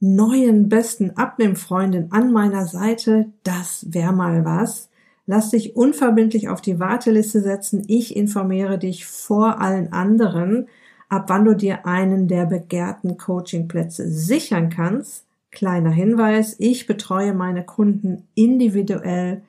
neuen 0.00 0.68
besten 0.68 1.16
Abnehmfreundin 1.16 2.10
an 2.10 2.32
meiner 2.32 2.66
Seite, 2.66 3.26
das 3.44 3.86
wäre 3.90 4.12
mal 4.12 4.44
was. 4.44 4.88
Lass 5.26 5.50
dich 5.50 5.76
unverbindlich 5.76 6.48
auf 6.48 6.60
die 6.60 6.80
Warteliste 6.80 7.40
setzen. 7.40 7.84
Ich 7.86 8.16
informiere 8.16 8.78
dich 8.78 9.06
vor 9.06 9.60
allen 9.60 9.92
anderen, 9.92 10.66
ab 11.08 11.26
wann 11.28 11.44
du 11.44 11.54
dir 11.54 11.86
einen 11.86 12.26
der 12.26 12.46
begehrten 12.46 13.16
Coachingplätze 13.18 14.08
sichern 14.10 14.70
kannst. 14.70 15.26
Kleiner 15.50 15.90
Hinweis, 15.90 16.56
ich 16.58 16.86
betreue 16.86 17.34
meine 17.34 17.64
Kunden 17.64 18.26
individuell 18.34 19.42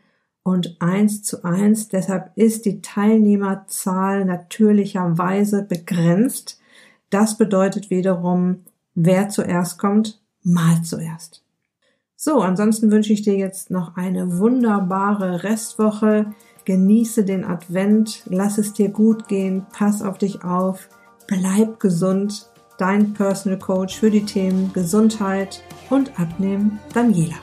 und 0.43 0.78
eins 0.80 1.24
zu 1.24 1.43
eins. 1.43 1.88
Deshalb 1.88 2.32
ist 2.36 2.66
die 2.66 2.82
Teilnehmerzahl 2.82 4.26
natürlicherweise 4.26 5.64
begrenzt. 5.64 6.60
Das 7.10 7.38
bedeutet 7.38 7.89
wiederum, 7.89 8.62
wer 8.95 9.30
zuerst 9.30 9.78
kommt, 9.78 10.22
mal 10.44 10.82
zuerst. 10.84 11.44
So, 12.16 12.42
ansonsten 12.42 12.92
wünsche 12.92 13.14
ich 13.14 13.24
dir 13.24 13.36
jetzt 13.36 13.72
noch 13.72 13.96
eine 13.96 14.38
wunderbare 14.38 15.44
Restwoche. 15.44 16.34
Genieße 16.66 17.26
den 17.26 17.44
Advent, 17.44 18.24
lass 18.28 18.60
es 18.60 18.74
dir 18.74 18.89
gut 18.89 19.28
gehen, 19.28 19.66
pass 19.74 20.04
auf 20.04 20.20
dich 20.20 20.44
auf, 20.44 20.88
bleib 21.28 21.80
gesund. 21.80 22.48
Dein 22.78 23.14
Personal 23.14 23.60
Coach 23.60 24.00
für 24.00 24.12
die 24.12 24.26
Themen 24.26 24.72
Gesundheit 24.74 25.64
und 25.89 26.20
Abnehmen, 26.20 26.80
Daniela. 26.94 27.38